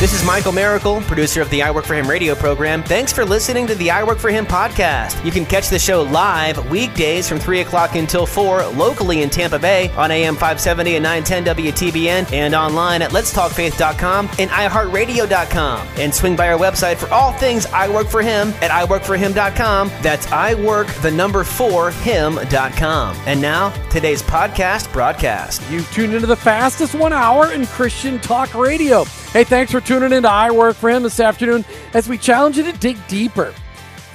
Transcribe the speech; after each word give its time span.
This 0.00 0.14
is 0.14 0.24
Michael 0.24 0.52
Miracle, 0.52 1.02
producer 1.02 1.42
of 1.42 1.50
the 1.50 1.62
I 1.62 1.70
Work 1.70 1.84
for 1.84 1.92
Him 1.92 2.08
radio 2.08 2.34
program. 2.34 2.82
Thanks 2.82 3.12
for 3.12 3.22
listening 3.22 3.66
to 3.66 3.74
the 3.74 3.90
I 3.90 4.02
Work 4.02 4.16
for 4.16 4.30
Him 4.30 4.46
podcast. 4.46 5.22
You 5.26 5.30
can 5.30 5.44
catch 5.44 5.68
the 5.68 5.78
show 5.78 6.00
live 6.00 6.70
weekdays 6.70 7.28
from 7.28 7.38
3 7.38 7.60
o'clock 7.60 7.96
until 7.96 8.24
4 8.24 8.64
locally 8.68 9.20
in 9.20 9.28
Tampa 9.28 9.58
Bay 9.58 9.90
on 9.98 10.10
AM 10.10 10.36
570 10.36 10.96
and 10.96 11.02
910 11.02 11.54
WTBN 11.54 12.32
and 12.32 12.54
online 12.54 13.02
at 13.02 13.10
letstalkfaith.com 13.10 14.30
and 14.38 14.48
iHeartRadio.com. 14.48 15.86
And 15.98 16.14
swing 16.14 16.34
by 16.34 16.50
our 16.50 16.58
website 16.58 16.96
for 16.96 17.12
all 17.12 17.34
things 17.34 17.66
I 17.66 17.86
Work 17.86 18.08
for 18.08 18.22
Him 18.22 18.54
at 18.62 18.70
iWorkForHim.com. 18.70 19.90
That's 20.00 20.26
I 20.32 20.54
Work 20.54 20.86
the 21.02 21.10
number 21.10 21.44
4 21.44 21.90
Him.com. 21.90 23.16
And 23.26 23.42
now, 23.42 23.68
today's 23.90 24.22
podcast 24.22 24.90
broadcast. 24.94 25.60
You 25.70 25.82
tuned 25.82 26.14
into 26.14 26.26
the 26.26 26.36
fastest 26.36 26.94
one 26.94 27.12
hour 27.12 27.52
in 27.52 27.66
Christian 27.66 28.18
talk 28.18 28.54
radio. 28.54 29.04
Hey, 29.32 29.44
thanks 29.44 29.70
for 29.70 29.80
tuning 29.80 30.12
in 30.12 30.24
to 30.24 30.28
I 30.28 30.50
Work 30.50 30.74
for 30.74 30.90
Him 30.90 31.04
this 31.04 31.20
afternoon 31.20 31.64
as 31.94 32.08
we 32.08 32.18
challenge 32.18 32.58
you 32.58 32.64
to 32.64 32.72
dig 32.72 32.96
deeper. 33.06 33.54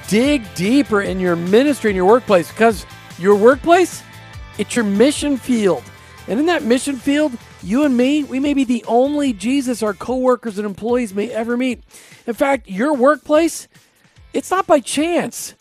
Dig 0.10 0.44
deeper 0.56 1.04
in 1.04 1.22
your 1.22 1.38
ministry, 1.38 1.92
in 1.92 1.96
your 1.96 2.06
workplace, 2.06 2.52
because 2.52 2.86
your 3.18 3.38
workplace, 3.38 4.04
it's 4.58 4.76
your 4.76 4.84
mission 4.84 5.38
field. 5.38 5.84
And 6.28 6.38
in 6.38 6.48
that 6.48 6.64
mission 6.64 6.98
field, 6.98 7.32
you 7.64 7.86
and 7.86 7.96
me, 7.96 8.26
we 8.26 8.42
may 8.42 8.54
be 8.54 8.66
the 8.66 8.84
only 8.90 9.32
Jesus 9.32 9.82
our 9.82 9.94
coworkers 9.94 10.58
and 10.58 10.66
employees 10.66 11.14
may 11.14 11.32
ever 11.32 11.56
meet. 11.56 11.82
In 12.28 12.34
fact, 12.34 12.70
your 12.70 12.94
workplace, 12.94 13.70
it's 14.34 14.52
not 14.52 14.68
by 14.68 14.82
chance. 14.82 15.56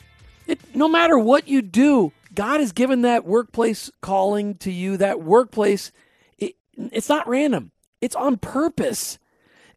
It, 0.48 0.58
no 0.74 0.88
matter 0.88 1.16
what 1.16 1.46
you 1.46 1.62
do, 1.62 2.10
God 2.34 2.58
has 2.58 2.72
given 2.72 3.02
that 3.02 3.24
workplace 3.24 3.88
calling 4.00 4.56
to 4.56 4.72
you. 4.72 4.96
That 4.96 5.22
workplace, 5.22 5.92
it, 6.38 6.56
it's 6.76 7.08
not 7.08 7.28
random. 7.28 7.70
It's 8.00 8.16
on 8.16 8.36
purpose. 8.36 9.20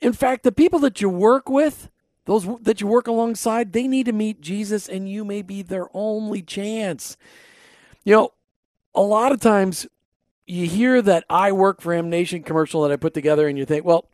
In 0.02 0.14
fact, 0.14 0.44
the 0.44 0.52
people 0.52 0.80
that 0.80 1.02
you 1.02 1.10
work 1.10 1.50
with, 1.50 1.90
those 2.26 2.48
that 2.62 2.82
you 2.82 2.88
work 2.88 3.08
alongside, 3.08 3.74
they 3.74 3.88
need 3.88 4.06
to 4.06 4.14
meet 4.14 4.42
Jesus, 4.42 4.88
and 4.88 5.10
you 5.10 5.24
may 5.24 5.42
be 5.42 5.62
their 5.62 5.88
only 5.94 6.42
chance. 6.42 7.18
You 8.04 8.16
know, 8.16 8.34
a 8.94 9.02
lot 9.02 9.32
of 9.32 9.40
times 9.40 9.88
you 10.46 10.66
hear 10.68 11.02
that 11.02 11.26
I 11.30 11.52
work 11.52 11.82
for 11.82 11.94
Him 11.94 12.10
Nation 12.10 12.44
commercial 12.44 12.82
that 12.82 12.92
I 12.92 12.96
put 12.96 13.14
together, 13.14 13.48
and 13.48 13.58
you 13.58 13.66
think, 13.66 13.86
well, 13.86 14.10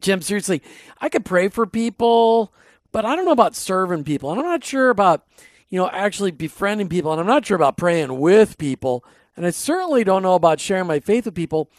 Jim, 0.00 0.20
seriously, 0.20 0.62
I 1.00 1.08
could 1.08 1.24
pray 1.24 1.48
for 1.48 1.66
people, 1.66 2.52
but 2.92 3.04
I 3.04 3.16
don't 3.16 3.24
know 3.24 3.32
about 3.32 3.56
serving 3.56 4.04
people, 4.04 4.30
and 4.30 4.40
I'm 4.40 4.46
not 4.46 4.64
sure 4.64 4.90
about, 4.90 5.26
you 5.68 5.78
know, 5.78 5.88
actually 5.88 6.30
befriending 6.30 6.88
people, 6.88 7.10
and 7.10 7.20
I'm 7.20 7.26
not 7.26 7.46
sure 7.46 7.56
about 7.56 7.76
praying 7.76 8.18
with 8.20 8.58
people, 8.58 9.04
and 9.36 9.46
I 9.46 9.50
certainly 9.50 10.04
don't 10.04 10.22
know 10.22 10.34
about 10.34 10.60
sharing 10.60 10.86
my 10.86 11.00
faith 11.00 11.24
with 11.24 11.34
people. 11.34 11.70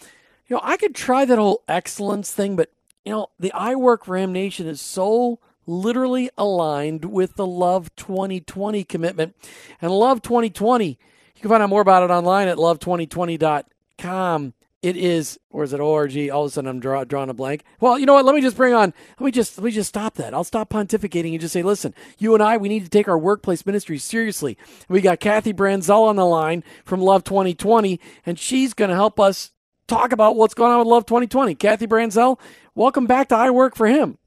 You 0.47 0.55
know, 0.55 0.61
I 0.63 0.77
could 0.77 0.95
try 0.95 1.25
that 1.25 1.37
whole 1.37 1.63
excellence 1.67 2.31
thing, 2.31 2.55
but 2.55 2.71
you 3.05 3.11
know, 3.11 3.27
the 3.39 3.53
I 3.53 3.75
Work 3.75 4.07
Him 4.07 4.33
Nation 4.33 4.67
is 4.67 4.81
so 4.81 5.39
literally 5.67 6.29
aligned 6.37 7.05
with 7.05 7.35
the 7.35 7.45
Love 7.45 7.95
2020 7.95 8.83
commitment. 8.83 9.35
And 9.81 9.91
Love 9.91 10.21
2020, 10.21 10.87
you 10.87 10.97
can 11.39 11.49
find 11.49 11.63
out 11.63 11.69
more 11.69 11.81
about 11.81 12.03
it 12.03 12.11
online 12.11 12.47
at 12.47 12.57
love2020.com. 12.57 14.53
It 14.81 14.97
is, 14.97 15.39
or 15.49 15.63
is 15.63 15.73
it 15.73 15.79
org? 15.79 16.15
All 16.29 16.43
of 16.43 16.49
a 16.49 16.53
sudden, 16.53 16.69
I'm 16.69 16.79
draw, 16.79 17.03
drawing 17.05 17.31
a 17.31 17.33
blank. 17.33 17.63
Well, 17.79 17.97
you 17.97 18.05
know 18.05 18.13
what? 18.13 18.25
Let 18.25 18.35
me 18.35 18.41
just 18.41 18.55
bring 18.55 18.75
on. 18.75 18.93
Let 19.19 19.25
me 19.25 19.31
just 19.31 19.57
let 19.57 19.63
me 19.63 19.71
just 19.71 19.89
stop 19.89 20.13
that. 20.15 20.31
I'll 20.31 20.43
stop 20.43 20.69
pontificating 20.69 21.31
and 21.31 21.41
just 21.41 21.53
say, 21.53 21.63
listen, 21.63 21.95
you 22.19 22.35
and 22.35 22.43
I, 22.43 22.57
we 22.57 22.69
need 22.69 22.83
to 22.83 22.89
take 22.89 23.07
our 23.07 23.17
workplace 23.17 23.65
ministry 23.65 23.97
seriously. 23.97 24.59
We 24.87 25.01
got 25.01 25.19
Kathy 25.19 25.53
Branzell 25.53 26.07
on 26.07 26.17
the 26.17 26.25
line 26.25 26.63
from 26.83 27.01
Love 27.01 27.23
2020, 27.23 27.99
and 28.27 28.37
she's 28.37 28.75
going 28.75 28.89
to 28.89 28.95
help 28.95 29.19
us 29.19 29.53
talk 29.87 30.11
about 30.11 30.35
what's 30.35 30.53
going 30.53 30.71
on 30.71 30.79
with 30.79 30.87
Love 30.87 31.05
2020. 31.05 31.55
Kathy 31.55 31.87
Branzell, 31.87 32.39
welcome 32.73 33.05
back 33.05 33.29
to 33.29 33.35
I 33.35 33.49
Work 33.51 33.75
for 33.75 33.87
Him. 33.87 34.17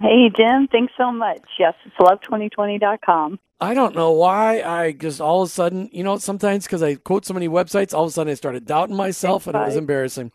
Hey, 0.00 0.30
Jim, 0.36 0.68
thanks 0.70 0.92
so 0.96 1.12
much. 1.12 1.42
Yes, 1.58 1.74
it's 1.84 1.94
love2020.com. 1.96 3.38
I 3.60 3.74
don't 3.74 3.94
know 3.94 4.10
why 4.10 4.60
I 4.62 4.90
just 4.90 5.20
all 5.20 5.42
of 5.42 5.48
a 5.48 5.50
sudden, 5.50 5.88
you 5.92 6.02
know, 6.02 6.18
sometimes 6.18 6.64
because 6.64 6.82
I 6.82 6.96
quote 6.96 7.24
so 7.24 7.32
many 7.32 7.48
websites, 7.48 7.94
all 7.94 8.02
of 8.02 8.08
a 8.08 8.12
sudden 8.12 8.32
I 8.32 8.34
started 8.34 8.66
doubting 8.66 8.96
myself 8.96 9.46
and 9.46 9.54
it 9.54 9.60
was 9.60 9.76
embarrassing. 9.76 10.32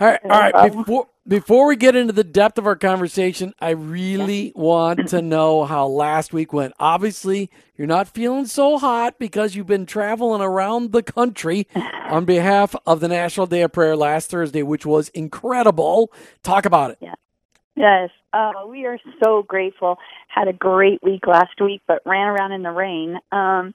All 0.00 0.08
right, 0.08 0.20
all 0.24 0.30
right. 0.30 0.54
Uh-huh. 0.54 0.68
Before 0.70 1.08
before 1.26 1.66
we 1.66 1.76
get 1.76 1.96
into 1.96 2.12
the 2.12 2.24
depth 2.24 2.58
of 2.58 2.66
our 2.66 2.76
conversation, 2.76 3.54
I 3.60 3.70
really 3.70 4.52
want 4.54 5.08
to 5.08 5.22
know 5.22 5.64
how 5.64 5.86
last 5.86 6.32
week 6.32 6.52
went. 6.52 6.74
Obviously, 6.78 7.50
you're 7.76 7.86
not 7.86 8.08
feeling 8.08 8.46
so 8.46 8.78
hot 8.78 9.18
because 9.18 9.54
you've 9.54 9.66
been 9.66 9.86
traveling 9.86 10.40
around 10.40 10.92
the 10.92 11.02
country 11.02 11.66
on 11.74 12.24
behalf 12.26 12.74
of 12.86 13.00
the 13.00 13.08
National 13.08 13.46
Day 13.46 13.62
of 13.62 13.72
Prayer 13.72 13.96
last 13.96 14.30
Thursday, 14.30 14.62
which 14.62 14.86
was 14.86 15.08
incredible. 15.10 16.12
Talk 16.42 16.64
about 16.64 16.92
it. 16.92 16.98
Yeah. 17.00 17.14
Yes, 17.74 18.10
uh, 18.32 18.52
we 18.68 18.86
are 18.86 18.98
so 19.22 19.42
grateful. 19.42 19.98
Had 20.28 20.48
a 20.48 20.52
great 20.52 21.02
week 21.02 21.26
last 21.26 21.60
week, 21.60 21.82
but 21.86 22.02
ran 22.04 22.28
around 22.28 22.52
in 22.52 22.62
the 22.62 22.70
rain. 22.70 23.18
Um, 23.32 23.74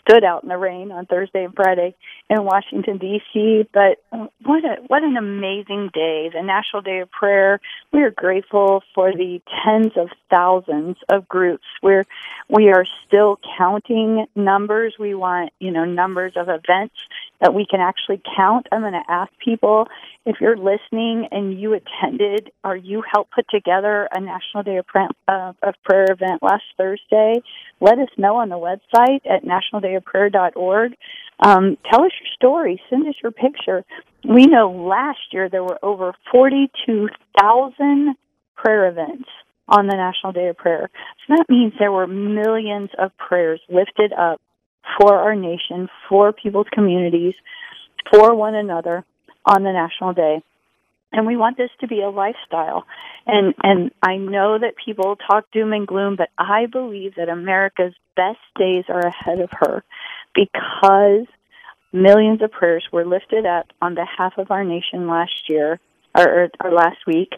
stood 0.00 0.24
out 0.24 0.42
in 0.42 0.48
the 0.48 0.58
rain 0.58 0.92
on 0.92 1.06
Thursday 1.06 1.44
and 1.44 1.54
Friday 1.54 1.94
in 2.28 2.44
Washington 2.44 2.98
D.C. 2.98 3.68
But 3.72 4.02
what 4.44 4.64
a 4.64 4.82
what 4.86 5.02
an 5.02 5.16
amazing 5.16 5.90
day! 5.94 6.30
The 6.32 6.42
National 6.42 6.82
Day 6.82 7.00
of 7.00 7.10
Prayer. 7.10 7.60
We 7.92 8.02
are 8.02 8.10
grateful 8.10 8.82
for 8.94 9.12
the 9.12 9.40
tens 9.64 9.92
of 9.96 10.08
thousands 10.30 10.96
of 11.08 11.28
groups. 11.28 11.64
We're 11.82 12.04
we 12.48 12.68
are 12.68 12.84
still 13.06 13.38
counting 13.56 14.26
numbers. 14.34 14.94
We 14.98 15.14
want 15.14 15.52
you 15.58 15.70
know 15.70 15.84
numbers 15.84 16.32
of 16.36 16.48
events 16.48 16.96
that 17.40 17.54
we 17.54 17.66
can 17.68 17.80
actually 17.80 18.22
count. 18.36 18.66
I'm 18.70 18.80
going 18.82 18.92
to 18.92 19.02
ask 19.08 19.32
people 19.44 19.88
if 20.24 20.36
you're 20.40 20.56
listening 20.56 21.28
and 21.32 21.58
you 21.58 21.74
attended 21.74 22.50
or 22.62 22.76
you 22.76 23.02
helped 23.12 23.32
put 23.32 23.46
together 23.50 23.91
a 24.12 24.20
National 24.20 24.62
Day 24.62 24.76
of 24.76 24.86
Prayer, 24.86 25.08
uh, 25.28 25.52
of 25.62 25.74
Prayer 25.84 26.06
event 26.10 26.42
last 26.42 26.64
Thursday, 26.76 27.42
let 27.80 27.98
us 27.98 28.08
know 28.16 28.36
on 28.36 28.48
the 28.48 28.56
website 28.56 29.20
at 29.28 29.44
nationaldayofprayer.org. 29.44 30.92
Um, 31.40 31.76
tell 31.90 32.04
us 32.04 32.12
your 32.20 32.32
story. 32.34 32.80
Send 32.90 33.08
us 33.08 33.14
your 33.22 33.32
picture. 33.32 33.84
We 34.24 34.46
know 34.46 34.70
last 34.70 35.18
year 35.32 35.48
there 35.48 35.64
were 35.64 35.78
over 35.82 36.12
42,000 36.30 38.14
prayer 38.56 38.88
events 38.88 39.28
on 39.68 39.86
the 39.86 39.96
National 39.96 40.32
Day 40.32 40.48
of 40.48 40.56
Prayer. 40.56 40.90
So 41.26 41.34
that 41.36 41.46
means 41.48 41.72
there 41.78 41.92
were 41.92 42.06
millions 42.06 42.90
of 42.98 43.10
prayers 43.16 43.60
lifted 43.68 44.12
up 44.12 44.40
for 45.00 45.16
our 45.16 45.34
nation, 45.34 45.88
for 46.08 46.32
people's 46.32 46.66
communities, 46.72 47.34
for 48.12 48.34
one 48.34 48.54
another 48.54 49.04
on 49.46 49.62
the 49.62 49.72
National 49.72 50.12
Day. 50.12 50.42
And 51.12 51.26
we 51.26 51.36
want 51.36 51.56
this 51.56 51.70
to 51.80 51.86
be 51.86 52.00
a 52.00 52.10
lifestyle. 52.10 52.84
And 53.26 53.54
and 53.62 53.90
I 54.02 54.16
know 54.16 54.58
that 54.58 54.74
people 54.82 55.16
talk 55.16 55.50
doom 55.52 55.72
and 55.72 55.86
gloom, 55.86 56.16
but 56.16 56.30
I 56.38 56.66
believe 56.66 57.14
that 57.16 57.28
America's 57.28 57.94
best 58.16 58.40
days 58.58 58.84
are 58.88 59.06
ahead 59.06 59.40
of 59.40 59.50
her 59.52 59.84
because 60.34 61.26
millions 61.92 62.42
of 62.42 62.50
prayers 62.50 62.84
were 62.90 63.04
lifted 63.04 63.46
up 63.46 63.66
on 63.80 63.94
behalf 63.94 64.34
of 64.38 64.50
our 64.50 64.64
nation 64.64 65.06
last 65.06 65.48
year 65.48 65.78
or, 66.16 66.48
or 66.62 66.72
last 66.72 66.98
week 67.06 67.32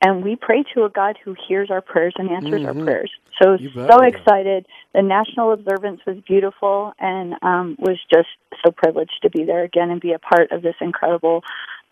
and 0.00 0.22
we 0.22 0.36
pray 0.36 0.64
to 0.74 0.84
a 0.84 0.88
God 0.88 1.16
who 1.24 1.34
hears 1.48 1.70
our 1.70 1.80
prayers 1.80 2.14
and 2.16 2.30
answers 2.30 2.62
Mhm. 2.62 2.66
our 2.66 2.84
prayers. 2.84 3.10
So 3.42 3.56
so 3.56 4.00
excited. 4.02 4.66
The 4.92 5.02
national 5.02 5.52
observance 5.52 6.04
was 6.06 6.18
beautiful, 6.20 6.94
and 6.98 7.36
um, 7.42 7.76
was 7.78 7.98
just 8.12 8.28
so 8.64 8.70
privileged 8.70 9.22
to 9.22 9.30
be 9.30 9.44
there 9.44 9.62
again 9.62 9.90
and 9.90 10.00
be 10.00 10.12
a 10.12 10.18
part 10.18 10.52
of 10.52 10.62
this 10.62 10.76
incredible 10.80 11.44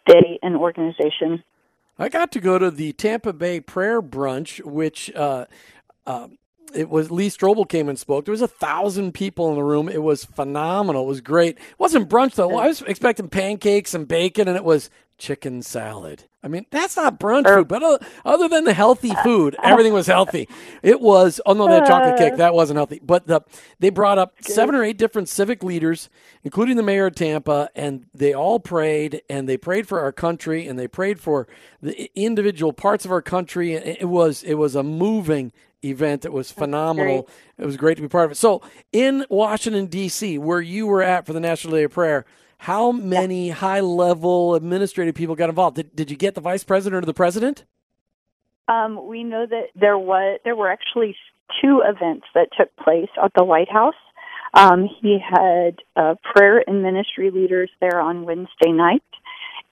day 0.06 0.38
and 0.42 0.56
organization. 0.56 1.42
I 1.98 2.08
got 2.08 2.30
to 2.32 2.40
go 2.40 2.58
to 2.58 2.70
the 2.70 2.92
Tampa 2.92 3.32
Bay 3.32 3.60
Prayer 3.60 4.02
Brunch, 4.02 4.62
which 4.64 5.10
uh, 5.14 5.46
uh, 6.06 6.28
it 6.74 6.90
was 6.90 7.10
Lee 7.10 7.30
Strobel 7.30 7.68
came 7.68 7.88
and 7.88 7.98
spoke. 7.98 8.24
There 8.24 8.32
was 8.32 8.42
a 8.42 8.48
thousand 8.48 9.12
people 9.12 9.48
in 9.50 9.54
the 9.56 9.62
room. 9.62 9.88
It 9.88 10.02
was 10.02 10.24
phenomenal. 10.24 11.04
It 11.04 11.08
was 11.08 11.20
great. 11.20 11.56
It 11.56 11.78
wasn't 11.78 12.08
brunch 12.08 12.34
though. 12.34 12.56
I 12.56 12.68
was 12.68 12.82
expecting 12.82 13.28
pancakes 13.28 13.94
and 13.94 14.06
bacon, 14.06 14.48
and 14.48 14.56
it 14.56 14.64
was 14.64 14.90
chicken 15.18 15.62
salad. 15.62 16.24
I 16.46 16.48
mean, 16.48 16.64
that's 16.70 16.96
not 16.96 17.18
brunch 17.18 17.44
food, 17.52 17.66
but 17.66 17.82
other, 17.82 18.06
other 18.24 18.48
than 18.48 18.62
the 18.62 18.72
healthy 18.72 19.12
food, 19.24 19.56
everything 19.64 19.92
was 19.92 20.06
healthy. 20.06 20.48
It 20.80 21.00
was. 21.00 21.40
Oh 21.44 21.54
no, 21.54 21.66
that 21.66 21.88
chocolate 21.88 22.16
cake 22.16 22.36
that 22.36 22.54
wasn't 22.54 22.76
healthy. 22.76 23.00
But 23.02 23.26
the, 23.26 23.40
they 23.80 23.90
brought 23.90 24.16
up 24.16 24.36
seven 24.42 24.76
or 24.76 24.84
eight 24.84 24.96
different 24.96 25.28
civic 25.28 25.64
leaders, 25.64 26.08
including 26.44 26.76
the 26.76 26.84
mayor 26.84 27.06
of 27.06 27.16
Tampa, 27.16 27.68
and 27.74 28.06
they 28.14 28.32
all 28.32 28.60
prayed, 28.60 29.22
and 29.28 29.48
they 29.48 29.56
prayed 29.56 29.88
for 29.88 29.98
our 29.98 30.12
country, 30.12 30.68
and 30.68 30.78
they 30.78 30.86
prayed 30.86 31.18
for 31.18 31.48
the 31.82 32.12
individual 32.14 32.72
parts 32.72 33.04
of 33.04 33.10
our 33.10 33.22
country. 33.22 33.74
It 33.74 34.08
was 34.08 34.44
it 34.44 34.54
was 34.54 34.76
a 34.76 34.84
moving 34.84 35.50
event. 35.84 36.24
It 36.24 36.32
was 36.32 36.52
phenomenal. 36.52 37.28
It 37.58 37.66
was 37.66 37.76
great 37.76 37.96
to 37.96 38.02
be 38.02 38.08
part 38.08 38.26
of 38.26 38.30
it. 38.30 38.36
So 38.36 38.62
in 38.92 39.26
Washington 39.28 39.86
D.C., 39.86 40.38
where 40.38 40.60
you 40.60 40.86
were 40.86 41.02
at 41.02 41.26
for 41.26 41.32
the 41.32 41.40
National 41.40 41.74
Day 41.74 41.82
of 41.82 41.90
Prayer. 41.90 42.24
How 42.58 42.92
many 42.92 43.50
high 43.50 43.80
level 43.80 44.54
administrative 44.54 45.14
people 45.14 45.34
got 45.34 45.48
involved? 45.48 45.76
Did, 45.76 45.94
did 45.94 46.10
you 46.10 46.16
get 46.16 46.34
the 46.34 46.40
vice 46.40 46.64
president 46.64 47.02
or 47.02 47.06
the 47.06 47.14
president? 47.14 47.64
Um, 48.68 49.06
we 49.06 49.22
know 49.22 49.46
that 49.46 49.68
there 49.74 49.98
was 49.98 50.40
there 50.44 50.56
were 50.56 50.70
actually 50.70 51.16
two 51.62 51.82
events 51.84 52.26
that 52.34 52.48
took 52.58 52.74
place 52.76 53.10
at 53.22 53.32
the 53.36 53.44
White 53.44 53.70
House. 53.70 53.94
Um, 54.54 54.88
he 55.00 55.18
had 55.20 55.76
uh, 55.94 56.14
prayer 56.22 56.64
and 56.66 56.82
ministry 56.82 57.30
leaders 57.30 57.70
there 57.80 58.00
on 58.00 58.24
Wednesday 58.24 58.72
night, 58.72 59.04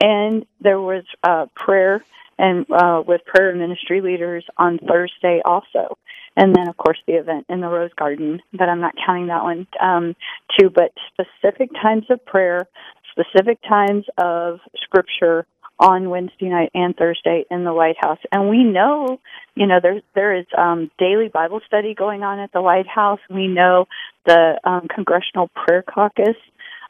and 0.01 0.45
there 0.61 0.79
was 0.79 1.03
uh, 1.23 1.47
prayer 1.55 2.03
and 2.37 2.65
uh, 2.69 3.01
with 3.05 3.25
prayer 3.25 3.49
and 3.49 3.59
ministry 3.59 4.01
leaders 4.01 4.45
on 4.57 4.77
Thursday 4.77 5.41
also. 5.43 5.97
And 6.37 6.53
then, 6.55 6.67
of 6.67 6.77
course, 6.77 6.97
the 7.07 7.13
event 7.13 7.45
in 7.49 7.61
the 7.61 7.67
Rose 7.67 7.93
Garden, 7.97 8.41
but 8.51 8.67
I'm 8.67 8.81
not 8.81 8.95
counting 9.05 9.27
that 9.27 9.43
one 9.43 9.67
um, 9.81 10.15
too. 10.59 10.69
But 10.69 10.91
specific 11.13 11.71
times 11.81 12.05
of 12.09 12.25
prayer, 12.25 12.67
specific 13.11 13.59
times 13.67 14.05
of 14.17 14.59
scripture 14.83 15.45
on 15.79 16.09
Wednesday 16.09 16.49
night 16.49 16.71
and 16.73 16.95
Thursday 16.95 17.45
in 17.51 17.63
the 17.63 17.73
White 17.73 17.97
House. 17.99 18.19
And 18.31 18.49
we 18.49 18.63
know, 18.63 19.19
you 19.55 19.67
know, 19.67 19.79
there 19.81 20.01
there 20.13 20.35
is 20.35 20.45
um, 20.57 20.89
daily 20.97 21.29
Bible 21.29 21.61
study 21.65 21.93
going 21.93 22.23
on 22.23 22.39
at 22.39 22.51
the 22.51 22.61
White 22.61 22.87
House. 22.87 23.19
We 23.29 23.47
know 23.47 23.87
the 24.25 24.59
um, 24.63 24.87
Congressional 24.93 25.49
Prayer 25.49 25.83
Caucus 25.83 26.37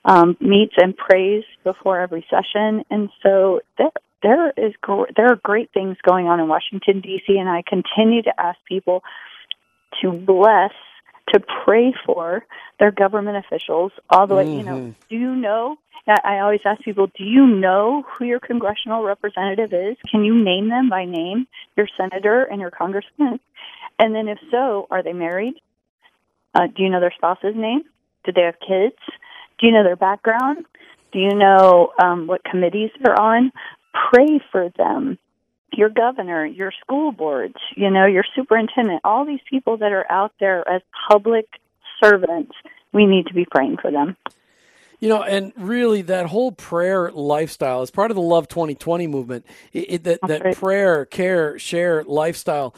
um, 0.06 0.38
meets 0.40 0.74
and 0.78 0.96
prays 0.96 1.44
before 1.64 2.00
every 2.00 2.26
session, 2.30 2.84
and 2.90 3.10
so 3.24 3.62
there 3.78 3.90
there 4.22 4.50
is 4.52 4.74
there 5.16 5.28
are 5.28 5.40
great 5.44 5.72
things 5.74 5.98
going 6.08 6.28
on 6.28 6.40
in 6.40 6.48
Washington 6.48 7.02
D.C. 7.02 7.38
And 7.38 7.50
I 7.50 7.64
continue 7.68 8.22
to 8.24 8.34
ask 8.40 8.58
people 8.68 9.04
to 10.02 10.12
bless 10.12 10.72
to 11.34 11.42
pray 11.66 11.94
for 12.06 12.46
their 12.80 12.92
government 12.92 13.38
officials 13.38 13.92
all 14.10 14.28
the 14.28 14.36
way 14.36 14.46
mm-hmm. 14.46 14.58
you 14.58 14.64
know 14.64 14.78
mm-hmm. 14.78 14.92
do 15.10 15.16
you 15.16 15.36
know 15.36 15.78
I 16.08 16.40
always 16.40 16.60
ask 16.66 16.84
people, 16.84 17.08
do 17.08 17.24
you 17.24 17.48
know 17.48 18.04
who 18.08 18.26
your 18.26 18.40
congressional 18.40 19.04
representative 19.04 19.74
is? 19.74 19.98
Can 20.10 20.24
you 20.24 20.36
name 20.36 20.70
them 20.70 20.88
by 20.88 21.06
name, 21.06 21.48
your 21.76 21.88
senator 21.98 22.44
and 22.44 22.62
your 22.62 22.70
congressman? 22.70 23.40
And 23.98 24.14
then 24.14 24.28
if 24.28 24.38
so, 24.52 24.88
are 24.92 25.02
they 25.02 25.14
married? 25.14 25.56
Uh, 26.54 26.68
do 26.68 26.84
you 26.84 26.90
know 26.90 27.00
their 27.00 27.14
spouse's 27.16 27.56
name? 27.56 27.82
Do 28.24 28.32
they 28.32 28.42
have 28.42 28.60
kids? 28.60 28.98
Do 29.58 29.68
you 29.68 29.74
know 29.74 29.84
their 29.84 29.96
background? 29.96 30.66
Do 31.12 31.20
you 31.20 31.34
know 31.34 31.92
um, 32.02 32.28
what 32.28 32.44
committees 32.44 32.92
they're 33.02 33.20
on? 33.20 33.52
Pray 34.12 34.40
for 34.52 34.70
them. 34.78 35.18
Your 35.76 35.90
governor, 35.90 36.46
your 36.46 36.72
school 36.82 37.12
boards, 37.12 37.56
you 37.76 37.90
know, 37.90 38.06
your 38.06 38.24
superintendent, 38.36 39.02
all 39.04 39.26
these 39.26 39.42
people 39.50 39.78
that 39.78 39.92
are 39.92 40.10
out 40.12 40.34
there 40.40 40.68
as 40.70 40.82
public 41.10 41.46
servants, 42.04 42.54
we 42.94 43.06
need 43.06 43.28
to 43.28 43.34
be 43.34 43.46
praying 43.46 43.78
for 43.82 43.92
them. 43.92 44.16
You 45.00 45.10
know, 45.10 45.24
and 45.24 45.52
really, 45.58 46.02
that 46.04 46.28
whole 46.28 46.52
prayer 46.52 47.12
lifestyle 47.12 47.82
is 47.82 47.92
part 47.92 48.12
of 48.12 48.16
the 48.16 48.22
Love 48.22 48.48
2020 48.48 49.08
movement. 49.08 49.46
It, 49.74 49.80
it, 49.80 50.04
that 50.06 50.20
that 50.28 50.44
right. 50.44 50.56
prayer, 50.56 51.06
care, 51.06 51.60
share 51.60 52.04
lifestyle. 52.06 52.74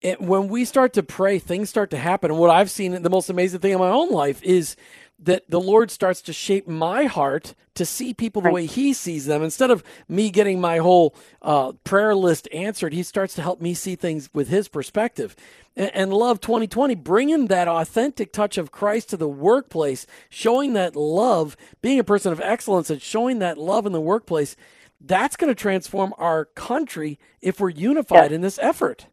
It, 0.00 0.20
when 0.20 0.48
we 0.48 0.64
start 0.64 0.94
to 0.94 1.02
pray, 1.02 1.38
things 1.38 1.68
start 1.68 1.90
to 1.90 1.98
happen. 1.98 2.30
And 2.30 2.40
what 2.40 2.50
I've 2.50 2.70
seen, 2.70 3.02
the 3.02 3.10
most 3.10 3.28
amazing 3.28 3.60
thing 3.60 3.72
in 3.72 3.78
my 3.78 3.90
own 3.90 4.10
life 4.10 4.42
is 4.42 4.76
that 5.20 5.50
the 5.50 5.60
Lord 5.60 5.90
starts 5.90 6.20
to 6.22 6.32
shape 6.32 6.68
my 6.68 7.04
heart 7.04 7.54
to 7.74 7.84
see 7.84 8.14
people 8.14 8.42
the 8.42 8.50
way 8.50 8.66
He 8.66 8.92
sees 8.92 9.26
them. 9.26 9.42
Instead 9.42 9.70
of 9.70 9.82
me 10.08 10.30
getting 10.30 10.60
my 10.60 10.78
whole 10.78 11.14
uh, 11.42 11.72
prayer 11.84 12.14
list 12.14 12.48
answered, 12.52 12.92
He 12.92 13.02
starts 13.02 13.34
to 13.34 13.42
help 13.42 13.60
me 13.60 13.74
see 13.74 13.96
things 13.96 14.30
with 14.32 14.48
His 14.48 14.68
perspective. 14.68 15.34
And, 15.76 15.90
and 15.94 16.12
Love 16.12 16.40
2020, 16.40 16.94
bringing 16.96 17.46
that 17.46 17.68
authentic 17.68 18.32
touch 18.32 18.58
of 18.58 18.70
Christ 18.70 19.10
to 19.10 19.16
the 19.16 19.28
workplace, 19.28 20.06
showing 20.28 20.74
that 20.74 20.94
love, 20.94 21.56
being 21.82 21.98
a 21.98 22.04
person 22.04 22.32
of 22.32 22.40
excellence, 22.40 22.90
and 22.90 23.02
showing 23.02 23.40
that 23.40 23.58
love 23.58 23.86
in 23.86 23.92
the 23.92 24.00
workplace, 24.00 24.56
that's 25.00 25.36
going 25.36 25.50
to 25.50 25.60
transform 25.60 26.14
our 26.18 26.44
country 26.44 27.18
if 27.40 27.60
we're 27.60 27.70
unified 27.70 28.30
yes. 28.30 28.32
in 28.32 28.40
this 28.40 28.58
effort. 28.60 29.06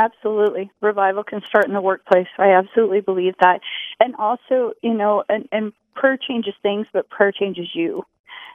Absolutely. 0.00 0.70
Revival 0.80 1.22
can 1.22 1.40
start 1.48 1.66
in 1.66 1.74
the 1.74 1.80
workplace. 1.80 2.26
I 2.38 2.50
absolutely 2.52 3.00
believe 3.00 3.34
that. 3.40 3.60
And 4.00 4.16
also, 4.16 4.72
you 4.82 4.94
know, 4.94 5.22
and, 5.28 5.48
and 5.52 5.72
prayer 5.94 6.18
changes 6.18 6.54
things, 6.62 6.86
but 6.92 7.08
prayer 7.08 7.32
changes 7.32 7.68
you. 7.74 8.04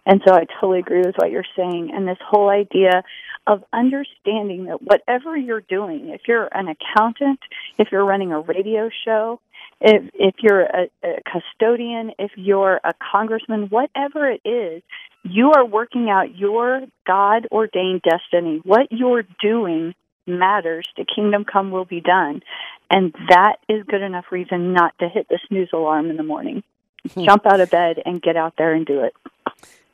And 0.06 0.22
so 0.26 0.34
I 0.34 0.46
totally 0.60 0.80
agree 0.80 1.02
with 1.06 1.16
what 1.16 1.32
you're 1.32 1.44
saying. 1.56 1.92
And 1.94 2.08
this 2.08 2.18
whole 2.26 2.50
idea 2.50 3.04
of 3.48 3.64
understanding 3.72 4.66
that 4.66 4.82
whatever 4.82 5.36
you're 5.38 5.62
doing, 5.62 6.10
if 6.10 6.22
you're 6.28 6.50
an 6.52 6.68
accountant, 6.68 7.40
if 7.78 7.90
you're 7.92 8.06
running 8.06 8.32
a 8.32 8.40
radio 8.40 8.90
show, 9.06 9.40
if 9.82 10.10
if 10.14 10.36
you're 10.42 10.62
a, 10.62 10.90
a 11.04 11.18
custodian, 11.32 12.12
if 12.20 12.32
you're 12.36 12.80
a 12.84 12.94
congressman, 13.12 13.68
whatever 13.70 14.30
it 14.30 14.42
is, 14.46 14.84
you 15.24 15.52
are 15.56 15.66
working 15.66 16.10
out 16.10 16.36
your 16.38 16.82
God 17.08 17.48
ordained 17.52 18.02
destiny. 18.02 18.62
What 18.64 18.88
you're 18.92 19.24
doing 19.42 19.94
matters. 20.30 20.88
The 20.98 21.06
kingdom 21.06 21.46
come 21.46 21.72
will 21.72 21.86
be 21.86 22.02
done. 22.02 22.42
And 22.90 23.14
that 23.30 23.58
is 23.68 23.84
good 23.88 24.02
enough 24.02 24.26
reason 24.32 24.74
not 24.74 24.98
to 25.00 25.10
hit 25.10 25.28
the 25.30 25.40
snooze 25.48 25.70
alarm 25.74 26.10
in 26.10 26.18
the 26.18 26.24
morning. 26.24 26.64
Hmm. 27.14 27.26
Jump 27.26 27.46
out 27.46 27.60
of 27.60 27.70
bed 27.70 28.02
and 28.06 28.22
get 28.22 28.36
out 28.36 28.54
there 28.58 28.74
and 28.74 28.86
do 28.86 29.04
it. 29.04 29.14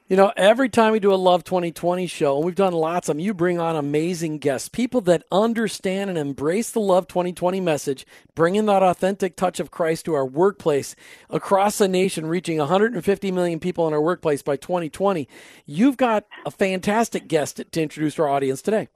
You 0.07 0.17
know, 0.17 0.31
every 0.37 0.69
time 0.69 0.91
we 0.91 0.99
do 0.99 1.11
a 1.11 1.15
Love 1.15 1.43
2020 1.43 2.05
show, 2.05 2.35
and 2.35 2.45
we've 2.45 2.53
done 2.53 2.73
lots 2.73 3.09
of 3.09 3.15
them, 3.15 3.19
you 3.19 3.33
bring 3.33 3.59
on 3.59 3.75
amazing 3.75 4.37
guests, 4.37 4.69
people 4.69 5.01
that 5.01 5.23
understand 5.31 6.11
and 6.11 6.19
embrace 6.19 6.69
the 6.69 6.79
Love 6.79 7.07
2020 7.07 7.59
message, 7.59 8.05
bringing 8.35 8.67
that 8.67 8.83
authentic 8.83 9.35
touch 9.35 9.59
of 9.59 9.71
Christ 9.71 10.05
to 10.05 10.13
our 10.13 10.25
workplace 10.25 10.95
across 11.31 11.79
the 11.79 11.87
nation, 11.87 12.27
reaching 12.27 12.59
150 12.59 13.31
million 13.31 13.59
people 13.59 13.87
in 13.87 13.95
our 13.95 14.01
workplace 14.01 14.43
by 14.43 14.57
2020. 14.57 15.27
You've 15.65 15.97
got 15.97 16.25
a 16.45 16.51
fantastic 16.51 17.27
guest 17.27 17.63
to 17.71 17.81
introduce 17.81 18.13
to 18.15 18.21
our 18.21 18.29
audience 18.29 18.61
today. 18.61 18.89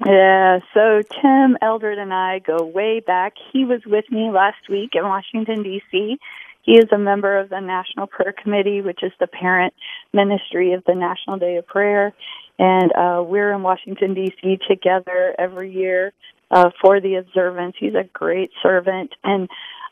Yeah, 0.00 0.58
so 0.74 1.02
Tim 1.22 1.56
Eldred 1.62 1.98
and 1.98 2.12
I 2.12 2.40
go 2.40 2.64
way 2.64 3.00
back. 3.00 3.34
He 3.52 3.64
was 3.64 3.80
with 3.86 4.04
me 4.10 4.30
last 4.30 4.68
week 4.68 4.90
in 4.94 5.04
Washington, 5.04 5.62
D.C. 5.62 6.18
He 6.62 6.72
is 6.72 6.86
a 6.92 6.98
member 6.98 7.38
of 7.38 7.48
the 7.48 7.60
National 7.60 8.06
Prayer 8.06 8.34
Committee, 8.42 8.80
which 8.80 9.02
is 9.02 9.12
the 9.20 9.26
parent 9.28 9.72
ministry 10.12 10.72
of 10.72 10.82
the 10.86 10.94
National 10.94 11.38
Day 11.38 11.56
of 11.56 11.66
Prayer. 11.66 12.12
And 12.58 12.92
uh, 12.92 13.22
we're 13.24 13.52
in 13.52 13.62
Washington, 13.62 14.14
D.C. 14.14 14.58
together 14.68 15.34
every 15.38 15.72
year 15.72 16.12
uh, 16.50 16.70
for 16.82 17.00
the 17.00 17.16
observance. 17.16 17.76
He's 17.78 17.94
a 17.94 18.08
great 18.12 18.50
servant. 18.62 19.12
And 19.22 19.48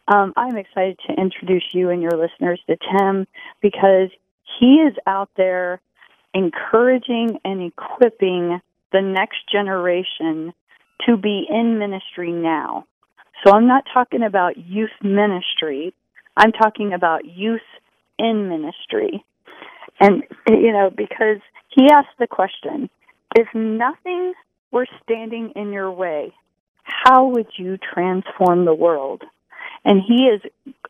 um, 0.08 0.32
I'm 0.36 0.56
excited 0.56 0.98
to 1.08 1.14
introduce 1.14 1.64
you 1.72 1.90
and 1.90 2.02
your 2.02 2.16
listeners 2.16 2.60
to 2.68 2.76
Tim 2.76 3.26
because 3.60 4.08
he 4.58 4.76
is 4.76 4.94
out 5.06 5.30
there 5.36 5.80
encouraging 6.34 7.38
and 7.44 7.62
equipping 7.62 8.60
the 8.92 9.02
next 9.02 9.38
generation 9.50 10.52
to 11.06 11.16
be 11.16 11.46
in 11.48 11.78
ministry 11.78 12.32
now. 12.32 12.86
So 13.44 13.52
I'm 13.52 13.66
not 13.66 13.84
talking 13.92 14.22
about 14.22 14.56
youth 14.56 14.90
ministry. 15.02 15.94
I'm 16.36 16.52
talking 16.52 16.92
about 16.92 17.24
youth 17.24 17.60
in 18.18 18.48
ministry. 18.48 19.24
And, 20.00 20.22
you 20.48 20.72
know, 20.72 20.90
because 20.94 21.40
he 21.68 21.88
asked 21.92 22.18
the 22.18 22.26
question 22.26 22.88
if 23.36 23.48
nothing 23.54 24.34
were 24.70 24.86
standing 25.02 25.52
in 25.56 25.72
your 25.72 25.90
way, 25.90 26.32
how 26.84 27.28
would 27.28 27.48
you 27.56 27.78
transform 27.78 28.64
the 28.64 28.74
world? 28.74 29.22
And 29.84 30.00
he 30.06 30.26
is 30.26 30.40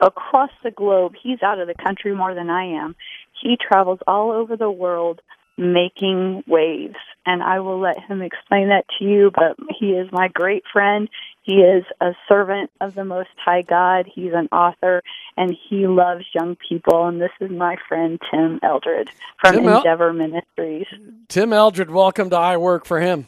across 0.00 0.50
the 0.62 0.70
globe. 0.70 1.14
He's 1.22 1.42
out 1.42 1.58
of 1.58 1.68
the 1.68 1.82
country 1.82 2.14
more 2.14 2.34
than 2.34 2.50
I 2.50 2.82
am. 2.82 2.94
He 3.40 3.56
travels 3.56 4.00
all 4.06 4.30
over 4.30 4.56
the 4.56 4.70
world 4.70 5.20
making 5.56 6.44
waves. 6.46 6.96
And 7.24 7.42
I 7.42 7.60
will 7.60 7.78
let 7.78 8.00
him 8.00 8.20
explain 8.20 8.68
that 8.68 8.84
to 8.98 9.04
you, 9.04 9.30
but 9.32 9.56
he 9.78 9.90
is 9.90 10.10
my 10.10 10.28
great 10.28 10.64
friend. 10.72 11.08
He 11.42 11.56
is 11.56 11.84
a 12.00 12.12
servant 12.28 12.70
of 12.80 12.94
the 12.94 13.04
Most 13.04 13.30
High 13.36 13.62
God. 13.62 14.08
He's 14.12 14.32
an 14.32 14.48
author, 14.50 15.02
and 15.36 15.56
he 15.68 15.86
loves 15.86 16.24
young 16.34 16.56
people. 16.56 17.06
And 17.06 17.20
this 17.20 17.30
is 17.40 17.50
my 17.50 17.76
friend 17.88 18.18
Tim 18.30 18.58
Eldred 18.62 19.08
from 19.40 19.54
Tim 19.56 19.68
Endeavor 19.68 20.08
El- 20.08 20.14
Ministries. 20.14 20.86
Tim 21.28 21.52
Eldred, 21.52 21.90
welcome 21.90 22.30
to 22.30 22.36
I 22.36 22.56
Work 22.56 22.86
for 22.86 23.00
Him. 23.00 23.26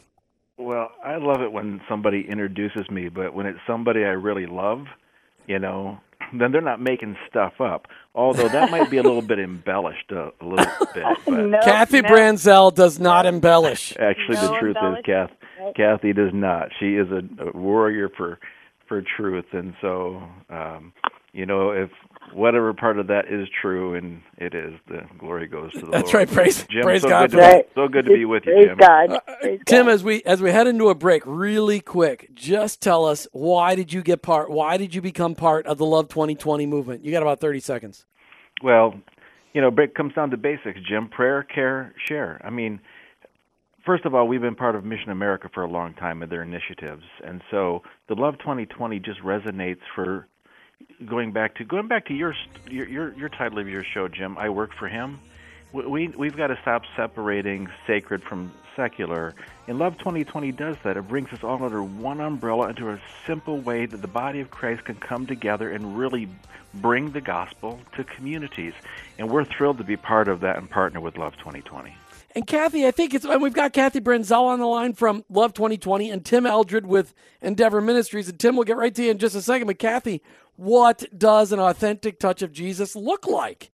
Well, 0.57 0.91
I 1.03 1.17
love 1.17 1.41
it 1.41 1.51
when 1.51 1.81
somebody 1.89 2.25
introduces 2.27 2.89
me, 2.89 3.09
but 3.09 3.33
when 3.33 3.45
it's 3.45 3.59
somebody 3.67 4.05
I 4.05 4.09
really 4.11 4.45
love, 4.45 4.85
you 5.47 5.59
know, 5.59 5.99
then 6.33 6.51
they're 6.51 6.61
not 6.61 6.81
making 6.81 7.17
stuff 7.29 7.53
up. 7.59 7.87
Although 8.13 8.47
that 8.47 8.71
might 8.71 8.89
be 8.89 8.97
a 8.97 9.03
little 9.03 9.21
bit 9.21 9.39
embellished 9.39 10.11
a, 10.11 10.31
a 10.39 10.45
little 10.45 10.87
bit. 10.93 11.03
But 11.25 11.63
Kathy 11.63 12.01
no. 12.01 12.09
Branzell 12.09 12.73
does 12.73 12.99
not 12.99 13.25
embellish. 13.25 13.95
Actually, 13.97 14.35
no 14.35 14.47
the 14.53 14.59
truth 14.59 14.77
is, 14.77 15.05
Kath, 15.05 15.31
nope. 15.59 15.75
Kathy 15.75 16.13
does 16.13 16.31
not. 16.33 16.69
She 16.79 16.95
is 16.95 17.07
a, 17.11 17.49
a 17.49 17.57
warrior 17.57 18.09
for 18.15 18.39
for 18.87 19.01
truth, 19.17 19.45
and 19.51 19.73
so 19.81 20.23
um, 20.49 20.93
you 21.33 21.45
know 21.45 21.71
if 21.71 21.89
whatever 22.33 22.73
part 22.73 22.99
of 22.99 23.07
that 23.07 23.25
is 23.29 23.47
true, 23.61 23.95
and 23.95 24.21
it 24.37 24.53
is. 24.53 24.73
The 24.87 25.01
glory 25.17 25.47
goes 25.47 25.71
to 25.73 25.81
the 25.81 25.91
That's 25.91 26.13
Lord. 26.13 26.27
right. 26.27 26.29
Praise, 26.29 26.65
Jim, 26.69 26.83
praise 26.83 27.01
so 27.01 27.09
God. 27.09 27.31
Good 27.31 27.37
to, 27.37 27.65
so 27.75 27.87
good 27.87 28.05
to 28.05 28.13
be 28.13 28.25
with 28.25 28.43
you, 28.45 28.65
Jim. 28.65 28.77
God. 28.77 29.11
Uh, 29.11 29.19
praise 29.41 29.59
Tim, 29.65 29.85
God. 29.85 29.91
as 29.91 30.03
we 30.03 30.23
as 30.23 30.41
we 30.41 30.51
head 30.51 30.67
into 30.67 30.89
a 30.89 30.95
break, 30.95 31.23
really 31.25 31.79
quick, 31.79 32.33
just 32.33 32.81
tell 32.81 33.05
us 33.05 33.27
why 33.31 33.75
did 33.75 33.93
you 33.93 34.01
get 34.01 34.21
part? 34.21 34.49
Why 34.49 34.77
did 34.77 34.95
you 34.95 35.01
become 35.01 35.35
part 35.35 35.65
of 35.67 35.77
the 35.77 35.85
Love 35.85 36.09
2020 36.09 36.65
movement? 36.65 37.03
You 37.05 37.11
got 37.11 37.21
about 37.21 37.39
30 37.39 37.59
seconds. 37.59 38.05
Well, 38.63 38.95
you 39.53 39.61
know, 39.61 39.71
it 39.77 39.95
comes 39.95 40.13
down 40.13 40.31
to 40.31 40.37
basics, 40.37 40.79
Jim. 40.87 41.07
Prayer, 41.09 41.43
care, 41.43 41.93
share. 42.07 42.41
I 42.43 42.49
mean. 42.49 42.79
First 43.85 44.05
of 44.05 44.15
all, 44.15 44.27
we've 44.27 44.41
been 44.41 44.55
part 44.55 44.75
of 44.75 44.83
Mission 44.83 45.11
America 45.11 45.47
for 45.53 45.61
a 45.61 45.69
long 45.69 45.93
time 45.93 46.23
and 46.23 46.31
their 46.31 46.41
initiatives, 46.41 47.03
and 47.23 47.39
so 47.51 47.83
the 48.09 48.15
Love 48.15 48.33
2020 48.39 48.97
just 48.97 49.21
resonates 49.21 49.77
for 49.93 50.27
going 51.03 51.31
back 51.31 51.55
to 51.55 51.63
going 51.63 51.87
back 51.87 52.05
to 52.07 52.13
your 52.13 52.33
your 52.69 53.13
your, 53.13 53.29
title 53.29 53.59
of 53.59 53.67
your 53.67 53.83
show, 53.83 54.07
Jim. 54.07 54.37
I 54.37 54.49
work 54.49 54.73
for 54.73 54.87
him. 54.87 55.19
We 55.73 56.07
we've 56.07 56.37
got 56.37 56.47
to 56.47 56.57
stop 56.61 56.83
separating 56.95 57.67
sacred 57.85 58.23
from 58.23 58.51
secular. 58.75 59.33
And 59.67 59.79
Love 59.79 59.97
2020 59.97 60.51
does 60.51 60.75
that. 60.83 60.97
It 60.97 61.07
brings 61.07 61.31
us 61.33 61.43
all 61.43 61.63
under 61.63 61.83
one 61.83 62.21
umbrella 62.21 62.69
into 62.69 62.89
a 62.89 62.99
simple 63.25 63.57
way 63.57 63.85
that 63.85 64.01
the 64.01 64.07
body 64.07 64.39
of 64.41 64.51
Christ 64.51 64.85
can 64.85 64.95
come 64.95 65.25
together 65.25 65.71
and 65.71 65.97
really 65.97 66.29
bring 66.73 67.11
the 67.11 67.21
gospel 67.21 67.79
to 67.95 68.03
communities. 68.03 68.73
And 69.17 69.29
we're 69.29 69.45
thrilled 69.45 69.77
to 69.79 69.83
be 69.83 69.97
part 69.97 70.27
of 70.27 70.41
that 70.41 70.57
and 70.57 70.69
partner 70.69 70.99
with 70.99 71.17
Love 71.17 71.37
2020. 71.37 71.95
And 72.35 72.45
Kathy, 72.45 72.85
I 72.85 72.91
think 72.91 73.13
it's, 73.13 73.23
and 73.23 73.41
we've 73.41 73.53
got 73.53 73.71
Kathy 73.71 74.01
Branzell 74.01 74.47
on 74.47 74.59
the 74.59 74.65
line 74.65 74.91
from 74.91 75.23
Love 75.29 75.53
2020 75.53 76.11
and 76.11 76.25
Tim 76.25 76.45
Eldred 76.45 76.85
with 76.85 77.13
Endeavor 77.41 77.79
Ministries. 77.79 78.27
And 78.27 78.37
Tim, 78.37 78.57
we'll 78.57 78.65
get 78.65 78.75
right 78.75 78.93
to 78.93 79.03
you 79.03 79.11
in 79.11 79.19
just 79.19 79.35
a 79.35 79.41
second. 79.41 79.67
But 79.67 79.79
Kathy, 79.79 80.21
what 80.57 81.03
does 81.17 81.51
an 81.51 81.59
authentic 81.59 82.19
touch 82.19 82.41
of 82.41 82.51
Jesus 82.51 82.95
look 82.95 83.27
like? 83.27 83.71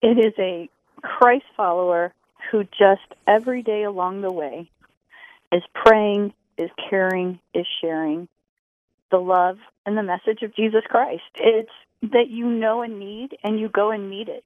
It 0.00 0.18
is 0.18 0.34
a 0.38 0.68
Christ 1.02 1.44
follower 1.56 2.12
who 2.50 2.64
just 2.64 3.14
every 3.26 3.62
day 3.62 3.84
along 3.84 4.20
the 4.20 4.32
way 4.32 4.70
is 5.52 5.62
praying, 5.74 6.32
is 6.58 6.70
caring, 6.90 7.38
is 7.54 7.66
sharing 7.80 8.28
the 9.10 9.18
love 9.18 9.58
and 9.86 9.96
the 9.96 10.02
message 10.02 10.42
of 10.42 10.54
Jesus 10.54 10.82
Christ. 10.88 11.22
It's 11.36 11.70
that 12.02 12.28
you 12.28 12.48
know 12.48 12.82
a 12.82 12.88
need 12.88 13.36
and 13.44 13.60
you 13.60 13.68
go 13.68 13.90
and 13.90 14.10
meet 14.10 14.28
it. 14.28 14.44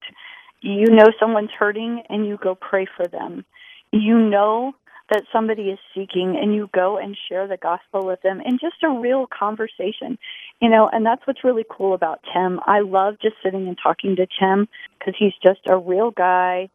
You 0.61 0.87
know 0.87 1.07
someone's 1.19 1.51
hurting 1.57 2.03
and 2.09 2.27
you 2.27 2.39
go 2.43 2.55
pray 2.55 2.87
for 2.97 3.07
them. 3.07 3.45
You 3.93 4.19
know 4.19 4.75
that 5.11 5.23
somebody 5.33 5.71
is 5.71 5.79
seeking 5.95 6.37
and 6.41 6.55
you 6.55 6.69
go 6.75 6.99
and 6.99 7.17
share 7.29 7.47
the 7.47 7.57
gospel 7.57 8.07
with 8.07 8.21
them 8.23 8.41
in 8.41 8.59
just 8.59 8.83
a 8.83 8.91
real 8.91 9.27
conversation. 9.27 10.19
You 10.61 10.69
know, 10.69 10.89
and 10.93 11.05
that's 11.05 11.27
what's 11.27 11.45
really 11.45 11.65
cool 11.69 11.95
about 11.95 12.21
Tim. 12.33 12.61
I 12.67 12.81
love 12.81 13.17
just 13.21 13.37
sitting 13.43 13.69
and 13.69 13.79
talking 13.81 14.17
to 14.17 14.27
Tim 14.41 14.69
because 14.99 15.15
he's 15.19 15.35
just 15.45 15.61
a 15.69 15.77
real 15.77 16.11
guy 16.11 16.71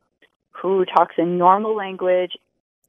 who 0.52 0.86
talks 0.86 1.16
in 1.18 1.38
normal 1.38 1.76
language. 1.76 2.34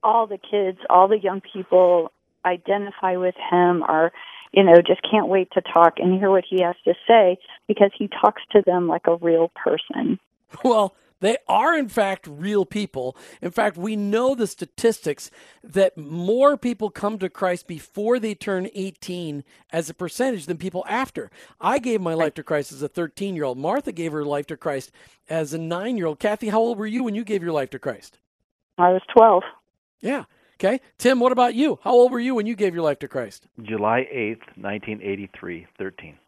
All 0.03 0.27
the 0.27 0.39
kids, 0.39 0.79
all 0.91 1.09
the 1.09 1.19
young 1.19 1.41
people 1.41 2.13
identify 2.45 3.17
with 3.17 3.37
him 3.51 3.83
are 3.83 4.13
you 4.53 4.63
know, 4.63 4.77
just 4.87 5.01
can't 5.11 5.29
wait 5.29 5.51
to 5.53 5.63
talk 5.63 5.95
and 5.97 6.19
hear 6.19 6.31
what 6.31 6.45
he 6.49 6.63
has 6.63 6.77
to 6.85 6.95
say 7.09 7.39
because 7.67 7.91
he 7.97 8.09
talks 8.09 8.43
to 8.53 8.63
them 8.65 8.87
like 8.87 9.07
a 9.07 9.17
real 9.17 9.51
person. 9.55 10.19
Well, 10.63 10.95
they 11.23 11.39
are, 11.49 11.79
in 11.79 11.89
fact, 11.89 12.27
real 12.27 12.67
people. 12.67 13.17
In 13.41 13.53
fact, 13.53 13.77
we 13.77 13.95
know 13.95 14.35
the 14.35 14.49
statistics 14.49 15.31
that 15.63 15.97
more 15.97 16.57
people 16.57 16.91
come 16.91 17.17
to 17.21 17.31
Christ 17.31 17.69
before 17.69 18.19
they 18.19 18.35
turn 18.35 18.69
18 18.75 19.45
as 19.71 19.89
a 19.89 19.95
percentage 19.95 20.47
than 20.47 20.57
people 20.57 20.85
after. 20.89 21.31
I 21.61 21.79
gave 21.79 22.01
my 22.01 22.15
life 22.15 22.35
to 22.35 22.43
Christ 22.43 22.73
as 22.73 22.83
a 22.83 22.89
13 22.89 23.37
year 23.37 23.45
old. 23.45 23.57
Martha 23.57 23.93
gave 23.93 24.11
her 24.11 24.25
life 24.25 24.49
to 24.49 24.57
Christ 24.57 24.91
as 25.31 25.55
a 25.55 25.59
nine 25.59 25.97
year 25.97 26.07
old. 26.07 26.19
Kathy, 26.19 26.49
how 26.49 26.59
old 26.59 26.77
were 26.77 26.89
you 26.89 27.05
when 27.05 27.15
you 27.15 27.23
gave 27.23 27.41
your 27.41 27.53
life 27.53 27.71
to 27.71 27.79
Christ? 27.79 28.19
I 28.77 28.89
was 28.89 29.03
12. 29.17 29.45
Yeah. 30.01 30.25
Okay. 30.57 30.81
Tim, 30.99 31.21
what 31.21 31.31
about 31.31 31.55
you? 31.55 31.79
How 31.85 31.93
old 31.93 32.11
were 32.11 32.19
you 32.19 32.35
when 32.35 32.47
you 32.47 32.57
gave 32.57 32.75
your 32.75 32.83
life 32.83 32.99
to 32.99 33.09
Christ? 33.09 33.47
July 33.63 34.09
8th, 34.13 34.57
1983, 34.57 35.69
13. 35.79 36.19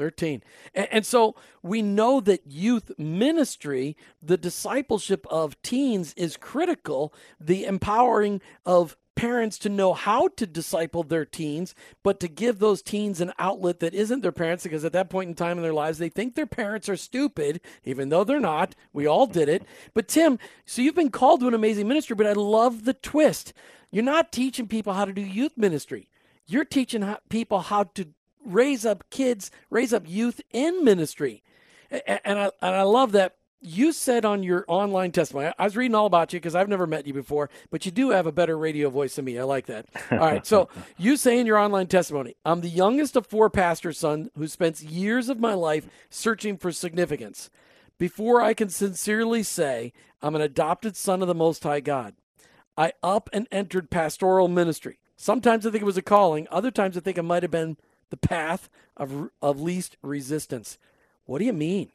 13. 0.00 0.42
And, 0.74 0.88
and, 0.90 1.06
so 1.06 1.36
we 1.62 1.82
know 1.82 2.20
that 2.20 2.46
youth 2.46 2.90
ministry, 2.96 3.98
the 4.22 4.38
discipleship 4.38 5.26
of 5.28 5.60
teens, 5.60 6.14
is 6.16 6.38
critical. 6.38 7.12
The 7.38 7.66
empowering 7.66 8.40
of 8.64 8.96
parents 9.14 9.58
to 9.58 9.68
know 9.68 9.92
how 9.92 10.28
to 10.28 10.46
disciple 10.46 11.02
their 11.02 11.26
teens, 11.26 11.74
but 12.02 12.18
to 12.20 12.28
give 12.28 12.60
those 12.60 12.80
teens 12.80 13.20
an 13.20 13.30
outlet 13.38 13.80
that 13.80 13.92
isn't 13.92 14.22
their 14.22 14.32
parents, 14.32 14.64
because 14.64 14.86
at 14.86 14.94
that 14.94 15.10
point 15.10 15.28
in 15.28 15.34
time 15.34 15.58
in 15.58 15.62
their 15.62 15.74
lives, 15.74 15.98
they 15.98 16.08
think 16.08 16.34
their 16.34 16.46
parents 16.46 16.88
are 16.88 16.96
stupid, 16.96 17.60
even 17.84 18.08
though 18.08 18.24
they're 18.24 18.40
not. 18.40 18.74
We 18.94 19.06
all 19.06 19.26
did 19.26 19.50
it. 19.50 19.64
But 19.92 20.08
Tim, 20.08 20.38
so 20.64 20.80
you've 20.80 20.94
been 20.94 21.10
called 21.10 21.40
to 21.40 21.48
an 21.48 21.52
amazing 21.52 21.88
ministry, 21.88 22.16
but 22.16 22.26
I 22.26 22.32
love 22.32 22.86
the 22.86 22.94
twist. 22.94 23.52
You're 23.90 24.02
not 24.02 24.32
teaching 24.32 24.66
people 24.66 24.94
how 24.94 25.04
to 25.04 25.12
do 25.12 25.20
youth 25.20 25.58
ministry. 25.58 26.08
You're 26.46 26.64
teaching 26.64 27.04
people 27.28 27.60
how 27.60 27.84
to 27.84 28.08
raise 28.44 28.86
up 28.86 29.08
kids, 29.10 29.50
raise 29.70 29.92
up 29.92 30.04
youth 30.06 30.40
in 30.52 30.84
ministry. 30.84 31.42
And 31.90 32.38
I, 32.38 32.50
and 32.62 32.74
I 32.74 32.82
love 32.82 33.12
that 33.12 33.36
you 33.60 33.92
said 33.92 34.24
on 34.24 34.42
your 34.42 34.64
online 34.68 35.12
testimony, 35.12 35.52
I 35.58 35.64
was 35.64 35.76
reading 35.76 35.94
all 35.94 36.06
about 36.06 36.32
you 36.32 36.40
because 36.40 36.54
I've 36.54 36.68
never 36.68 36.86
met 36.86 37.06
you 37.06 37.12
before, 37.12 37.50
but 37.70 37.84
you 37.84 37.92
do 37.92 38.10
have 38.10 38.26
a 38.26 38.32
better 38.32 38.56
radio 38.56 38.88
voice 38.88 39.16
than 39.16 39.26
me. 39.26 39.38
I 39.38 39.42
like 39.42 39.66
that. 39.66 39.86
All 40.10 40.18
right. 40.18 40.46
So 40.46 40.68
you 40.98 41.16
say 41.16 41.38
in 41.38 41.46
your 41.46 41.58
online 41.58 41.86
testimony, 41.86 42.36
I'm 42.44 42.62
the 42.62 42.68
youngest 42.68 43.16
of 43.16 43.26
four 43.26 43.50
pastor 43.50 43.92
sons 43.92 44.30
who 44.36 44.48
spent 44.48 44.80
years 44.80 45.28
of 45.28 45.38
my 45.38 45.54
life 45.54 45.86
searching 46.08 46.56
for 46.56 46.72
significance. 46.72 47.50
Before 47.98 48.40
I 48.40 48.54
can 48.54 48.70
sincerely 48.70 49.42
say 49.42 49.92
I'm 50.22 50.34
an 50.34 50.40
adopted 50.40 50.96
son 50.96 51.20
of 51.20 51.28
the 51.28 51.34
Most 51.34 51.62
High 51.62 51.80
God, 51.80 52.14
I 52.78 52.94
up 53.02 53.28
and 53.32 53.46
entered 53.52 53.90
pastoral 53.90 54.48
ministry. 54.48 55.00
Sometimes 55.16 55.66
I 55.66 55.70
think 55.70 55.82
it 55.82 55.86
was 55.86 55.98
a 55.98 56.02
calling, 56.02 56.48
other 56.50 56.70
times 56.70 56.96
I 56.96 57.00
think 57.00 57.18
it 57.18 57.22
might 57.22 57.42
have 57.42 57.52
been 57.52 57.76
the 58.10 58.16
path 58.16 58.68
of, 58.96 59.30
of 59.40 59.60
least 59.60 59.96
resistance. 60.02 60.78
What 61.26 61.38
do 61.38 61.44
you 61.44 61.52
mean? 61.52 61.90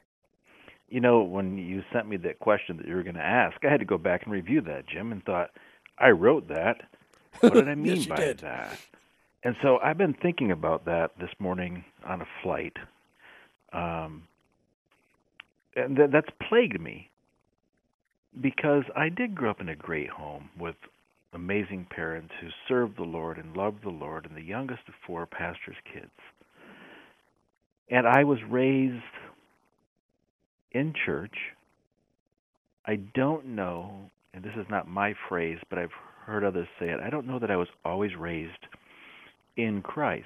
You 0.90 1.02
know, 1.02 1.22
when 1.22 1.58
you 1.58 1.84
sent 1.92 2.08
me 2.08 2.18
that 2.18 2.40
question 2.40 2.78
that 2.78 2.88
you 2.88 2.96
were 2.96 3.04
going 3.04 3.16
to 3.16 3.22
ask, 3.22 3.58
I 3.64 3.70
had 3.70 3.80
to 3.80 3.86
go 3.86 3.98
back 3.98 4.24
and 4.24 4.32
review 4.32 4.62
that, 4.62 4.88
Jim, 4.88 5.12
and 5.12 5.24
thought, 5.24 5.50
I 5.98 6.10
wrote 6.10 6.48
that. 6.50 6.82
What 7.42 7.54
did 7.54 7.68
I 7.68 7.76
mean 7.76 7.98
yes, 7.98 8.06
by 8.06 8.16
did. 8.16 8.40
that? 8.40 8.80
And 9.44 9.56
so 9.62 9.78
I've 9.78 9.98
been 9.98 10.14
thinking 10.14 10.52
about 10.52 10.86
that 10.86 11.12
this 11.20 11.30
morning 11.40 11.86
on 12.06 12.22
a 12.22 12.28
flight. 12.42 12.74
Um, 13.74 14.24
and 15.76 15.96
th- 15.96 16.10
that's 16.12 16.30
plagued 16.50 16.80
me 16.80 17.10
because 18.42 18.84
I 18.96 19.10
did 19.10 19.36
grow 19.36 19.52
up 19.52 19.62
in 19.62 19.70
a 19.70 19.76
great 19.76 20.10
home 20.10 20.50
with 20.58 20.76
amazing 21.36 21.86
parents 21.90 22.34
who 22.42 22.48
served 22.68 22.98
the 22.98 23.04
Lord 23.04 23.38
and 23.38 23.56
loved 23.56 23.84
the 23.84 23.90
Lord, 23.90 24.26
and 24.26 24.36
the 24.36 24.42
youngest 24.42 24.82
of 24.88 24.94
four 25.06 25.26
pastors' 25.26 25.76
kids. 25.94 26.12
And 27.90 28.08
I 28.08 28.24
was 28.24 28.40
raised 28.50 29.04
in 30.72 30.94
church. 31.06 31.36
I 32.86 32.96
don't 33.14 33.48
know, 33.48 34.10
and 34.34 34.44
this 34.44 34.54
is 34.58 34.66
not 34.70 34.88
my 34.88 35.14
phrase, 35.30 35.60
but 35.70 35.78
I've 35.78 35.90
heard 36.26 36.44
others 36.44 36.68
say 36.80 36.90
it. 36.90 37.00
I 37.00 37.10
don't 37.10 37.28
know 37.28 37.40
that 37.40 37.52
I 37.52 37.56
was 37.56 37.68
always 37.84 38.16
raised 38.18 38.52
in 39.58 39.82
Christ. 39.82 40.26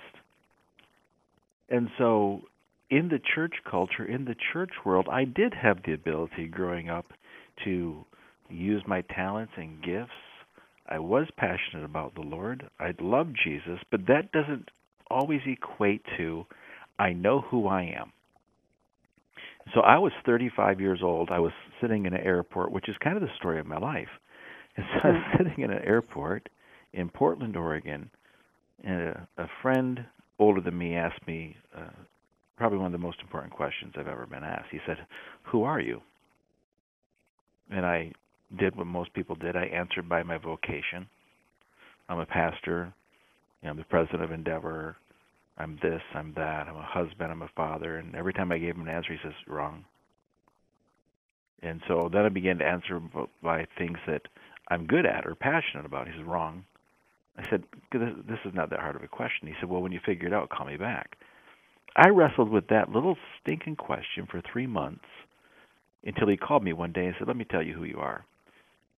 And 1.69 1.89
so, 1.97 2.41
in 2.89 3.09
the 3.09 3.19
church 3.35 3.53
culture, 3.69 4.05
in 4.05 4.25
the 4.25 4.35
church 4.51 4.71
world, 4.85 5.07
I 5.11 5.25
did 5.25 5.53
have 5.53 5.83
the 5.85 5.93
ability 5.93 6.47
growing 6.47 6.89
up 6.89 7.05
to 7.65 8.05
use 8.49 8.83
my 8.87 9.01
talents 9.01 9.53
and 9.57 9.81
gifts. 9.83 10.11
I 10.89 10.99
was 10.99 11.27
passionate 11.37 11.85
about 11.85 12.15
the 12.15 12.21
Lord. 12.21 12.69
I 12.79 12.93
loved 12.99 13.37
Jesus, 13.43 13.79
but 13.91 14.07
that 14.07 14.31
doesn't 14.31 14.69
always 15.09 15.41
equate 15.45 16.03
to 16.17 16.45
I 16.97 17.13
know 17.13 17.41
who 17.41 17.67
I 17.67 17.83
am. 17.99 18.11
So 19.73 19.81
I 19.81 19.99
was 19.99 20.11
35 20.25 20.81
years 20.81 20.99
old. 21.03 21.29
I 21.31 21.39
was 21.39 21.51
sitting 21.79 22.05
in 22.05 22.13
an 22.13 22.21
airport, 22.21 22.71
which 22.71 22.89
is 22.89 22.95
kind 23.03 23.15
of 23.15 23.21
the 23.21 23.29
story 23.37 23.59
of 23.59 23.67
my 23.67 23.77
life. 23.77 24.09
And 24.75 24.85
so 24.93 25.09
I 25.09 25.11
was 25.11 25.23
sitting 25.37 25.63
in 25.63 25.71
an 25.71 25.83
airport 25.85 26.49
in 26.93 27.09
Portland, 27.09 27.55
Oregon, 27.55 28.09
and 28.83 29.01
a, 29.01 29.27
a 29.37 29.47
friend 29.61 30.05
older 30.39 30.61
than 30.61 30.77
me 30.77 30.95
asked 30.95 31.25
me 31.27 31.55
uh, 31.77 31.91
probably 32.57 32.79
one 32.79 32.87
of 32.87 32.91
the 32.91 32.97
most 32.97 33.19
important 33.21 33.53
questions 33.53 33.93
I've 33.97 34.07
ever 34.07 34.25
been 34.25 34.43
asked. 34.43 34.67
He 34.71 34.79
said, 34.87 34.97
"Who 35.51 35.63
are 35.63 35.79
you?" 35.79 36.01
And 37.69 37.85
I 37.85 38.11
did 38.57 38.75
what 38.75 38.87
most 38.87 39.13
people 39.13 39.35
did. 39.35 39.55
I 39.55 39.65
answered 39.65 40.09
by 40.09 40.23
my 40.23 40.37
vocation. 40.37 41.07
I'm 42.07 42.19
a 42.19 42.25
pastor. 42.25 42.93
You 43.61 43.67
know, 43.67 43.71
I'm 43.71 43.77
the 43.77 43.83
president 43.83 44.23
of 44.23 44.31
Endeavor. 44.31 44.95
I'm 45.57 45.77
this, 45.83 46.01
I'm 46.15 46.33
that, 46.35 46.69
I'm 46.69 46.77
a 46.77 46.81
husband, 46.81 47.31
I'm 47.31 47.41
a 47.41 47.49
father. 47.53 47.97
And 47.97 48.15
every 48.15 48.33
time 48.33 48.51
I 48.51 48.57
gave 48.57 48.75
him 48.75 48.87
an 48.87 48.87
answer, 48.87 49.11
he 49.11 49.19
says, 49.21 49.33
wrong. 49.45 49.83
And 51.61 51.81
so 51.87 52.09
then 52.11 52.23
I 52.25 52.29
began 52.29 52.59
to 52.59 52.65
answer 52.65 53.01
by 53.43 53.67
things 53.77 53.97
that 54.07 54.21
I'm 54.69 54.87
good 54.87 55.05
at 55.05 55.27
or 55.27 55.35
passionate 55.35 55.85
about. 55.85 56.07
He 56.07 56.13
says, 56.13 56.23
wrong. 56.23 56.63
I 57.37 57.49
said, 57.49 57.63
this 57.91 58.39
is 58.45 58.53
not 58.53 58.69
that 58.69 58.79
hard 58.79 58.95
of 58.95 59.03
a 59.03 59.07
question. 59.09 59.47
He 59.49 59.53
said, 59.59 59.69
well, 59.69 59.81
when 59.81 59.91
you 59.91 59.99
figure 60.05 60.27
it 60.27 60.33
out, 60.33 60.49
call 60.49 60.65
me 60.65 60.77
back. 60.77 61.17
I 61.95 62.07
wrestled 62.09 62.49
with 62.49 62.67
that 62.67 62.91
little 62.91 63.17
stinking 63.41 63.75
question 63.75 64.27
for 64.31 64.41
three 64.41 64.67
months 64.67 65.05
until 66.05 66.29
he 66.29 66.37
called 66.37 66.63
me 66.63 66.71
one 66.71 66.93
day 66.93 67.07
and 67.07 67.15
said, 67.19 67.27
let 67.27 67.35
me 67.35 67.45
tell 67.45 67.61
you 67.63 67.73
who 67.73 67.83
you 67.83 67.97
are. 67.97 68.23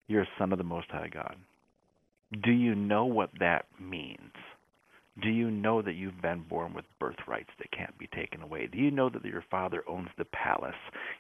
You're 0.07 0.23
a 0.23 0.29
son 0.37 0.51
of 0.51 0.57
the 0.57 0.63
Most 0.63 0.87
High 0.89 1.09
God. 1.11 1.35
Do 2.43 2.51
you 2.51 2.75
know 2.75 3.05
what 3.05 3.29
that 3.39 3.65
means? 3.79 4.31
Do 5.21 5.29
you 5.29 5.51
know 5.51 5.81
that 5.81 5.95
you've 5.95 6.21
been 6.21 6.43
born 6.49 6.73
with 6.73 6.85
birthrights 6.97 7.49
that 7.59 7.71
can't 7.71 7.97
be 7.97 8.07
taken 8.07 8.41
away? 8.41 8.67
Do 8.71 8.77
you 8.77 8.91
know 8.91 9.09
that 9.09 9.25
your 9.25 9.43
father 9.51 9.83
owns 9.87 10.07
the 10.17 10.25
palace? 10.25 10.73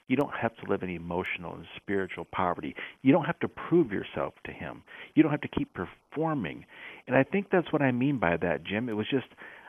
You 0.07 0.15
don't 0.15 0.33
have 0.33 0.55
to 0.57 0.69
live 0.69 0.81
in 0.81 0.89
emotional 0.89 1.55
and 1.55 1.65
spiritual 1.75 2.25
poverty. 2.31 2.73
You 3.01 3.11
don't 3.11 3.25
have 3.25 3.39
to 3.41 3.49
prove 3.49 3.91
yourself 3.91 4.33
to 4.45 4.51
him. 4.53 4.83
You 5.13 5.23
don't 5.23 5.31
have 5.31 5.41
to 5.41 5.49
keep 5.49 5.73
performing. 5.73 6.65
And 7.05 7.17
I 7.17 7.23
think 7.23 7.47
that's 7.51 7.71
what 7.73 7.81
I 7.81 7.91
mean 7.91 8.17
by 8.17 8.37
that, 8.37 8.63
Jim. 8.63 8.87
It 8.87 8.93
was 8.95 9.07
just 9.11 9.27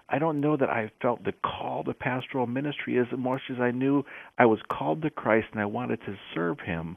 I 0.09 0.19
don't 0.19 0.40
know 0.40 0.57
that 0.57 0.69
I 0.69 0.90
felt 1.00 1.25
the 1.25 1.33
call 1.33 1.85
to 1.85 1.95
pastoral 1.95 2.47
ministry 2.47 2.99
as 2.99 3.07
much 3.16 3.40
as 3.50 3.59
I 3.61 3.71
knew 3.71 4.04
I 4.38 4.47
was 4.47 4.61
called 4.71 5.02
to 5.02 5.11
Christ 5.11 5.49
and 5.52 5.61
I 5.61 5.64
wanted 5.66 6.00
to 6.02 6.16
serve 6.35 6.61
him 6.61 6.97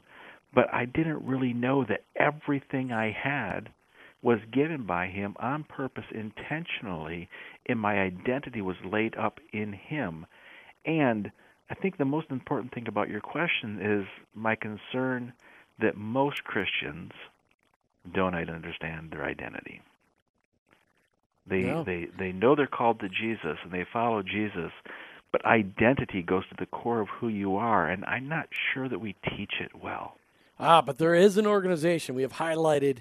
but 0.56 0.72
I 0.72 0.86
didn't 0.86 1.22
really 1.22 1.52
know 1.52 1.84
that 1.84 2.02
everything 2.16 2.90
I 2.90 3.12
had 3.12 3.68
was 4.22 4.38
given 4.52 4.86
by 4.86 5.06
him 5.06 5.36
on 5.38 5.62
purpose 5.62 6.06
intentionally 6.12 7.28
and 7.66 7.78
my 7.78 8.00
identity 8.00 8.62
was 8.62 8.76
laid 8.84 9.14
up 9.16 9.38
in 9.52 9.72
him 9.74 10.26
and 10.86 11.30
I 11.68 11.74
think 11.74 11.98
the 11.98 12.04
most 12.04 12.30
important 12.30 12.72
thing 12.72 12.88
about 12.88 13.08
your 13.10 13.20
question 13.20 13.80
is 13.80 14.06
my 14.34 14.56
concern 14.56 15.32
that 15.80 15.96
most 15.96 16.42
Christians 16.44 17.12
don't 18.14 18.34
understand 18.34 19.10
their 19.10 19.24
identity. 19.24 19.82
They 21.46 21.62
No. 21.62 21.84
they 21.84 22.06
they 22.18 22.32
know 22.32 22.54
they're 22.54 22.66
called 22.66 23.00
to 23.00 23.08
Jesus 23.08 23.58
and 23.62 23.72
they 23.72 23.84
follow 23.92 24.22
Jesus, 24.22 24.72
but 25.32 25.44
identity 25.44 26.22
goes 26.22 26.46
to 26.48 26.54
the 26.58 26.66
core 26.66 27.00
of 27.00 27.08
who 27.08 27.28
you 27.28 27.56
are, 27.56 27.88
and 27.88 28.04
I'm 28.04 28.28
not 28.28 28.48
sure 28.72 28.88
that 28.88 29.00
we 29.00 29.14
teach 29.36 29.60
it 29.60 29.74
well. 29.74 30.16
Ah, 30.58 30.80
but 30.82 30.98
there 30.98 31.14
is 31.14 31.36
an 31.36 31.46
organization 31.46 32.14
we 32.14 32.22
have 32.22 32.34
highlighted 32.34 32.98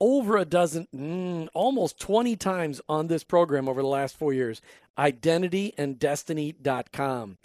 over 0.00 0.36
a 0.36 0.44
dozen, 0.44 0.86
mm, 0.94 1.48
almost 1.54 1.98
20 2.00 2.36
times 2.36 2.80
on 2.88 3.06
this 3.08 3.24
program 3.24 3.68
over 3.68 3.82
the 3.82 3.88
last 3.88 4.16
four 4.16 4.32
years 4.32 4.60
identityanddestiny.com. 4.96 7.38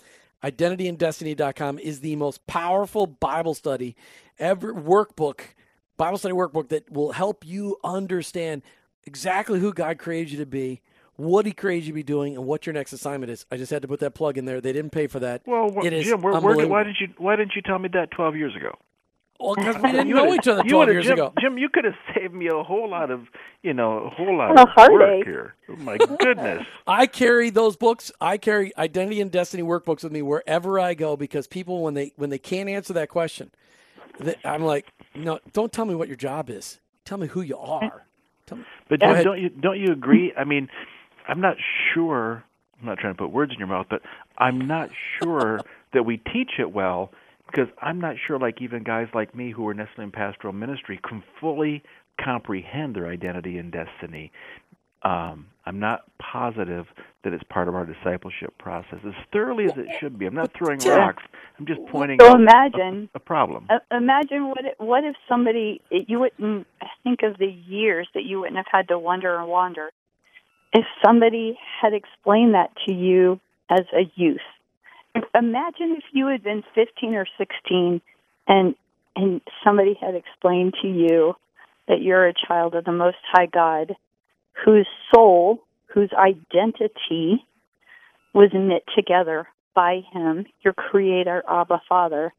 Identityanddestiny.com 0.43 1.79
is 1.79 1.99
the 2.01 2.15
most 2.15 2.45
powerful 2.47 3.05
Bible 3.07 3.53
study 3.53 3.95
ever, 4.39 4.73
workbook, 4.73 5.41
Bible 5.97 6.17
study 6.17 6.33
workbook 6.33 6.69
that 6.69 6.91
will 6.91 7.11
help 7.13 7.45
you 7.45 7.77
understand 7.83 8.61
exactly 9.05 9.59
who 9.59 9.73
God 9.73 9.97
created 9.99 10.31
you 10.31 10.37
to 10.39 10.45
be, 10.45 10.81
what 11.15 11.45
He 11.45 11.51
created 11.53 11.85
you 11.85 11.91
to 11.91 11.95
be 11.95 12.03
doing, 12.03 12.35
and 12.35 12.45
what 12.45 12.65
your 12.65 12.73
next 12.73 12.91
assignment 12.93 13.31
is. 13.31 13.45
I 13.51 13.57
just 13.57 13.71
had 13.71 13.81
to 13.83 13.87
put 13.87 13.99
that 14.01 14.15
plug 14.15 14.37
in 14.37 14.45
there. 14.45 14.59
They 14.59 14.73
didn't 14.73 14.91
pay 14.91 15.07
for 15.07 15.19
that. 15.19 15.43
Well, 15.45 15.69
wh- 15.71 15.85
It 15.85 15.93
is 15.93 16.05
Jim, 16.05 16.21
where, 16.21 16.39
where, 16.41 16.67
why 16.67 16.83
did 16.83 16.95
you 16.99 17.07
why 17.17 17.35
didn't 17.35 17.55
you 17.55 17.61
tell 17.61 17.79
me 17.79 17.89
that 17.93 18.11
12 18.11 18.35
years 18.35 18.55
ago? 18.55 18.75
Well, 19.39 19.55
because 19.55 19.75
we 19.81 19.91
didn't 19.91 20.07
You 20.07 20.15
know 20.15 20.33
each 20.33 20.47
other 20.47 20.63
you 20.63 20.69
12 20.69 20.89
years 20.91 21.05
Jim, 21.05 21.13
ago. 21.13 21.33
Jim, 21.39 21.57
you 21.57 21.69
could 21.69 21.85
have 21.85 21.95
saved 22.15 22.33
me 22.33 22.47
a 22.47 22.63
whole 22.63 22.89
lot 22.89 23.11
of, 23.11 23.27
you 23.61 23.73
know, 23.73 24.05
a 24.05 24.09
whole 24.09 24.37
lot 24.37 24.51
A 24.57 24.61
of 24.61 24.69
work 24.87 25.19
heartache. 25.19 25.25
here. 25.25 25.55
Oh 25.69 25.75
my 25.77 25.97
goodness. 26.19 26.63
I 26.87 27.07
carry 27.07 27.49
those 27.49 27.75
books. 27.75 28.11
I 28.21 28.37
carry 28.37 28.71
Identity 28.77 29.21
and 29.21 29.31
Destiny 29.31 29.63
workbooks 29.63 30.03
with 30.03 30.11
me 30.13 30.21
wherever 30.21 30.79
I 30.79 30.93
go 30.93 31.17
because 31.17 31.47
people, 31.47 31.81
when 31.83 31.93
they 31.93 32.13
when 32.15 32.29
they 32.29 32.37
can't 32.39 32.69
answer 32.69 32.93
that 32.93 33.09
question, 33.09 33.51
they, 34.19 34.35
I'm 34.45 34.63
like, 34.63 34.87
no, 35.15 35.39
don't 35.53 35.71
tell 35.71 35.85
me 35.85 35.95
what 35.95 36.07
your 36.07 36.17
job 36.17 36.49
is. 36.49 36.79
Tell 37.05 37.17
me 37.17 37.27
who 37.27 37.41
you 37.41 37.57
are. 37.57 38.05
Tell 38.45 38.57
me. 38.59 38.65
But 38.89 38.99
Jim, 39.01 39.23
don't 39.23 39.41
you 39.41 39.49
don't 39.49 39.79
you 39.79 39.91
agree? 39.91 40.33
I 40.37 40.43
mean, 40.43 40.69
I'm 41.27 41.41
not 41.41 41.57
sure. 41.93 42.43
I'm 42.79 42.87
not 42.87 42.97
trying 42.99 43.13
to 43.13 43.17
put 43.17 43.31
words 43.31 43.51
in 43.53 43.59
your 43.59 43.67
mouth, 43.67 43.87
but 43.89 44.01
I'm 44.37 44.59
not 44.67 44.89
sure 45.21 45.59
that 45.93 46.03
we 46.03 46.17
teach 46.17 46.51
it 46.59 46.71
well 46.71 47.11
because 47.53 47.69
I'm 47.81 47.99
not 47.99 48.15
sure, 48.25 48.39
like 48.39 48.61
even 48.61 48.83
guys 48.83 49.07
like 49.13 49.35
me 49.35 49.51
who 49.51 49.67
are 49.67 49.73
necessarily 49.73 50.05
in 50.05 50.11
pastoral 50.11 50.53
ministry 50.53 50.99
can 51.07 51.23
fully 51.39 51.83
comprehend 52.23 52.95
their 52.95 53.07
identity 53.07 53.57
and 53.57 53.71
destiny. 53.71 54.31
Um, 55.03 55.47
I'm 55.65 55.79
not 55.79 56.05
positive 56.19 56.85
that 57.23 57.33
it's 57.33 57.43
part 57.49 57.67
of 57.67 57.75
our 57.75 57.85
discipleship 57.85 58.57
process 58.57 58.99
as 59.05 59.13
thoroughly 59.31 59.65
as 59.65 59.73
it 59.75 59.87
should 59.99 60.17
be. 60.17 60.25
I'm 60.25 60.33
not 60.33 60.51
throwing 60.57 60.79
rocks. 60.79 61.23
I'm 61.59 61.65
just 61.65 61.79
pointing 61.89 62.19
So 62.21 62.27
out 62.27 62.39
imagine 62.39 63.09
a 63.13 63.19
problem. 63.19 63.67
Uh, 63.69 63.79
imagine 63.95 64.47
what 64.47 64.65
it, 64.65 64.75
what 64.77 65.03
if 65.03 65.15
somebody 65.27 65.81
you 65.91 66.19
wouldn't 66.19 66.67
think 67.03 67.19
of 67.23 67.37
the 67.37 67.47
years 67.47 68.07
that 68.13 68.23
you 68.23 68.39
wouldn't 68.39 68.57
have 68.57 68.65
had 68.71 68.87
to 68.89 68.97
wonder 68.97 69.37
and 69.37 69.47
wander 69.47 69.91
if 70.73 70.85
somebody 71.05 71.57
had 71.81 71.93
explained 71.93 72.55
that 72.55 72.71
to 72.87 72.93
you 72.93 73.39
as 73.69 73.85
a 73.93 74.11
youth. 74.15 74.41
Imagine 75.15 75.95
if 75.97 76.03
you 76.11 76.27
had 76.27 76.43
been 76.43 76.63
15 76.75 77.13
or 77.15 77.25
16 77.37 78.01
and 78.47 78.75
and 79.15 79.41
somebody 79.63 79.95
had 79.99 80.15
explained 80.15 80.73
to 80.81 80.87
you 80.87 81.35
that 81.87 82.01
you're 82.01 82.27
a 82.27 82.33
child 82.47 82.73
of 82.73 82.85
the 82.85 82.91
most 82.91 83.17
high 83.31 83.45
God 83.45 83.95
whose 84.65 84.87
soul, 85.13 85.59
whose 85.87 86.11
identity 86.13 87.45
was 88.33 88.49
knit 88.53 88.83
together 88.95 89.47
by 89.75 90.01
him, 90.11 90.45
your 90.63 90.73
creator, 90.73 91.43
Abba 91.47 91.81
Father, 91.87 92.33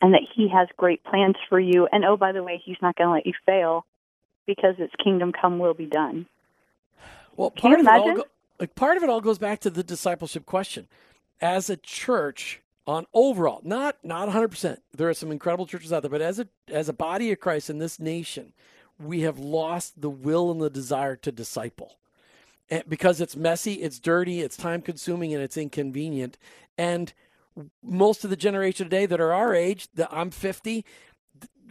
and 0.00 0.14
that 0.14 0.22
he 0.34 0.48
has 0.48 0.68
great 0.76 1.02
plans 1.04 1.36
for 1.48 1.60
you. 1.60 1.88
And 1.90 2.04
oh, 2.04 2.16
by 2.16 2.32
the 2.32 2.42
way, 2.42 2.60
he's 2.62 2.76
not 2.82 2.96
going 2.96 3.08
to 3.08 3.14
let 3.14 3.26
you 3.26 3.32
fail 3.46 3.86
because 4.46 4.74
it's 4.78 4.92
kingdom 5.02 5.32
come 5.32 5.58
will 5.58 5.74
be 5.74 5.86
done. 5.86 6.26
Well, 7.36 7.50
part 7.50 7.80
of 7.80 7.86
it 7.86 7.88
all 7.88 8.14
go, 8.16 8.24
like 8.58 8.74
part 8.74 8.96
of 8.96 9.02
it 9.02 9.08
all 9.08 9.20
goes 9.20 9.38
back 9.38 9.60
to 9.60 9.70
the 9.70 9.82
discipleship 9.82 10.44
question. 10.44 10.88
As 11.42 11.68
a 11.68 11.76
church, 11.76 12.62
on 12.86 13.06
overall, 13.12 13.60
not 13.62 13.96
not 14.02 14.26
100. 14.26 14.48
percent 14.48 14.82
There 14.96 15.08
are 15.08 15.14
some 15.14 15.30
incredible 15.30 15.66
churches 15.66 15.92
out 15.92 16.02
there, 16.02 16.10
but 16.10 16.22
as 16.22 16.38
a 16.38 16.48
as 16.68 16.88
a 16.88 16.92
body 16.92 17.30
of 17.32 17.40
Christ 17.40 17.70
in 17.70 17.78
this 17.78 18.00
nation, 18.00 18.52
we 18.98 19.20
have 19.20 19.38
lost 19.38 20.00
the 20.00 20.10
will 20.10 20.50
and 20.50 20.60
the 20.60 20.70
desire 20.70 21.16
to 21.16 21.32
disciple. 21.32 21.96
And 22.70 22.84
because 22.88 23.20
it's 23.20 23.36
messy, 23.36 23.74
it's 23.74 23.98
dirty, 23.98 24.40
it's 24.40 24.56
time 24.56 24.82
consuming, 24.82 25.34
and 25.34 25.42
it's 25.42 25.56
inconvenient. 25.56 26.38
And 26.78 27.12
most 27.82 28.24
of 28.24 28.30
the 28.30 28.36
generation 28.36 28.86
today 28.86 29.06
that 29.06 29.20
are 29.20 29.32
our 29.32 29.54
age, 29.54 29.88
that 29.94 30.08
I'm 30.10 30.30
50, 30.30 30.84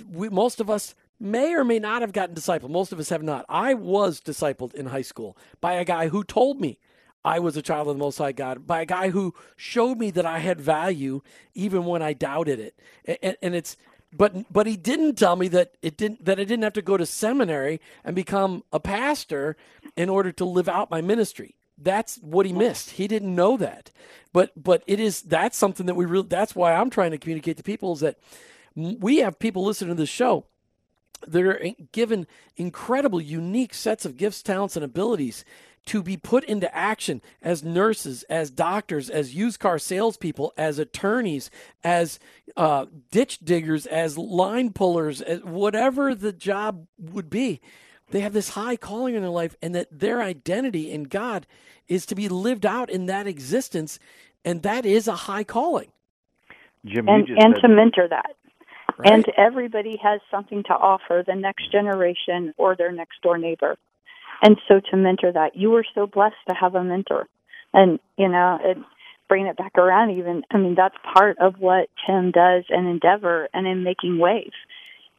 we, 0.07 0.29
most 0.29 0.61
of 0.61 0.69
us 0.69 0.93
may 1.19 1.53
or 1.53 1.63
may 1.63 1.79
not 1.79 2.01
have 2.01 2.13
gotten 2.13 2.35
discipled. 2.35 2.69
Most 2.69 2.91
of 2.91 2.99
us 2.99 3.09
have 3.09 3.23
not. 3.23 3.45
I 3.49 3.73
was 3.73 4.21
discipled 4.21 4.73
in 4.73 4.87
high 4.87 5.01
school 5.01 5.37
by 5.59 5.73
a 5.73 5.85
guy 5.85 6.09
who 6.09 6.23
told 6.23 6.61
me 6.61 6.77
I 7.23 7.39
was 7.39 7.55
a 7.55 7.61
child 7.61 7.87
of 7.87 7.95
the 7.95 7.99
Most 7.99 8.17
High 8.17 8.31
God, 8.31 8.65
by 8.65 8.81
a 8.81 8.85
guy 8.85 9.09
who 9.09 9.33
showed 9.55 9.97
me 9.97 10.11
that 10.11 10.25
I 10.25 10.39
had 10.39 10.59
value 10.59 11.21
even 11.53 11.85
when 11.85 12.01
I 12.01 12.13
doubted 12.13 12.59
it. 12.59 12.79
And, 13.05 13.37
and 13.41 13.55
it's 13.55 13.77
but 14.13 14.51
but 14.51 14.67
he 14.67 14.75
didn't 14.75 15.15
tell 15.15 15.35
me 15.35 15.47
that 15.49 15.75
it 15.81 15.97
didn't 15.97 16.25
that 16.25 16.39
I 16.39 16.43
didn't 16.43 16.63
have 16.63 16.73
to 16.73 16.81
go 16.81 16.97
to 16.97 17.05
seminary 17.05 17.79
and 18.03 18.15
become 18.15 18.63
a 18.73 18.79
pastor 18.79 19.55
in 19.95 20.09
order 20.09 20.31
to 20.33 20.45
live 20.45 20.67
out 20.67 20.91
my 20.91 21.01
ministry. 21.01 21.55
That's 21.77 22.17
what 22.17 22.45
he 22.45 22.53
missed. 22.53 22.91
He 22.91 23.07
didn't 23.07 23.33
know 23.33 23.57
that. 23.57 23.91
But 24.33 24.51
but 24.61 24.83
it 24.85 24.99
is 24.99 25.21
that's 25.21 25.57
something 25.57 25.85
that 25.85 25.95
we 25.95 26.05
really 26.05 26.27
that's 26.27 26.55
why 26.55 26.73
I'm 26.73 26.89
trying 26.89 27.11
to 27.11 27.17
communicate 27.17 27.57
to 27.57 27.63
people 27.63 27.93
is 27.93 28.01
that 28.01 28.17
we 28.75 29.17
have 29.17 29.39
people 29.39 29.63
listening 29.63 29.95
to 29.95 30.01
this 30.01 30.09
show 30.09 30.45
that 31.27 31.43
are 31.43 31.61
given 31.91 32.27
incredible, 32.57 33.21
unique 33.21 33.73
sets 33.73 34.05
of 34.05 34.17
gifts, 34.17 34.41
talents, 34.41 34.75
and 34.75 34.83
abilities 34.83 35.45
to 35.87 36.03
be 36.03 36.17
put 36.17 36.43
into 36.43 36.73
action 36.75 37.21
as 37.41 37.63
nurses, 37.63 38.23
as 38.23 38.51
doctors, 38.51 39.09
as 39.09 39.35
used 39.35 39.59
car 39.59 39.79
salespeople, 39.79 40.53
as 40.57 40.79
attorneys, 40.79 41.49
as 41.83 42.19
uh, 42.55 42.85
ditch 43.11 43.39
diggers, 43.39 43.85
as 43.87 44.17
line 44.17 44.71
pullers, 44.71 45.21
as 45.21 45.43
whatever 45.43 46.13
the 46.13 46.31
job 46.31 46.87
would 46.99 47.29
be. 47.29 47.61
They 48.11 48.19
have 48.19 48.33
this 48.33 48.49
high 48.49 48.75
calling 48.75 49.15
in 49.15 49.21
their 49.21 49.31
life, 49.31 49.55
and 49.61 49.73
that 49.73 49.87
their 49.91 50.21
identity 50.21 50.91
in 50.91 51.03
God 51.03 51.47
is 51.87 52.05
to 52.07 52.15
be 52.15 52.29
lived 52.29 52.65
out 52.65 52.89
in 52.89 53.05
that 53.07 53.25
existence, 53.25 53.99
and 54.45 54.63
that 54.63 54.85
is 54.85 55.07
a 55.07 55.15
high 55.15 55.43
calling. 55.43 55.91
Jim, 56.85 57.07
And 57.07 57.27
you 57.27 57.35
just 57.35 57.45
and 57.45 57.55
said, 57.55 57.67
to 57.67 57.73
mentor 57.73 58.07
that. 58.09 58.35
Right? 58.97 59.13
And 59.13 59.25
everybody 59.37 59.97
has 60.03 60.19
something 60.29 60.63
to 60.63 60.73
offer 60.73 61.23
the 61.25 61.35
next 61.35 61.71
generation 61.71 62.53
or 62.57 62.75
their 62.75 62.91
next 62.91 63.21
door 63.21 63.37
neighbor. 63.37 63.77
And 64.41 64.57
so 64.67 64.79
to 64.89 64.97
mentor 64.97 65.31
that, 65.31 65.55
you 65.55 65.69
were 65.69 65.85
so 65.93 66.07
blessed 66.07 66.35
to 66.49 66.55
have 66.55 66.75
a 66.75 66.83
mentor. 66.83 67.27
And, 67.73 67.99
you 68.17 68.27
know, 68.27 68.59
and 68.63 68.83
bringing 69.29 69.47
it 69.47 69.57
back 69.57 69.77
around 69.77 70.11
even, 70.11 70.43
I 70.51 70.57
mean, 70.57 70.75
that's 70.75 70.95
part 71.13 71.37
of 71.39 71.55
what 71.59 71.89
Tim 72.05 72.31
does 72.31 72.65
and 72.69 72.87
Endeavor 72.87 73.47
and 73.53 73.67
in 73.67 73.83
Making 73.83 74.19
Waves. 74.19 74.55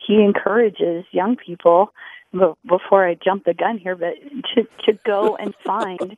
He 0.07 0.15
encourages 0.17 1.05
young 1.13 1.37
people, 1.37 1.93
before 2.33 3.07
I 3.07 3.17
jump 3.23 3.45
the 3.45 3.55
gun 3.55 3.79
here, 3.79 3.95
but 3.95 4.15
to, 4.55 4.63
to 4.87 4.99
go 5.05 5.37
and 5.37 5.55
find 5.65 6.17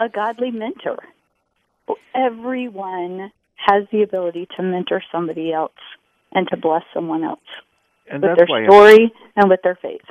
a 0.00 0.08
godly 0.08 0.50
mentor. 0.50 0.98
Everyone 2.14 3.30
has 3.56 3.84
the 3.92 4.02
ability 4.02 4.48
to 4.56 4.62
mentor 4.62 5.02
somebody 5.12 5.52
else 5.52 5.72
and 6.32 6.48
to 6.48 6.56
bless 6.56 6.82
someone 6.92 7.22
else 7.22 7.38
and 8.10 8.22
with 8.22 8.36
their 8.36 8.46
story 8.66 9.12
and 9.36 9.48
with 9.48 9.60
their 9.62 9.78
faith. 9.80 10.04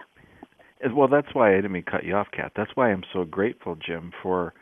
Well, 0.91 1.07
that's 1.07 1.33
why 1.33 1.53
I 1.53 1.55
didn't 1.55 1.71
mean 1.71 1.83
cut 1.83 2.03
you 2.03 2.15
off, 2.15 2.27
Kat. 2.31 2.51
That's 2.55 2.71
why 2.75 2.91
I'm 2.91 3.03
so 3.13 3.23
grateful, 3.23 3.75
Jim, 3.75 4.11
for 4.21 4.53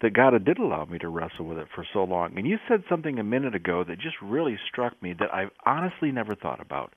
that 0.00 0.14
God 0.14 0.32
did 0.44 0.58
allow 0.58 0.84
me 0.86 0.98
to 0.98 1.08
wrestle 1.08 1.44
with 1.44 1.58
it 1.58 1.68
for 1.74 1.86
so 1.92 2.04
long. 2.04 2.36
And 2.36 2.46
you 2.46 2.58
said 2.68 2.82
something 2.88 3.18
a 3.18 3.24
minute 3.24 3.54
ago 3.54 3.84
that 3.86 4.00
just 4.00 4.16
really 4.22 4.58
struck 4.68 5.00
me 5.02 5.14
that 5.18 5.32
I've 5.32 5.50
honestly 5.66 6.10
never 6.10 6.34
thought 6.34 6.60
about. 6.60 6.92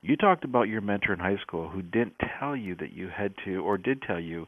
You 0.00 0.16
talked 0.16 0.44
about 0.44 0.68
your 0.68 0.80
mentor 0.80 1.12
in 1.12 1.18
high 1.18 1.38
school 1.42 1.68
who 1.68 1.82
didn't 1.82 2.14
tell 2.38 2.56
you 2.56 2.74
that 2.76 2.92
you 2.92 3.08
had 3.08 3.34
to, 3.44 3.58
or 3.58 3.76
did 3.76 4.02
tell 4.02 4.20
you 4.20 4.46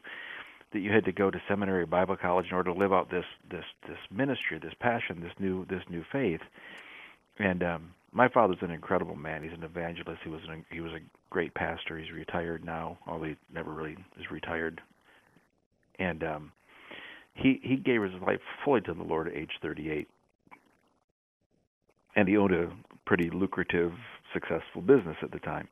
that 0.73 0.79
you 0.79 0.91
had 0.91 1.05
to 1.05 1.11
go 1.11 1.29
to 1.29 1.41
seminary 1.47 1.83
or 1.83 1.85
Bible 1.85 2.15
college 2.15 2.47
in 2.49 2.55
order 2.55 2.73
to 2.73 2.79
live 2.79 2.93
out 2.93 3.11
this 3.11 3.25
this 3.49 3.65
this 3.87 3.97
ministry, 4.09 4.59
this 4.61 4.73
passion, 4.79 5.21
this 5.21 5.33
new 5.39 5.65
this 5.65 5.83
new 5.89 6.03
faith. 6.11 6.41
And 7.37 7.61
um 7.63 7.91
my 8.13 8.27
father's 8.27 8.57
an 8.61 8.71
incredible 8.71 9.15
man. 9.15 9.43
He's 9.43 9.53
an 9.53 9.63
evangelist. 9.63 10.21
He 10.23 10.29
was 10.29 10.41
an, 10.49 10.65
he 10.69 10.81
was 10.81 10.91
a 10.91 10.99
great 11.29 11.53
pastor. 11.53 11.97
He's 11.97 12.11
retired 12.11 12.65
now, 12.65 12.97
although 13.07 13.25
he 13.25 13.35
never 13.53 13.71
really 13.71 13.95
is 14.19 14.29
retired. 14.29 14.81
And 15.99 16.23
um 16.23 16.51
he 17.33 17.59
he 17.63 17.77
gave 17.77 18.01
his 18.01 18.21
life 18.25 18.39
fully 18.63 18.81
to 18.81 18.93
the 18.93 19.03
Lord 19.03 19.27
at 19.27 19.35
age 19.35 19.51
38. 19.61 20.07
And 22.15 22.27
he 22.27 22.37
owned 22.37 22.53
a 22.53 22.69
pretty 23.05 23.29
lucrative 23.29 23.93
successful 24.33 24.81
business 24.81 25.17
at 25.21 25.31
the 25.31 25.39
time. 25.39 25.67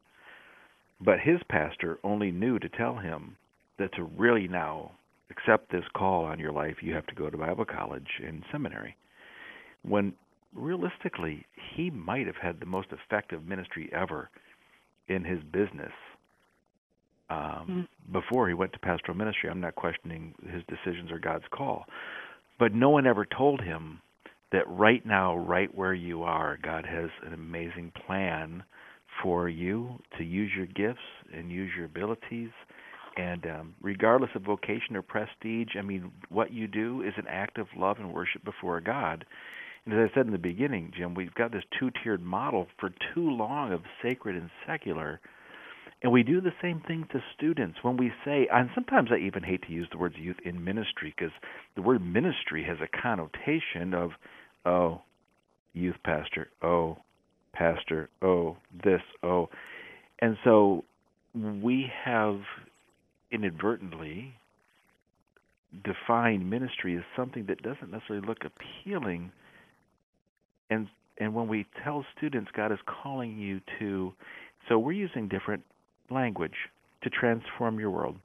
But 1.01 1.19
his 1.19 1.39
pastor 1.49 1.99
only 2.03 2.31
knew 2.31 2.59
to 2.59 2.69
tell 2.69 2.97
him 2.97 3.37
that 3.77 3.93
to 3.95 4.03
really 4.03 4.47
now 4.47 4.91
accept 5.29 5.71
this 5.71 5.83
call 5.95 6.25
on 6.25 6.39
your 6.39 6.51
life, 6.51 6.77
you 6.81 6.93
have 6.93 7.05
to 7.07 7.15
go 7.15 7.29
to 7.29 7.37
Bible 7.37 7.65
college 7.65 8.07
and 8.25 8.43
seminary. 8.51 8.95
When 9.83 10.13
realistically, 10.55 11.45
he 11.75 11.89
might 11.89 12.25
have 12.27 12.35
had 12.35 12.59
the 12.59 12.65
most 12.65 12.87
effective 12.91 13.45
ministry 13.45 13.89
ever 13.93 14.29
in 15.07 15.23
his 15.23 15.39
business 15.51 15.91
um, 17.29 17.87
mm. 17.87 18.13
before 18.13 18.47
he 18.47 18.53
went 18.53 18.73
to 18.73 18.79
pastoral 18.79 19.17
ministry. 19.17 19.49
I'm 19.49 19.61
not 19.61 19.75
questioning 19.75 20.33
his 20.51 20.63
decisions 20.67 21.11
or 21.11 21.19
God's 21.19 21.45
call, 21.51 21.85
but 22.57 22.73
no 22.73 22.89
one 22.89 23.05
ever 23.05 23.25
told 23.25 23.61
him 23.61 24.01
that 24.51 24.67
right 24.67 25.05
now, 25.05 25.37
right 25.37 25.73
where 25.75 25.93
you 25.93 26.23
are, 26.23 26.57
God 26.61 26.85
has 26.85 27.09
an 27.25 27.33
amazing 27.33 27.91
plan 28.05 28.63
for 29.21 29.49
you 29.49 29.99
to 30.17 30.23
use 30.23 30.51
your 30.55 30.65
gifts 30.65 31.05
and 31.33 31.51
use 31.51 31.71
your 31.75 31.85
abilities. 31.85 32.49
And 33.17 33.45
um, 33.45 33.75
regardless 33.81 34.31
of 34.35 34.43
vocation 34.43 34.95
or 34.95 35.01
prestige, 35.01 35.75
I 35.77 35.81
mean, 35.81 36.11
what 36.29 36.53
you 36.53 36.67
do 36.67 37.01
is 37.01 37.13
an 37.17 37.25
act 37.27 37.57
of 37.57 37.67
love 37.75 37.97
and 37.99 38.13
worship 38.13 38.43
before 38.45 38.79
God. 38.79 39.25
And 39.85 39.93
as 39.93 40.09
I 40.11 40.15
said 40.15 40.25
in 40.25 40.31
the 40.31 40.37
beginning, 40.37 40.91
Jim, 40.95 41.15
we've 41.15 41.33
got 41.33 41.51
this 41.51 41.63
two 41.79 41.89
tiered 42.03 42.21
model 42.21 42.67
for 42.79 42.89
too 42.89 43.29
long 43.29 43.71
of 43.71 43.81
sacred 44.01 44.35
and 44.35 44.49
secular. 44.67 45.19
And 46.01 46.11
we 46.11 46.23
do 46.23 46.39
the 46.39 46.53
same 46.61 46.81
thing 46.87 47.07
to 47.11 47.21
students 47.35 47.79
when 47.81 47.97
we 47.97 48.11
say, 48.23 48.47
and 48.51 48.69
sometimes 48.73 49.09
I 49.11 49.17
even 49.17 49.43
hate 49.43 49.63
to 49.63 49.73
use 49.73 49.87
the 49.91 49.97
words 49.97 50.15
youth 50.17 50.37
in 50.45 50.63
ministry 50.63 51.13
because 51.15 51.33
the 51.75 51.81
word 51.81 52.01
ministry 52.05 52.63
has 52.63 52.77
a 52.81 53.01
connotation 53.01 53.93
of, 53.93 54.11
oh, 54.65 55.01
youth 55.73 55.97
pastor, 56.05 56.49
oh, 56.61 56.97
pastor, 57.53 58.09
oh, 58.21 58.57
this, 58.83 59.01
oh. 59.23 59.49
And 60.19 60.37
so 60.43 60.85
we 61.35 61.91
have 62.05 62.39
inadvertently 63.31 64.33
defined 65.83 66.49
ministry 66.49 66.95
as 66.95 67.03
something 67.15 67.45
that 67.47 67.61
doesn't 67.61 67.91
necessarily 67.91 68.25
look 68.25 68.39
appealing. 68.43 69.31
And 70.69 70.87
and 71.17 71.33
when 71.33 71.47
we 71.47 71.65
tell 71.83 72.05
students 72.17 72.49
God 72.55 72.71
is 72.71 72.79
calling 72.85 73.37
you 73.37 73.61
to 73.79 74.13
so 74.67 74.77
we're 74.77 74.91
using 74.93 75.27
different 75.27 75.63
language 76.09 76.55
to 77.01 77.09
transform 77.09 77.79
your 77.79 77.89
world, 77.89 78.17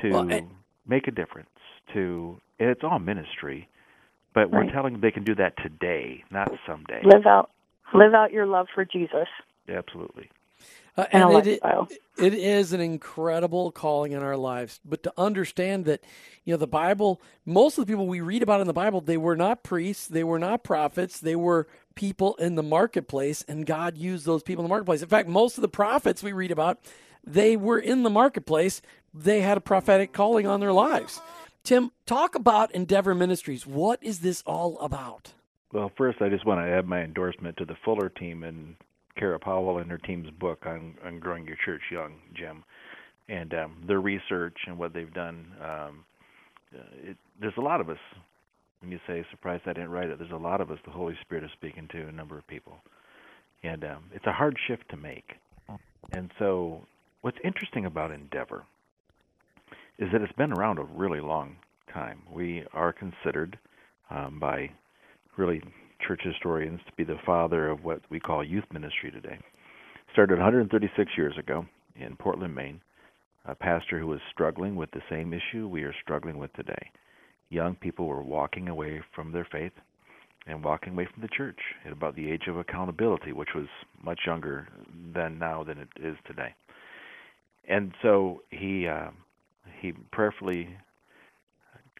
to 0.00 0.10
well, 0.10 0.32
I, 0.32 0.46
make 0.86 1.08
a 1.08 1.10
difference, 1.10 1.48
to 1.92 2.40
it's 2.58 2.82
all 2.82 2.98
ministry, 2.98 3.68
but 4.34 4.52
right. 4.52 4.66
we're 4.66 4.72
telling 4.72 4.94
them 4.94 5.00
they 5.00 5.10
can 5.10 5.24
do 5.24 5.34
that 5.34 5.54
today, 5.62 6.24
not 6.30 6.50
someday. 6.66 7.00
Live 7.04 7.26
out 7.26 7.50
live 7.94 8.14
out 8.14 8.32
your 8.32 8.46
love 8.46 8.66
for 8.74 8.84
Jesus. 8.84 9.28
Absolutely. 9.68 10.30
Uh, 10.96 11.06
and, 11.10 11.30
and 11.32 11.46
it, 11.46 11.60
it 12.18 12.34
is 12.34 12.74
an 12.74 12.80
incredible 12.80 13.72
calling 13.72 14.12
in 14.12 14.22
our 14.22 14.36
lives. 14.36 14.78
But 14.84 15.02
to 15.04 15.12
understand 15.16 15.86
that, 15.86 16.04
you 16.44 16.52
know, 16.52 16.58
the 16.58 16.66
Bible, 16.66 17.20
most 17.46 17.78
of 17.78 17.86
the 17.86 17.90
people 17.90 18.06
we 18.06 18.20
read 18.20 18.42
about 18.42 18.60
in 18.60 18.66
the 18.66 18.74
Bible, 18.74 19.00
they 19.00 19.16
were 19.16 19.36
not 19.36 19.62
priests, 19.62 20.06
they 20.06 20.22
were 20.22 20.38
not 20.38 20.64
prophets, 20.64 21.18
they 21.18 21.36
were 21.36 21.66
people 21.94 22.34
in 22.34 22.56
the 22.56 22.62
marketplace, 22.62 23.42
and 23.48 23.64
God 23.64 23.96
used 23.96 24.26
those 24.26 24.42
people 24.42 24.62
in 24.62 24.68
the 24.68 24.72
marketplace. 24.72 25.02
In 25.02 25.08
fact, 25.08 25.28
most 25.28 25.56
of 25.56 25.62
the 25.62 25.68
prophets 25.68 26.22
we 26.22 26.32
read 26.32 26.50
about, 26.50 26.78
they 27.24 27.56
were 27.56 27.78
in 27.78 28.02
the 28.02 28.10
marketplace, 28.10 28.82
they 29.14 29.40
had 29.40 29.56
a 29.56 29.62
prophetic 29.62 30.12
calling 30.12 30.46
on 30.46 30.60
their 30.60 30.72
lives. 30.72 31.20
Tim, 31.64 31.92
talk 32.06 32.34
about 32.34 32.72
Endeavor 32.72 33.14
Ministries. 33.14 33.66
What 33.66 34.02
is 34.02 34.20
this 34.20 34.42
all 34.44 34.78
about? 34.80 35.32
Well, 35.72 35.90
first, 35.96 36.20
I 36.20 36.28
just 36.28 36.44
want 36.44 36.60
to 36.60 36.70
add 36.70 36.86
my 36.86 37.00
endorsement 37.02 37.56
to 37.56 37.64
the 37.64 37.76
Fuller 37.84 38.10
team 38.10 38.42
and 38.42 38.76
Kara 39.16 39.38
Powell 39.38 39.78
and 39.78 39.90
her 39.90 39.98
team's 39.98 40.30
book 40.30 40.64
on, 40.66 40.94
on 41.04 41.18
growing 41.18 41.46
your 41.46 41.56
church 41.64 41.82
young, 41.90 42.14
Jim, 42.34 42.64
and 43.28 43.52
um, 43.54 43.84
their 43.86 44.00
research 44.00 44.56
and 44.66 44.78
what 44.78 44.92
they've 44.92 45.12
done. 45.12 45.46
Um, 45.60 46.04
uh, 46.74 47.10
it, 47.10 47.16
there's 47.40 47.56
a 47.58 47.62
lot 47.62 47.80
of 47.80 47.88
us. 47.88 47.98
When 48.80 48.90
you 48.90 48.98
say 49.06 49.24
surprised 49.30 49.62
I 49.66 49.74
didn't 49.74 49.90
write 49.90 50.08
it, 50.10 50.18
there's 50.18 50.32
a 50.32 50.36
lot 50.36 50.60
of 50.60 50.70
us. 50.70 50.78
The 50.84 50.90
Holy 50.90 51.16
Spirit 51.20 51.44
is 51.44 51.50
speaking 51.52 51.88
to 51.92 52.08
a 52.08 52.12
number 52.12 52.36
of 52.36 52.46
people, 52.48 52.78
and 53.62 53.84
um, 53.84 54.04
it's 54.12 54.26
a 54.26 54.32
hard 54.32 54.56
shift 54.66 54.88
to 54.90 54.96
make. 54.96 55.34
And 56.12 56.30
so, 56.38 56.80
what's 57.20 57.38
interesting 57.44 57.86
about 57.86 58.10
Endeavor 58.10 58.64
is 59.98 60.08
that 60.12 60.20
it's 60.20 60.32
been 60.32 60.52
around 60.52 60.78
a 60.78 60.84
really 60.84 61.20
long 61.20 61.56
time. 61.92 62.22
We 62.30 62.64
are 62.72 62.92
considered 62.92 63.56
um, 64.10 64.38
by 64.40 64.70
really 65.36 65.62
church 66.06 66.20
historians 66.24 66.80
to 66.86 66.92
be 66.96 67.04
the 67.04 67.18
father 67.24 67.68
of 67.68 67.84
what 67.84 68.00
we 68.10 68.20
call 68.20 68.44
youth 68.44 68.64
ministry 68.72 69.10
today. 69.10 69.38
Started 70.12 70.38
136 70.38 71.10
years 71.16 71.36
ago 71.38 71.64
in 71.96 72.16
Portland, 72.16 72.54
Maine. 72.54 72.80
A 73.46 73.54
pastor 73.54 73.98
who 73.98 74.06
was 74.06 74.20
struggling 74.32 74.76
with 74.76 74.90
the 74.92 75.02
same 75.10 75.32
issue 75.32 75.66
we 75.66 75.82
are 75.82 75.94
struggling 76.02 76.38
with 76.38 76.52
today. 76.52 76.90
Young 77.50 77.74
people 77.74 78.06
were 78.06 78.22
walking 78.22 78.68
away 78.68 79.02
from 79.14 79.32
their 79.32 79.46
faith 79.50 79.72
and 80.46 80.62
walking 80.62 80.92
away 80.92 81.08
from 81.12 81.22
the 81.22 81.28
church 81.28 81.58
at 81.84 81.92
about 81.92 82.14
the 82.14 82.30
age 82.30 82.46
of 82.48 82.56
accountability, 82.56 83.32
which 83.32 83.50
was 83.54 83.66
much 84.02 84.20
younger 84.26 84.68
than 85.14 85.38
now 85.38 85.64
than 85.64 85.78
it 85.78 85.88
is 86.00 86.16
today. 86.26 86.54
And 87.68 87.92
so 88.02 88.42
he 88.50 88.88
uh, 88.88 89.10
he 89.80 89.92
prayerfully 90.10 90.68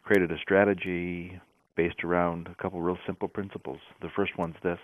created 0.03 0.31
a 0.31 0.37
strategy, 0.39 1.39
based 1.75 2.03
around 2.03 2.47
a 2.47 2.61
couple 2.61 2.81
real 2.81 2.97
simple 3.05 3.27
principles. 3.27 3.79
The 4.01 4.09
first 4.15 4.37
one's 4.37 4.55
this. 4.63 4.79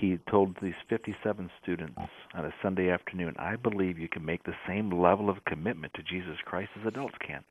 He 0.00 0.18
told 0.30 0.56
these 0.62 0.74
57 0.88 1.50
students 1.62 1.98
on 2.34 2.44
a 2.44 2.54
Sunday 2.62 2.90
afternoon, 2.90 3.34
I 3.38 3.56
believe 3.56 3.98
you 3.98 4.08
can 4.08 4.24
make 4.24 4.44
the 4.44 4.52
same 4.66 4.90
level 4.90 5.28
of 5.30 5.44
commitment 5.46 5.94
to 5.94 6.02
Jesus 6.02 6.36
Christ 6.44 6.70
as 6.80 6.86
adults 6.86 7.16
can. 7.26 7.42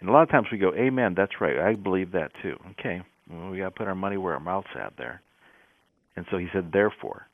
And 0.00 0.08
a 0.08 0.12
lot 0.12 0.22
of 0.22 0.30
times 0.30 0.48
we 0.52 0.58
go, 0.58 0.72
Amen, 0.74 1.14
that's 1.16 1.40
right. 1.40 1.58
I 1.58 1.74
believe 1.74 2.12
that 2.12 2.32
too. 2.42 2.56
Okay, 2.72 3.00
well, 3.30 3.50
we 3.50 3.58
got 3.58 3.64
to 3.64 3.70
put 3.70 3.88
our 3.88 3.94
money 3.94 4.16
where 4.16 4.34
our 4.34 4.40
mouth's 4.40 4.68
at 4.78 4.94
there. 4.98 5.22
And 6.16 6.26
so 6.30 6.36
he 6.36 6.48
said, 6.52 6.70
Therefore, 6.72 7.26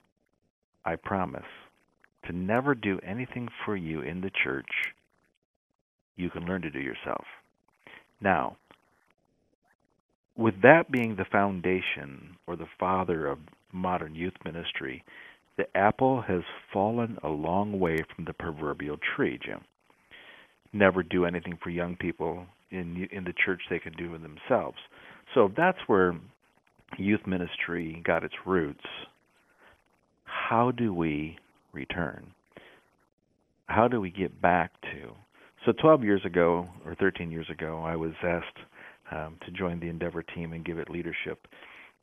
I 0.85 0.97
promise 0.97 1.43
to 2.27 2.33
never 2.33 2.75
do 2.75 3.01
anything 3.05 3.49
for 3.65 3.77
you 3.77 4.01
in 4.03 4.21
the 4.21 4.31
church 4.45 4.69
you 6.17 6.31
can 6.31 6.45
learn 6.45 6.63
to 6.63 6.71
do 6.71 6.79
yourself. 6.79 7.25
Now, 8.21 8.57
with 10.37 10.55
that 10.63 10.91
being 10.91 11.17
the 11.17 11.25
foundation 11.31 12.37
or 12.47 12.57
the 12.57 12.69
father 12.79 13.27
of 13.27 13.39
modern 13.73 14.15
youth 14.15 14.35
ministry, 14.45 15.05
the 15.57 15.67
apple 15.77 16.23
has 16.23 16.43
fallen 16.73 17.19
a 17.23 17.29
long 17.29 17.79
way 17.79 17.99
from 18.15 18.25
the 18.25 18.33
proverbial 18.33 18.97
tree, 19.15 19.39
Jim. 19.45 19.61
Never 20.73 21.03
do 21.03 21.25
anything 21.25 21.59
for 21.63 21.71
young 21.71 21.97
people 21.97 22.47
in 22.71 23.09
in 23.11 23.25
the 23.25 23.35
church 23.45 23.61
they 23.69 23.79
can 23.81 23.93
do 23.95 24.15
in 24.15 24.23
themselves. 24.23 24.79
So 25.35 25.53
that's 25.57 25.79
where 25.87 26.15
youth 26.97 27.27
ministry 27.27 28.03
got 28.05 28.25
its 28.25 28.35
roots. 28.47 28.85
How 30.25 30.71
do 30.71 30.95
we 30.95 31.39
return? 31.73 32.33
How 33.67 33.89
do 33.89 34.01
we 34.01 34.11
get 34.11 34.41
back 34.41 34.73
to? 34.83 35.13
So 35.65 35.73
12 35.73 36.05
years 36.05 36.25
ago 36.25 36.69
or 36.85 36.95
13 36.95 37.31
years 37.31 37.49
ago, 37.51 37.83
I 37.85 37.97
was 37.97 38.13
asked 38.25 38.59
um, 39.11 39.37
to 39.45 39.51
join 39.53 39.81
the 39.81 39.89
Endeavor 39.89 40.23
team 40.23 40.53
and 40.53 40.65
give 40.65 40.79
it 40.79 40.91
leadership 40.91 41.47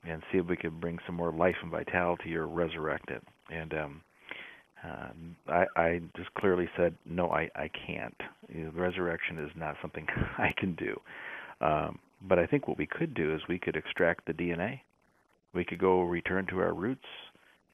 and 0.08 0.22
see 0.32 0.38
if 0.38 0.48
we 0.48 0.58
could 0.58 0.80
bring 0.80 1.00
some 1.06 1.15
more 1.15 1.32
life 1.32 1.56
and 1.62 1.72
vitality 1.72 2.36
or 2.36 2.48
resurrect 2.48 3.10
it. 3.10 3.24
And 3.50 3.74
um, 3.74 4.02
uh, 4.84 5.10
I, 5.48 5.65
I 5.76 6.02
just 6.15 6.34
clearly 6.36 6.70
said, 6.78 6.96
no, 7.06 7.30
I, 7.30 7.50
I 7.56 7.70
can't. 7.86 8.15
You 8.50 8.65
know, 8.65 8.72
resurrection 8.74 9.39
is 9.39 9.52
not 9.56 9.76
something 9.82 10.06
I 10.38 10.54
can 10.58 10.76
do. 10.76 11.00
Um, 11.62 12.00
but 12.28 12.39
I 12.39 12.46
think 12.46 12.67
what 12.67 12.78
we 12.78 12.88
could 12.88 13.13
do 13.13 13.34
is 13.34 13.41
we 13.48 13.60
could 13.60 13.76
extract 13.76 14.26
the 14.26 14.34
DNA. 14.34 14.82
We 15.54 15.65
could 15.65 15.80
go 15.80 16.02
return 16.02 16.46
to 16.48 16.60
our 16.60 16.74
roots. 16.74 17.06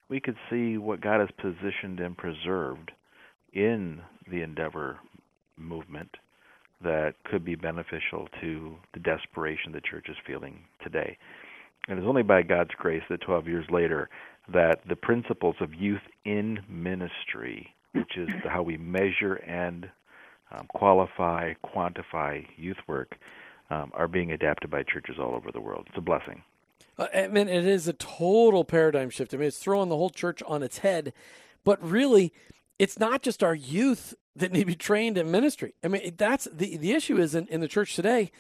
We 0.10 0.20
could 0.20 0.36
see 0.50 0.78
what 0.78 1.02
God 1.02 1.20
has 1.20 1.30
positioned 1.38 2.00
and 2.00 2.18
preserved 2.18 2.92
in 3.54 4.02
the 4.30 4.42
Endeavor 4.42 5.00
movement 5.58 6.10
that 6.84 7.16
could 7.26 7.44
be 7.44 7.56
beneficial 7.56 8.28
to 8.42 8.76
the 8.94 9.00
desperation 9.00 9.72
the 9.72 9.82
church 9.82 10.08
is 10.10 10.16
feeling 10.26 10.60
today. 10.84 11.18
And 11.88 12.00
it's 12.00 12.08
only 12.08 12.24
by 12.24 12.44
God's 12.44 12.72
grace 12.78 13.04
that 13.10 13.22
12 13.22 13.48
years 13.48 13.66
later 13.70 14.10
that 14.54 14.82
the 14.88 14.96
principles 14.96 15.56
of 15.60 15.74
youth 15.74 16.02
in 16.26 16.60
ministry, 16.70 17.74
which 17.94 18.18
is 18.18 18.30
how 18.46 18.62
we 18.62 18.78
measure 18.78 19.36
and 19.36 19.90
um, 20.52 20.68
qualify, 20.74 21.54
quantify 21.66 22.46
youth 22.58 22.78
work, 22.88 23.16
um, 23.70 23.92
are 23.94 24.08
being 24.08 24.32
adapted 24.32 24.70
by 24.70 24.84
churches 24.84 25.16
all 25.20 25.34
over 25.34 25.52
the 25.52 25.62
world. 25.62 25.86
It's 25.90 25.98
a 25.98 26.02
blessing. 26.02 26.44
Uh, 26.98 27.08
I 27.14 27.28
mean, 27.28 27.48
it 27.48 27.66
is 27.66 27.88
a 27.88 27.94
total 27.94 28.64
paradigm 28.64 29.10
shift. 29.10 29.34
I 29.34 29.38
mean, 29.38 29.48
it's 29.48 29.58
throwing 29.58 29.90
the 29.90 29.98
whole 29.98 30.10
church 30.10 30.44
on 30.46 30.62
its 30.64 30.80
head. 30.80 31.14
But 31.64 31.82
really, 31.84 32.34
it's 32.78 33.00
not 33.00 33.22
just 33.22 33.44
our 33.44 33.56
youth 33.56 34.14
that 34.36 34.52
need 34.52 34.62
to 34.62 34.66
be 34.66 34.76
trained 34.76 35.18
in 35.18 35.30
ministry. 35.30 35.74
I 35.84 35.88
mean, 35.88 36.14
that's 36.18 36.48
the 36.52 36.78
the 36.78 36.92
issue 36.92 37.18
is 37.18 37.36
in, 37.36 37.48
in 37.48 37.62
the 37.62 37.68
church 37.68 37.96
today. 37.96 38.32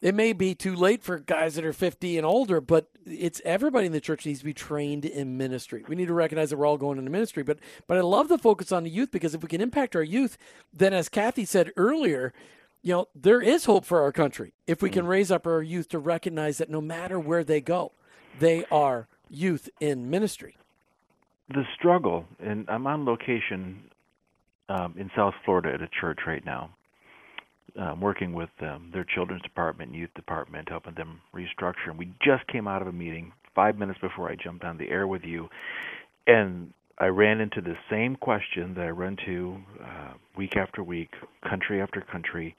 it 0.00 0.14
may 0.14 0.32
be 0.32 0.54
too 0.54 0.74
late 0.74 1.02
for 1.02 1.18
guys 1.18 1.54
that 1.54 1.64
are 1.64 1.72
50 1.72 2.16
and 2.16 2.26
older, 2.26 2.60
but 2.60 2.88
it's 3.06 3.40
everybody 3.44 3.86
in 3.86 3.92
the 3.92 4.00
church 4.00 4.26
needs 4.26 4.40
to 4.40 4.44
be 4.44 4.54
trained 4.54 5.04
in 5.04 5.36
ministry. 5.36 5.84
We 5.86 5.94
need 5.94 6.08
to 6.08 6.14
recognize 6.14 6.50
that 6.50 6.56
we're 6.56 6.66
all 6.66 6.78
going 6.78 6.98
into 6.98 7.10
ministry, 7.10 7.42
but 7.42 7.58
but 7.86 7.98
I 7.98 8.00
love 8.00 8.28
the 8.28 8.38
focus 8.38 8.72
on 8.72 8.84
the 8.84 8.90
youth 8.90 9.10
because 9.10 9.34
if 9.34 9.42
we 9.42 9.48
can 9.48 9.60
impact 9.60 9.94
our 9.94 10.02
youth, 10.02 10.38
then 10.72 10.92
as 10.92 11.08
Kathy 11.08 11.44
said 11.44 11.72
earlier, 11.76 12.32
you 12.82 12.92
know, 12.92 13.08
there 13.14 13.40
is 13.40 13.66
hope 13.66 13.84
for 13.84 14.02
our 14.02 14.12
country 14.12 14.52
if 14.66 14.82
we 14.82 14.90
can 14.90 15.04
mm. 15.04 15.08
raise 15.08 15.30
up 15.30 15.46
our 15.46 15.62
youth 15.62 15.88
to 15.90 15.98
recognize 15.98 16.58
that 16.58 16.70
no 16.70 16.80
matter 16.80 17.18
where 17.20 17.44
they 17.44 17.60
go, 17.60 17.92
they 18.40 18.64
are 18.70 19.06
youth 19.28 19.68
in 19.80 20.10
ministry. 20.10 20.56
The 21.48 21.64
struggle, 21.76 22.24
and 22.40 22.68
I'm 22.68 22.86
on 22.86 23.04
location 23.04 23.82
um, 24.68 24.94
in 24.98 25.10
South 25.16 25.34
Florida 25.44 25.72
at 25.74 25.82
a 25.82 25.88
church 26.00 26.20
right 26.26 26.44
now 26.44 26.70
um, 27.78 28.00
working 28.00 28.32
with 28.32 28.50
um, 28.60 28.90
their 28.92 29.04
children's 29.04 29.42
department 29.42 29.94
youth 29.94 30.12
department, 30.14 30.68
helping 30.68 30.94
them 30.94 31.20
restructure. 31.34 31.88
And 31.88 31.98
we 31.98 32.12
just 32.22 32.46
came 32.48 32.68
out 32.68 32.82
of 32.82 32.88
a 32.88 32.92
meeting 32.92 33.32
five 33.54 33.78
minutes 33.78 34.00
before 34.00 34.30
I 34.30 34.36
jumped 34.36 34.64
on 34.64 34.78
the 34.78 34.88
air 34.88 35.06
with 35.06 35.22
you, 35.24 35.48
and 36.26 36.72
I 36.98 37.06
ran 37.06 37.40
into 37.40 37.60
the 37.60 37.74
same 37.90 38.16
question 38.16 38.74
that 38.74 38.84
I 38.84 38.90
run 38.90 39.16
to 39.26 39.56
uh, 39.82 40.12
week 40.36 40.56
after 40.56 40.82
week, 40.82 41.10
country 41.48 41.80
after 41.80 42.00
country, 42.00 42.56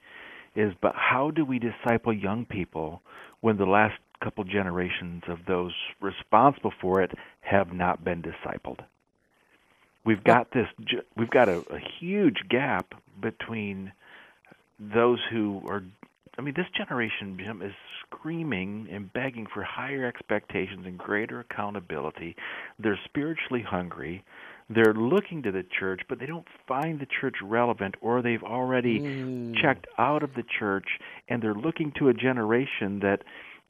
is 0.54 0.72
but 0.80 0.94
how 0.94 1.30
do 1.30 1.44
we 1.44 1.58
disciple 1.58 2.12
young 2.12 2.44
people 2.44 3.00
when 3.40 3.56
the 3.56 3.64
last 3.64 3.94
couple 4.22 4.44
generations 4.44 5.22
of 5.28 5.38
those 5.46 5.72
responsible 6.00 6.72
for 6.80 7.02
it 7.02 7.12
have 7.40 7.72
not 7.72 8.04
been 8.04 8.22
discipled? 8.22 8.80
We've 10.04 10.22
got 10.22 10.52
this. 10.52 10.68
We've 11.16 11.30
got 11.30 11.48
a, 11.48 11.58
a 11.70 11.80
huge 12.00 12.42
gap 12.48 12.94
between 13.20 13.92
those 14.78 15.18
who 15.30 15.62
are 15.66 15.82
I 16.38 16.42
mean, 16.42 16.54
this 16.56 16.66
generation 16.76 17.38
Jim, 17.38 17.62
is 17.62 17.72
screaming 18.06 18.88
and 18.90 19.12
begging 19.12 19.46
for 19.52 19.62
higher 19.62 20.04
expectations 20.04 20.84
and 20.86 20.98
greater 20.98 21.40
accountability. 21.40 22.36
They're 22.78 22.98
spiritually 23.04 23.62
hungry. 23.62 24.24
They're 24.68 24.94
looking 24.94 25.42
to 25.42 25.52
the 25.52 25.64
church, 25.78 26.00
but 26.08 26.18
they 26.18 26.26
don't 26.26 26.46
find 26.66 26.98
the 26.98 27.06
church 27.20 27.36
relevant, 27.42 27.96
or 28.00 28.22
they've 28.22 28.42
already 28.42 28.98
mm. 28.98 29.54
checked 29.60 29.86
out 29.98 30.22
of 30.22 30.34
the 30.34 30.44
church, 30.58 30.86
and 31.28 31.42
they're 31.42 31.54
looking 31.54 31.92
to 31.98 32.08
a 32.08 32.14
generation 32.14 33.00
that, 33.00 33.22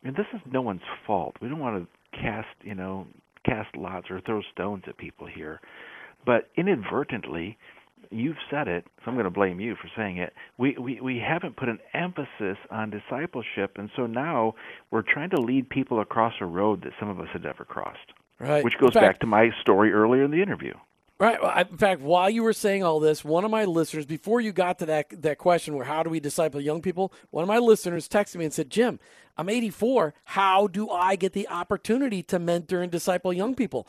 and 0.05 0.14
this 0.14 0.27
is 0.33 0.40
no 0.51 0.62
one's 0.62 0.83
fault. 1.07 1.37
We 1.42 1.49
don't 1.49 1.59
want 1.59 1.83
to 1.83 2.18
cast, 2.18 2.49
you 2.62 2.77
know, 2.77 3.09
cast 3.44 3.77
lots 3.77 4.09
or 4.11 4.20
throw 4.20 4.40
stones 4.53 4.85
at 4.87 4.97
people 4.97 5.27
here, 5.27 5.61
but 6.24 6.50
inadvertently, 6.56 7.58
you've 8.10 8.37
said 8.50 8.68
it, 8.68 8.87
so 8.98 9.02
I'm 9.06 9.14
going 9.14 9.24
to 9.24 9.30
blame 9.30 9.60
you 9.60 9.74
for 9.74 9.88
saying 9.96 10.18
it. 10.18 10.32
We, 10.58 10.76
we 10.78 11.00
we 11.00 11.18
haven't 11.18 11.56
put 11.56 11.68
an 11.68 11.78
emphasis 11.92 12.58
on 12.70 12.90
discipleship, 12.90 13.76
and 13.76 13.90
so 13.96 14.06
now 14.06 14.54
we're 14.90 15.02
trying 15.02 15.30
to 15.30 15.40
lead 15.40 15.68
people 15.68 16.00
across 16.00 16.34
a 16.40 16.46
road 16.46 16.82
that 16.84 16.92
some 16.98 17.08
of 17.08 17.20
us 17.20 17.28
had 17.32 17.42
never 17.42 17.64
crossed. 17.64 18.12
Right. 18.38 18.64
Which 18.64 18.78
goes 18.78 18.92
fact, 18.92 19.04
back 19.04 19.20
to 19.20 19.26
my 19.26 19.50
story 19.60 19.92
earlier 19.92 20.24
in 20.24 20.30
the 20.30 20.42
interview. 20.42 20.74
Right. 21.18 21.68
In 21.70 21.78
fact, 21.78 22.00
while 22.00 22.28
you 22.28 22.42
were 22.42 22.52
saying 22.52 22.82
all 22.82 22.98
this, 22.98 23.24
one 23.24 23.44
of 23.44 23.50
my 23.50 23.64
listeners, 23.64 24.04
before 24.04 24.40
you 24.40 24.52
got 24.52 24.80
to 24.80 24.87
that 24.87 25.22
that 25.22 25.38
question, 25.38 25.76
where 25.76 25.84
how 25.84 26.02
do 26.02 26.10
we 26.10 26.18
disciple 26.18 26.60
young 26.60 26.82
people? 26.82 27.12
One 27.30 27.42
of 27.42 27.48
my 27.48 27.58
listeners 27.58 28.08
texted 28.08 28.37
me 28.37 28.44
and 28.44 28.52
said, 28.52 28.68
"Jim, 28.68 28.98
I'm 29.38 29.48
84. 29.48 30.12
How 30.24 30.66
do 30.66 30.90
I 30.90 31.14
get 31.14 31.32
the 31.32 31.48
opportunity 31.48 32.22
to 32.24 32.38
mentor 32.40 32.82
and 32.82 32.90
disciple 32.90 33.32
young 33.32 33.54
people?" 33.54 33.87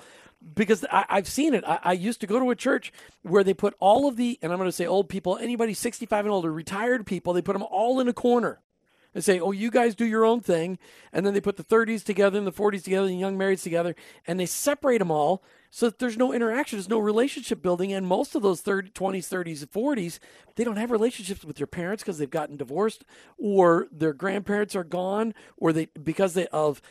Because 0.54 0.86
I, 0.92 1.06
have 1.10 1.28
seen 1.28 1.54
it. 1.54 1.64
I, 1.66 1.80
I, 1.84 1.94
used 1.94 2.22
to 2.22 2.28
go 2.28 2.40
to 2.40 2.52
a 2.52 2.56
church 2.56 2.92
where 3.24 3.44
they 3.44 3.54
put 3.54 3.74
all 3.80 4.08
of 4.08 4.16
the, 4.16 4.38
and 4.42 4.52
I'm 4.52 4.60
going 4.60 4.68
to 4.68 4.76
say 4.76 4.86
old 4.86 5.10
people, 5.10 5.38
anybody 5.38 5.74
65 5.74 6.26
and 6.26 6.32
older, 6.32 6.52
retired 6.52 7.06
people, 7.06 7.34
they 7.34 7.42
put 7.42 7.54
them 7.54 7.66
all 7.70 8.00
in 8.00 8.08
a 8.08 8.14
corner 8.14 8.60
and 9.16 9.24
say, 9.24 9.40
oh, 9.40 9.52
you 9.52 9.72
guys 9.72 9.96
do 9.96 10.06
your 10.06 10.26
own 10.26 10.42
thing. 10.42 10.78
And 11.14 11.26
then 11.26 11.34
they 11.34 11.42
put 11.42 11.56
the 11.56 11.64
30s 11.64 12.04
together 12.04 12.38
and 12.38 12.46
the 12.46 12.52
40s 12.52 12.84
together 12.84 13.08
and 13.08 13.20
young 13.20 13.38
marrieds 13.38 13.64
together, 13.64 13.96
and 14.28 14.40
they 14.40 14.46
separate 14.46 15.00
them 15.00 15.10
all 15.10 15.42
so 15.72 15.88
that 15.88 16.00
there's 16.00 16.18
no 16.18 16.32
interaction, 16.32 16.78
there's 16.78 16.90
no 16.90 17.00
relationship 17.00 17.62
building. 17.62 17.92
And 17.92 18.06
most 18.06 18.36
of 18.36 18.42
those 18.44 18.62
30, 18.62 18.92
20s, 18.92 19.28
30s, 19.28 19.66
40s, 19.66 20.20
they 20.56 20.64
don't 20.64 20.78
have 20.78 20.92
relationships 20.92 21.44
with 21.44 21.56
their 21.56 21.68
parents 21.68 22.04
because 22.04 22.18
they've 22.18 22.30
gotten 22.30 22.58
divorced 22.58 23.04
or 23.38 23.88
their 23.92 24.14
grandparents 24.14 24.76
are 24.76 24.84
gone 24.84 25.34
or 25.58 25.74
they, 25.74 25.86
because 26.02 26.34
they, 26.34 26.48
of, 26.48 26.82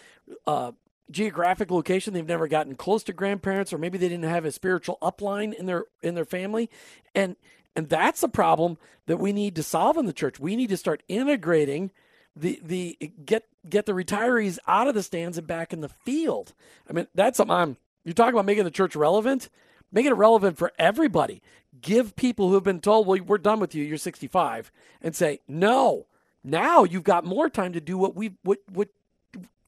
uh, 0.47 0.73
geographic 1.11 1.71
location 1.71 2.14
they've 2.14 2.27
never 2.27 2.49
gotten 2.49 2.75
close 2.75 3.03
to 3.05 3.12
grandparents 3.12 3.73
or 3.73 3.79
maybe 3.79 3.99
they 3.99 4.09
didn't 4.09 4.25
have 4.25 4.45
a 4.45 4.53
spiritual 4.53 4.99
upline 5.03 5.53
in 5.55 5.67
their 5.67 5.85
in 6.03 6.14
their 6.14 6.25
family. 6.25 6.71
And 7.14 7.37
and 7.77 7.88
that's 7.88 8.23
a 8.23 8.29
problem 8.29 8.79
that 9.07 9.19
we 9.19 9.33
need 9.33 9.57
to 9.57 9.62
solve 9.62 9.97
in 9.97 10.07
the 10.07 10.12
church. 10.12 10.38
We 10.38 10.57
need 10.57 10.69
to 10.71 10.77
start 10.77 11.03
integrating 11.09 11.90
the 12.35 12.61
the 12.62 12.99
get 13.25 13.45
get 13.69 13.87
the 13.87 13.93
retirees 13.93 14.59
out 14.67 14.88
of 14.88 14.95
the 14.95 15.03
stands 15.03 15.38
and 15.38 15.47
back 15.47 15.73
in 15.73 15.81
the 15.81 15.88
field. 15.88 16.55
I 16.88 16.93
mean 16.93 17.07
that's 17.14 17.37
something 17.37 17.57
i'm 17.57 17.77
you're 18.05 18.14
talking 18.14 18.35
about 18.35 18.47
making 18.47 18.64
the 18.64 18.71
church 18.71 18.97
relevant 18.97 19.49
make 19.93 20.07
it 20.07 20.14
relevant 20.14 20.59
for 20.59 20.73
everybody. 20.79 21.40
Give 21.81 22.17
people 22.17 22.49
who 22.49 22.55
have 22.55 22.64
been 22.64 22.81
told 22.81 23.07
well 23.07 23.21
we're 23.23 23.38
done 23.38 23.61
with 23.61 23.75
you 23.75 23.85
you're 23.85 23.99
65 23.99 24.73
and 25.03 25.14
say 25.14 25.40
no 25.47 26.07
now 26.43 26.85
you've 26.85 27.05
got 27.05 27.25
more 27.25 27.49
time 27.49 27.73
to 27.73 27.81
do 27.81 27.97
what 27.97 28.17
we 28.17 28.37
what 28.43 28.59
what 28.69 28.88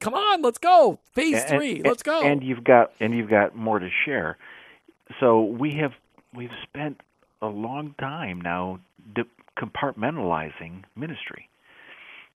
come 0.01 0.15
on, 0.15 0.43
let's 0.43 0.59
go. 0.59 0.99
Phase 1.13 1.43
and, 1.43 1.49
three, 1.49 1.83
let's 1.85 2.03
go. 2.03 2.23
And 2.23 2.43
you've 2.43 2.65
got 2.65 2.93
and 3.01 3.15
you've 3.15 3.31
got 3.31 3.57
more 3.57 3.79
to 3.79 3.89
share. 4.05 4.37
So 5.21 5.43
we 5.43 5.75
have 5.81 5.93
we've 6.35 6.51
spent 6.69 7.01
a 7.43 7.47
long 7.47 7.95
time 7.99 8.41
now 8.41 8.81
compartmentalizing 9.59 10.85
ministry, 10.95 11.49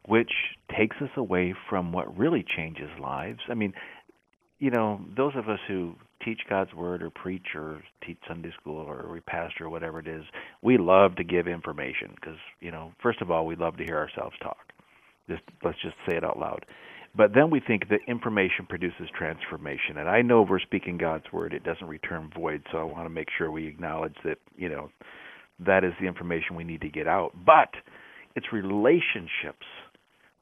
which 0.07 0.31
takes 0.75 0.97
us 1.01 1.09
away 1.15 1.53
from 1.69 1.91
what 1.91 2.17
really 2.17 2.43
changes 2.55 2.89
lives. 2.99 3.39
I 3.49 3.53
mean, 3.53 3.73
you 4.59 4.71
know, 4.71 5.01
those 5.15 5.33
of 5.35 5.49
us 5.49 5.59
who 5.67 5.95
teach 6.23 6.41
God's 6.49 6.73
word 6.73 7.01
or 7.01 7.09
preach 7.09 7.55
or 7.55 7.81
teach 8.05 8.17
Sunday 8.27 8.51
school 8.59 8.77
or 8.77 9.11
we 9.11 9.19
pastor 9.21 9.65
or 9.65 9.69
whatever 9.69 9.99
it 9.99 10.07
is, 10.07 10.23
we 10.61 10.77
love 10.77 11.15
to 11.15 11.23
give 11.23 11.47
information 11.47 12.11
because, 12.15 12.37
you 12.59 12.71
know, 12.71 12.91
first 13.01 13.21
of 13.21 13.31
all, 13.31 13.45
we 13.45 13.55
love 13.55 13.77
to 13.77 13.83
hear 13.83 13.97
ourselves 13.97 14.35
talk. 14.41 14.57
Just 15.29 15.41
let's 15.63 15.81
just 15.81 15.95
say 16.07 16.17
it 16.17 16.23
out 16.23 16.37
loud. 16.39 16.65
But 17.15 17.33
then 17.33 17.49
we 17.49 17.59
think 17.59 17.89
that 17.89 17.99
information 18.07 18.65
produces 18.67 19.09
transformation. 19.17 19.97
And 19.97 20.07
I 20.07 20.21
know 20.21 20.43
we're 20.43 20.59
speaking 20.59 20.97
God's 20.97 21.25
word, 21.33 21.53
it 21.53 21.63
doesn't 21.63 21.87
return 21.87 22.31
void. 22.33 22.63
So 22.71 22.77
I 22.77 22.83
want 22.83 23.05
to 23.05 23.09
make 23.09 23.27
sure 23.37 23.51
we 23.51 23.67
acknowledge 23.67 24.15
that, 24.23 24.37
you 24.55 24.69
know, 24.69 24.89
that 25.59 25.83
is 25.83 25.93
the 25.99 26.07
information 26.07 26.55
we 26.55 26.63
need 26.63 26.81
to 26.81 26.89
get 26.89 27.07
out. 27.07 27.31
But 27.45 27.69
it's 28.35 28.53
relationships 28.53 29.65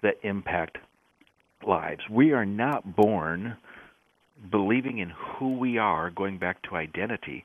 that 0.04 0.16
impact 0.24 0.78
lives. 1.68 2.02
We 2.10 2.32
are 2.34 2.46
not 2.46 2.96
born 2.96 3.58
believing 4.52 5.00
in 5.00 5.10
who 5.10 5.58
we 5.58 5.78
are, 5.78 6.10
going 6.10 6.38
back 6.38 6.62
to 6.64 6.76
identity. 6.76 7.44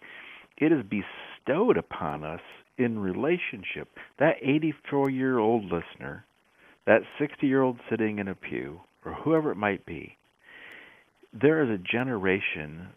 It 0.58 0.70
is 0.70 0.84
bestowed 0.84 1.76
upon 1.76 2.24
us 2.24 2.40
in 2.78 2.98
relationship. 2.98 3.88
That 4.18 4.36
84 4.40 5.10
year 5.10 5.38
old 5.38 5.64
listener, 5.64 6.24
that 6.86 7.02
60 7.18 7.46
year 7.46 7.62
old 7.62 7.78
sitting 7.90 8.18
in 8.18 8.28
a 8.28 8.34
pew, 8.34 8.80
or 9.04 9.14
whoever 9.14 9.50
it 9.50 9.56
might 9.56 9.84
be, 9.86 10.16
there 11.32 11.62
is 11.62 11.70
a 11.70 11.82
generation 11.82 12.88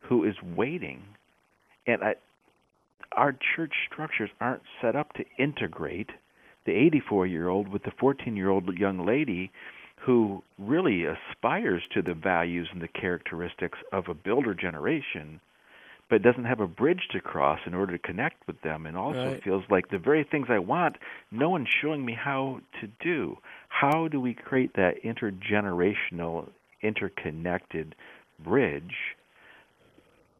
who 0.00 0.24
is 0.24 0.34
waiting, 0.56 1.02
and 1.86 2.02
I, 2.02 2.14
our 3.12 3.34
church 3.56 3.72
structures 3.90 4.30
aren't 4.40 4.62
set 4.80 4.96
up 4.96 5.12
to 5.14 5.24
integrate 5.38 6.10
the 6.66 6.72
84 6.72 7.26
year 7.26 7.48
old 7.48 7.68
with 7.68 7.82
the 7.84 7.92
14 7.98 8.36
year 8.36 8.50
old 8.50 8.76
young 8.76 9.06
lady 9.06 9.50
who 10.04 10.42
really 10.58 11.04
aspires 11.04 11.82
to 11.92 12.02
the 12.02 12.14
values 12.14 12.68
and 12.72 12.82
the 12.82 12.88
characteristics 12.88 13.78
of 13.92 14.08
a 14.08 14.14
builder 14.14 14.54
generation 14.54 15.40
but 16.14 16.22
doesn't 16.22 16.44
have 16.44 16.60
a 16.60 16.66
bridge 16.68 17.08
to 17.10 17.20
cross 17.20 17.58
in 17.66 17.74
order 17.74 17.90
to 17.90 17.98
connect 17.98 18.46
with 18.46 18.60
them 18.62 18.86
and 18.86 18.96
also 18.96 19.32
right. 19.32 19.42
feels 19.42 19.64
like 19.68 19.88
the 19.88 19.98
very 19.98 20.22
things 20.22 20.46
I 20.48 20.60
want, 20.60 20.94
no 21.32 21.50
one's 21.50 21.66
showing 21.82 22.04
me 22.04 22.12
how 22.14 22.60
to 22.80 22.86
do. 23.00 23.36
How 23.66 24.06
do 24.06 24.20
we 24.20 24.32
create 24.32 24.74
that 24.74 25.02
intergenerational, 25.02 26.50
interconnected 26.82 27.96
bridge 28.38 28.94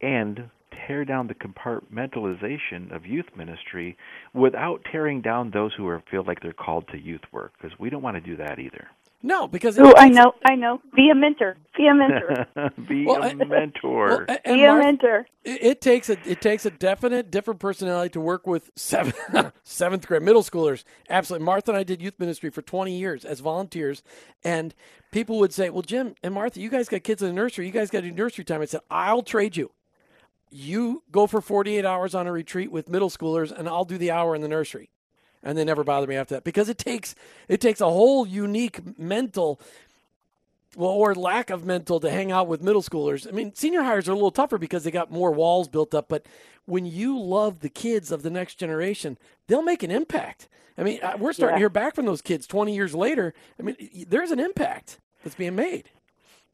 and 0.01 0.49
tear 0.87 1.05
down 1.05 1.27
the 1.27 1.35
compartmentalization 1.35 2.95
of 2.95 3.05
youth 3.05 3.37
ministry 3.37 3.97
without 4.33 4.81
tearing 4.93 5.23
down 5.23 5.51
those 5.51 5.73
who 5.75 5.89
are, 5.89 6.05
feel 6.09 6.23
like 6.25 6.39
they're 6.39 6.53
called 6.53 6.87
to 6.93 7.01
youth 7.01 7.25
work? 7.33 7.53
Because 7.61 7.77
we 7.81 7.91
don't 7.91 8.03
want 8.03 8.15
to 8.15 8.21
do 8.21 8.37
that 8.37 8.61
either. 8.61 8.87
No, 9.27 9.49
because 9.49 9.79
oh, 9.79 9.95
I 9.97 10.11
know, 10.11 10.35
I 10.45 10.55
know. 10.55 10.83
Be 10.95 11.09
a 11.09 11.15
mentor. 11.15 11.57
Be 11.79 11.87
a 11.87 11.95
mentor. 11.95 12.47
Be 12.87 13.07
well, 13.07 13.23
a 13.23 13.35
mentor. 13.35 14.27
Well, 14.29 14.39
Be 14.45 14.65
a 14.65 14.75
mentor. 14.75 15.27
It, 15.43 15.63
it, 15.63 15.81
takes 15.81 16.11
a 16.11 16.19
it 16.29 16.43
takes 16.43 16.67
a 16.67 16.71
definite 16.71 17.31
different 17.31 17.59
personality 17.59 18.11
to 18.11 18.21
work 18.21 18.47
with 18.47 18.71
seventh 18.77 19.17
seventh 19.65 20.07
grade 20.07 20.21
middle 20.21 20.43
schoolers. 20.43 20.85
Absolutely, 21.09 21.47
Martha 21.47 21.71
and 21.71 21.79
I 21.79 21.85
did 21.85 22.03
youth 22.03 22.21
ministry 22.21 22.51
for 22.51 22.61
twenty 22.61 22.99
years 22.99 23.25
as 23.25 23.41
volunteers, 23.41 24.03
and 24.45 24.75
people 25.11 25.39
would 25.39 25.55
say, 25.55 25.71
"Well, 25.71 25.81
Jim 25.81 26.15
and 26.23 26.35
Martha, 26.35 26.61
you 26.61 26.69
guys 26.69 26.91
got 26.91 27.03
kids 27.03 27.23
in 27.23 27.29
the 27.29 27.35
nursery. 27.35 27.65
You 27.65 27.73
guys 27.73 27.91
got 27.91 28.03
to 28.03 28.11
do 28.11 28.15
nursery 28.15 28.45
time." 28.45 28.61
I 28.61 28.67
said, 28.67 28.83
"I'll 28.91 29.23
trade 29.23 29.57
you. 29.57 29.71
You 30.51 31.03
go 31.11 31.27
for 31.27 31.41
forty 31.41 31.79
eight 31.79 31.87
hours 31.87 32.15
on 32.15 32.27
a 32.27 32.33
retreat 32.33 32.71
with 32.71 32.91
middle 32.91 33.09
schoolers, 33.09 33.59
and 33.59 33.71
I'll 33.71 33.87
do 33.87 33.97
the 33.97 34.11
hour 34.11 34.35
in 34.35 34.43
the 34.43 34.49
nursery." 34.49 34.91
And 35.45 35.57
they 35.57 35.65
never 35.65 35.85
bother 35.85 36.07
me 36.07 36.17
after 36.17 36.35
that 36.35 36.45
because 36.45 36.69
it 36.69 36.79
takes 36.79 37.15
it 37.49 37.61
takes 37.61 37.81
a 37.81 37.89
whole 37.89 38.27
unique 38.27 38.99
mental 38.99 39.61
well, 40.77 40.91
or 40.91 41.15
lack 41.15 41.51
of 41.51 41.65
mental 41.65 42.01
to 42.01 42.11
hang 42.11 42.33
out 42.33 42.49
with 42.49 42.63
middle 42.63 42.83
schoolers. 42.83 43.29
I 43.29 43.31
mean, 43.31 43.55
senior 43.55 43.83
hires 43.83 44.09
are 44.09 44.13
a 44.13 44.17
little 44.17 44.33
tougher 44.33 44.59
because 44.59 44.83
they 44.83 44.91
got 44.91 45.11
more 45.11 45.31
walls 45.31 45.69
built 45.69 45.95
up. 45.95 46.09
But 46.09 46.27
when 46.67 46.87
you 46.87 47.17
love 47.19 47.61
the 47.61 47.69
kids 47.69 48.11
of 48.11 48.23
the 48.23 48.31
next 48.31 48.57
generation, 48.57 49.19
they'll 49.47 49.63
make 49.63 49.83
an 49.83 49.91
impact. 49.91 50.49
I 50.77 50.83
mean, 50.83 50.99
uh, 51.03 51.17
we're 51.19 51.33
starting 51.33 51.55
yeah. 51.55 51.59
to 51.59 51.61
hear 51.61 51.69
back 51.69 51.95
from 51.95 52.07
those 52.07 52.23
kids 52.23 52.47
20 52.47 52.75
years 52.75 52.95
later. 52.95 53.35
I 53.59 53.63
mean, 53.63 53.77
there's 54.09 54.33
an 54.33 54.41
impact 54.41 54.99
that's 55.23 55.37
being 55.37 55.55
made. 55.55 55.91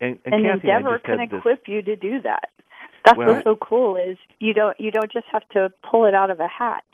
And, 0.01 0.19
and, 0.25 0.35
and 0.35 0.45
Kathy, 0.45 0.69
Endeavor 0.69 0.99
can 0.99 1.21
equip 1.21 1.65
this. 1.65 1.69
you 1.69 1.83
to 1.83 1.97
do 1.97 2.21
that. 2.23 2.51
That's 3.05 3.17
well, 3.17 3.35
what's 3.35 3.45
so 3.45 3.57
cool 3.57 3.97
is 3.97 4.19
you 4.41 4.53
don't 4.53 4.79
you 4.79 4.91
don't 4.91 5.11
just 5.11 5.27
have 5.33 5.49
to 5.51 5.73
pull 5.91 6.05
it 6.05 6.15
out 6.15 6.31
of 6.31 6.39
a 6.39 6.49
hat. 6.49 6.85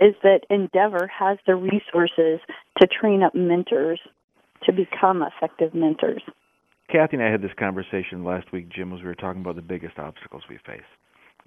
Is 0.00 0.14
that 0.22 0.40
Endeavor 0.50 1.06
has 1.06 1.38
the 1.46 1.54
resources 1.54 2.40
to 2.78 2.86
train 2.86 3.22
up 3.22 3.34
mentors 3.34 4.00
to 4.64 4.72
become 4.72 5.22
effective 5.22 5.74
mentors. 5.74 6.22
Kathy 6.90 7.16
and 7.16 7.24
I 7.24 7.30
had 7.30 7.42
this 7.42 7.50
conversation 7.58 8.24
last 8.24 8.52
week, 8.52 8.68
Jim, 8.68 8.92
as 8.92 9.00
we 9.00 9.06
were 9.06 9.14
talking 9.14 9.40
about 9.40 9.56
the 9.56 9.62
biggest 9.62 9.98
obstacles 9.98 10.42
we 10.48 10.58
face 10.66 10.86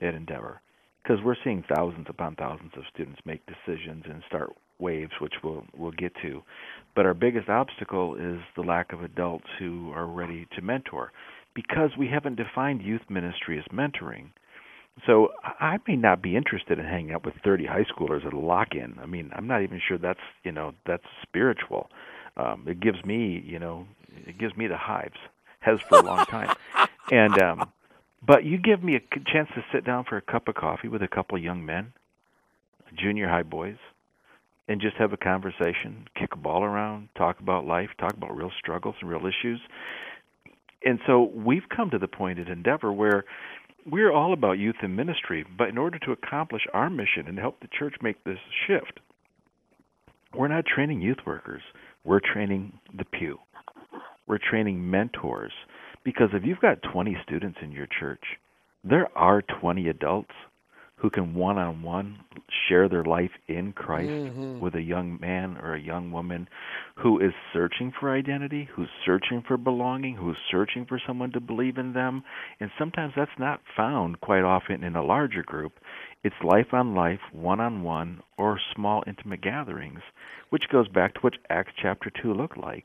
at 0.02 0.14
Endeavor. 0.14 0.62
Because 1.04 1.24
we're 1.24 1.36
seeing 1.44 1.64
thousands 1.76 2.08
upon 2.10 2.36
thousands 2.36 2.72
of 2.76 2.84
students 2.94 3.22
make 3.26 3.42
decisions 3.46 4.04
and 4.10 4.22
start 4.28 4.50
waves, 4.80 5.12
which 5.22 5.34
we'll 5.44 5.64
we'll 5.78 5.92
get 5.92 6.14
to. 6.22 6.42
But 6.96 7.06
our 7.06 7.14
biggest 7.14 7.50
obstacle 7.50 8.16
is 8.16 8.40
the 8.56 8.62
lack 8.64 8.92
of 8.92 9.02
adults 9.02 9.48
who 9.60 9.92
are 9.94 10.08
ready 10.08 10.48
to 10.56 10.62
mentor, 10.62 11.12
because 11.56 11.92
we 11.98 12.08
haven't 12.08 12.36
defined 12.36 12.82
youth 12.82 13.02
ministry 13.10 13.58
as 13.58 13.66
mentoring. 13.74 14.30
So 15.06 15.30
I 15.44 15.78
may 15.88 15.96
not 15.96 16.22
be 16.22 16.36
interested 16.36 16.80
in 16.80 16.86
hanging 16.86 17.14
out 17.14 17.26
with 17.26 17.36
30 17.44 17.66
high 17.66 17.86
schoolers 17.86 18.26
at 18.26 18.34
a 18.34 18.40
lock-in. 18.40 18.98
I 19.02 19.06
mean, 19.06 19.32
I'm 19.34 19.48
not 19.48 19.62
even 19.64 19.82
sure 19.86 19.98
that's 19.98 20.20
you 20.44 20.52
know 20.52 20.74
that's 20.86 21.04
spiritual. 21.22 21.90
Um, 22.38 22.66
it 22.68 22.80
gives 22.80 23.04
me 23.06 23.44
you 23.46 23.60
know 23.60 23.88
it 24.26 24.38
gives 24.38 24.56
me 24.58 24.68
the 24.68 24.78
hives, 24.78 25.18
has 25.60 25.80
for 25.88 26.00
a 26.00 26.04
long 26.04 26.26
time. 26.26 26.56
and 27.12 27.42
um, 27.42 27.72
but 28.26 28.44
you 28.44 28.58
give 28.58 28.84
me 28.84 28.96
a 28.96 29.02
chance 29.32 29.50
to 29.56 29.64
sit 29.72 29.86
down 29.86 30.06
for 30.06 30.18
a 30.18 30.22
cup 30.22 30.48
of 30.48 30.56
coffee 30.56 30.88
with 30.88 31.02
a 31.02 31.08
couple 31.08 31.38
of 31.38 31.44
young 31.44 31.66
men, 31.66 31.94
junior 32.96 33.30
high 33.30 33.44
boys, 33.44 33.78
and 34.68 34.82
just 34.82 34.98
have 34.98 35.14
a 35.14 35.18
conversation, 35.18 36.08
kick 36.16 36.34
a 36.34 36.38
ball 36.38 36.64
around, 36.64 37.10
talk 37.16 37.40
about 37.40 37.66
life, 37.66 37.90
talk 38.00 38.14
about 38.14 38.36
real 38.36 38.52
struggles 38.60 38.96
and 39.02 39.10
real 39.10 39.26
issues. 39.26 39.60
And 40.84 41.00
so 41.08 41.32
we've 41.34 41.68
come 41.76 41.90
to 41.90 41.98
the 41.98 42.08
point 42.08 42.40
at 42.40 42.48
Endeavor 42.48 42.92
where 42.92 43.26
we're 43.86 44.12
all 44.12 44.34
about 44.34 44.60
youth 44.60 44.76
and 44.82 44.96
ministry, 44.96 45.46
but 45.58 45.70
in 45.70 45.78
order 45.78 46.00
to 46.00 46.12
accomplish 46.12 46.63
our 46.74 46.89
mission 46.89 47.28
and 47.28 47.38
help 47.38 47.60
the 47.60 47.70
church 47.78 47.96
make 48.02 48.24
this 48.24 48.39
shift, 48.68 49.00
we're 50.36 50.48
not 50.48 50.65
training 50.65 51.02
youth 51.02 51.20
workers. 51.26 51.62
We're 52.04 52.22
training 52.22 52.80
the 52.98 53.06
pew. 53.06 53.39
We're 54.28 54.38
training 54.38 54.89
mentors 54.89 55.52
because 56.04 56.30
if 56.34 56.44
you've 56.46 56.60
got 56.60 56.84
20 56.94 57.18
students 57.24 57.58
in 57.62 57.72
your 57.72 57.88
church, 58.00 58.24
there 58.84 59.10
are 59.18 59.42
20 59.62 59.89
adults 59.89 60.32
who 61.00 61.10
can 61.10 61.34
one 61.34 61.58
on 61.58 61.82
one 61.82 62.20
share 62.68 62.90
their 62.90 63.06
life 63.06 63.32
in 63.48 63.72
Christ 63.72 64.10
mm-hmm. 64.10 64.60
with 64.60 64.76
a 64.76 64.82
young 64.82 65.18
man 65.20 65.58
or 65.58 65.74
a 65.74 65.82
young 65.82 66.12
woman 66.12 66.48
who 66.96 67.20
is 67.20 67.32
searching 67.54 67.94
for 67.98 68.14
identity, 68.14 68.68
who's 68.76 68.90
searching 69.06 69.44
for 69.48 69.58
belonging, 69.58 70.16
who's 70.16 70.38
searching 70.52 70.86
for 70.86 71.02
someone 71.06 71.32
to 71.32 71.40
believe 71.40 71.78
in 71.78 71.94
them. 71.94 72.24
And 72.60 72.70
sometimes 72.78 73.14
that's 73.16 73.32
not 73.40 73.62
found 73.78 74.20
quite 74.20 74.44
often 74.44 74.84
in 74.84 74.96
a 74.96 75.04
larger 75.04 75.44
group. 75.44 75.74
It's 76.24 76.36
life 76.44 76.74
on 76.74 76.96
life, 76.96 77.22
one 77.32 77.62
on 77.62 77.82
one, 77.82 78.22
or 78.38 78.60
small 78.76 79.04
intimate 79.08 79.42
gatherings, 79.42 80.02
which 80.50 80.64
goes 80.70 80.90
back 80.90 81.14
to 81.14 81.20
what 81.22 81.38
Acts 81.50 81.72
chapter 81.82 82.12
2 82.22 82.34
looked 82.34 82.58
like. 82.58 82.84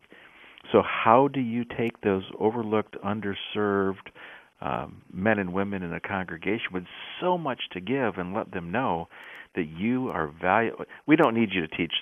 So, 0.72 0.82
how 0.82 1.28
do 1.28 1.40
you 1.40 1.64
take 1.64 2.00
those 2.00 2.22
overlooked, 2.38 2.96
underserved 3.04 4.08
um, 4.64 5.02
men 5.12 5.38
and 5.38 5.52
women 5.52 5.82
in 5.82 5.92
a 5.92 6.00
congregation 6.00 6.72
with 6.72 6.84
so 7.20 7.38
much 7.38 7.60
to 7.72 7.80
give 7.80 8.16
and 8.16 8.34
let 8.34 8.50
them 8.50 8.72
know 8.72 9.08
that 9.54 9.68
you 9.68 10.08
are 10.08 10.26
valuable? 10.26 10.84
We 11.06 11.16
don't 11.16 11.34
need 11.34 11.50
you 11.52 11.60
to 11.60 11.68
teach 11.68 11.92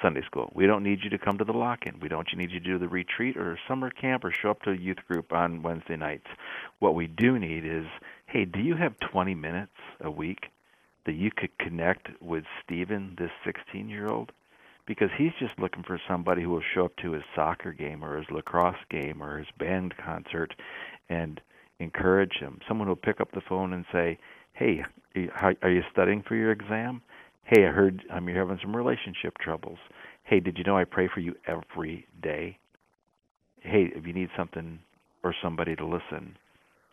Sunday 0.00 0.22
school. 0.24 0.50
We 0.54 0.66
don't 0.66 0.82
need 0.82 1.00
you 1.02 1.10
to 1.10 1.18
come 1.18 1.38
to 1.38 1.44
the 1.44 1.52
lock-in. 1.52 2.00
We 2.00 2.08
don't 2.08 2.26
need 2.36 2.50
you 2.50 2.60
to 2.60 2.66
do 2.66 2.78
the 2.78 2.88
retreat 2.88 3.36
or 3.36 3.58
summer 3.68 3.90
camp 3.90 4.24
or 4.24 4.32
show 4.32 4.50
up 4.50 4.62
to 4.62 4.70
a 4.70 4.76
youth 4.76 4.98
group 5.08 5.32
on 5.32 5.62
Wednesday 5.62 5.96
nights. 5.96 6.26
What 6.78 6.94
we 6.94 7.06
do 7.06 7.38
need 7.38 7.64
is, 7.64 7.86
hey, 8.26 8.44
do 8.44 8.60
you 8.60 8.76
have 8.76 8.94
20 9.12 9.34
minutes 9.34 9.72
a 10.00 10.10
week 10.10 10.46
that 11.06 11.14
you 11.14 11.30
could 11.30 11.56
connect 11.58 12.08
with 12.22 12.44
Stephen, 12.64 13.16
this 13.18 13.30
16-year-old? 13.46 14.32
because 14.86 15.08
he's 15.16 15.32
just 15.38 15.58
looking 15.58 15.82
for 15.82 16.00
somebody 16.06 16.42
who 16.42 16.50
will 16.50 16.62
show 16.74 16.84
up 16.84 16.96
to 16.96 17.12
his 17.12 17.22
soccer 17.34 17.72
game 17.72 18.04
or 18.04 18.18
his 18.18 18.30
lacrosse 18.30 18.76
game 18.90 19.22
or 19.22 19.38
his 19.38 19.46
band 19.58 19.94
concert 19.96 20.52
and 21.08 21.40
encourage 21.80 22.34
him. 22.40 22.60
Someone 22.68 22.86
who'll 22.86 22.96
pick 22.96 23.20
up 23.20 23.32
the 23.32 23.40
phone 23.48 23.72
and 23.72 23.84
say, 23.92 24.18
"Hey, 24.52 24.82
are 25.62 25.70
you 25.70 25.82
studying 25.92 26.22
for 26.22 26.34
your 26.34 26.52
exam? 26.52 27.02
Hey, 27.44 27.66
I 27.66 27.70
heard 27.70 28.02
um, 28.10 28.28
you're 28.28 28.38
having 28.38 28.58
some 28.62 28.74
relationship 28.74 29.36
troubles. 29.38 29.78
Hey, 30.24 30.40
did 30.40 30.56
you 30.56 30.64
know 30.64 30.76
I 30.78 30.84
pray 30.84 31.08
for 31.12 31.20
you 31.20 31.34
every 31.46 32.06
day? 32.22 32.58
Hey, 33.60 33.90
if 33.94 34.06
you 34.06 34.12
need 34.12 34.30
something 34.36 34.78
or 35.22 35.34
somebody 35.42 35.76
to 35.76 35.84
listen, 35.84 36.36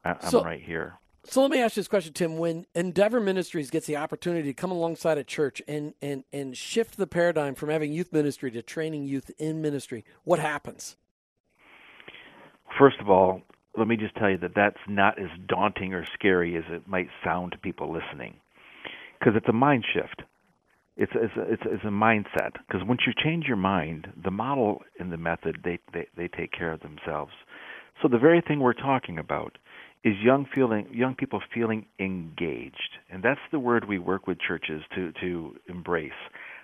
I- 0.03 0.11
I'm 0.11 0.29
so, 0.29 0.43
right 0.43 0.61
here." 0.61 0.95
So 1.23 1.41
let 1.41 1.51
me 1.51 1.59
ask 1.59 1.75
you 1.75 1.81
this 1.81 1.87
question, 1.87 2.13
Tim. 2.13 2.37
When 2.37 2.65
Endeavor 2.73 3.19
Ministries 3.19 3.69
gets 3.69 3.85
the 3.85 3.97
opportunity 3.97 4.47
to 4.49 4.53
come 4.53 4.71
alongside 4.71 5.19
a 5.19 5.23
church 5.23 5.61
and, 5.67 5.93
and, 6.01 6.23
and 6.33 6.57
shift 6.57 6.97
the 6.97 7.05
paradigm 7.05 7.53
from 7.53 7.69
having 7.69 7.93
youth 7.93 8.11
ministry 8.11 8.49
to 8.51 8.61
training 8.63 9.05
youth 9.05 9.29
in 9.37 9.61
ministry, 9.61 10.03
what 10.23 10.39
happens? 10.39 10.97
First 12.79 12.99
of 12.99 13.09
all, 13.09 13.43
let 13.77 13.87
me 13.87 13.95
just 13.95 14.15
tell 14.15 14.29
you 14.29 14.37
that 14.39 14.55
that's 14.55 14.79
not 14.87 15.19
as 15.19 15.29
daunting 15.47 15.93
or 15.93 16.05
scary 16.13 16.57
as 16.57 16.63
it 16.69 16.87
might 16.87 17.07
sound 17.23 17.53
to 17.53 17.57
people 17.57 17.91
listening, 17.91 18.35
because 19.19 19.33
it's 19.35 19.47
a 19.49 19.53
mind 19.53 19.85
shift. 19.93 20.23
It's 20.97 21.11
it's 21.15 21.35
a, 21.37 21.41
it's, 21.53 21.63
it's 21.65 21.83
a 21.83 21.87
mindset. 21.87 22.53
Because 22.67 22.85
once 22.85 23.01
you 23.07 23.13
change 23.23 23.45
your 23.45 23.57
mind, 23.57 24.07
the 24.21 24.31
model 24.31 24.81
and 24.99 25.11
the 25.11 25.17
method 25.17 25.59
they, 25.63 25.79
they 25.93 26.07
they 26.17 26.27
take 26.27 26.51
care 26.51 26.73
of 26.73 26.81
themselves. 26.81 27.31
So 28.01 28.07
the 28.07 28.17
very 28.17 28.41
thing 28.41 28.59
we're 28.59 28.73
talking 28.73 29.17
about 29.17 29.57
is 30.03 30.15
young 30.23 30.47
feeling 30.53 30.87
young 30.91 31.15
people 31.15 31.41
feeling 31.53 31.85
engaged 31.99 32.97
and 33.09 33.21
that's 33.21 33.39
the 33.51 33.59
word 33.59 33.87
we 33.87 33.99
work 33.99 34.27
with 34.27 34.37
churches 34.39 34.81
to 34.95 35.11
to 35.21 35.55
embrace 35.69 36.11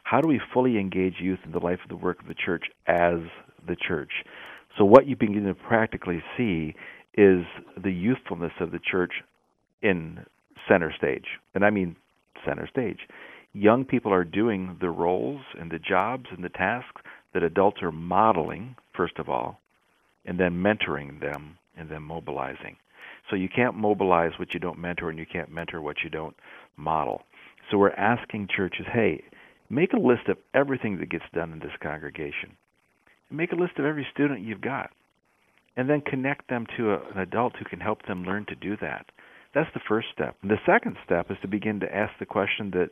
how 0.04 0.20
do 0.20 0.28
we 0.28 0.41
fully 0.54 0.78
engage 0.80 1.15
youth 1.20 1.39
in 1.46 1.52
the 1.52 1.60
life 1.60 1.80
of 1.84 1.89
the 1.89 1.96
work 1.96 2.20
of 2.20 2.28
the 2.28 2.34
church 2.34 2.65
as 2.88 3.20
the 3.67 3.76
church 3.76 4.12
so 4.78 4.86
what 4.86 5.08
you 5.08 5.15
begin 5.15 5.43
to 5.43 5.54
practically 5.54 6.24
see 6.36 6.74
is 7.17 7.43
the 7.82 7.91
youthfulness 7.91 8.53
of 8.60 8.71
the 8.71 8.80
church 8.80 9.12
in 9.82 10.19
center 10.67 10.93
stage 10.97 11.25
and 11.56 11.65
i 11.65 11.69
mean 11.69 11.95
center 12.45 12.67
stage 12.67 12.99
young 13.53 13.84
people 13.84 14.13
are 14.13 14.23
doing 14.23 14.77
the 14.80 14.89
roles 14.89 15.41
and 15.60 15.71
the 15.71 15.80
jobs 15.80 16.25
and 16.32 16.43
the 16.43 16.49
tasks 16.49 17.01
that 17.34 17.43
adults 17.43 17.82
are 17.82 17.91
modeling 17.91 18.75
first 18.95 19.17
of 19.17 19.30
all 19.30 19.60
and 20.25 20.39
then 20.39 20.53
mentoring 20.53 21.19
them 21.19 21.58
and 21.77 21.89
then 21.89 22.01
mobilizing 22.01 22.75
so 23.30 23.36
you 23.36 23.49
can't 23.49 23.75
mobilize 23.75 24.32
what 24.39 24.53
you 24.53 24.60
don't 24.60 24.80
mentor, 24.80 25.10
and 25.10 25.19
you 25.19 25.25
can't 25.25 25.51
mentor 25.51 25.82
what 25.82 25.97
you 26.03 26.10
don't 26.10 26.36
model. 26.77 27.23
So 27.69 27.77
we're 27.77 27.91
asking 27.91 28.47
churches, 28.56 28.86
hey, 28.91 29.23
make 29.69 29.93
a 29.93 29.99
list 29.99 30.30
of 30.30 30.38
everything 30.53 30.97
that 30.99 31.10
gets 31.10 31.25
done 31.34 31.51
in 31.51 31.60
this 31.60 31.75
congregation. 31.82 32.56
Make 33.30 33.51
a 33.51 33.58
list 33.58 33.73
of 33.77 33.86
every 33.86 34.08
student 34.13 34.41
you've 34.41 34.62
got. 34.62 34.91
And 35.77 35.89
then 35.89 36.01
connect 36.01 36.49
them 36.49 36.65
to 36.75 36.91
a, 36.91 36.99
an 37.11 37.19
adult 37.19 37.53
who 37.57 37.65
can 37.65 37.79
help 37.79 38.05
them 38.05 38.25
learn 38.25 38.45
to 38.47 38.55
do 38.55 38.75
that. 38.81 39.05
That's 39.53 39.69
the 39.73 39.81
first 39.87 40.07
step. 40.11 40.35
The 40.43 40.59
second 40.65 40.97
step 41.05 41.31
is 41.31 41.37
to 41.41 41.47
begin 41.47 41.79
to 41.79 41.95
ask 41.95 42.11
the 42.19 42.25
question 42.25 42.71
that 42.71 42.89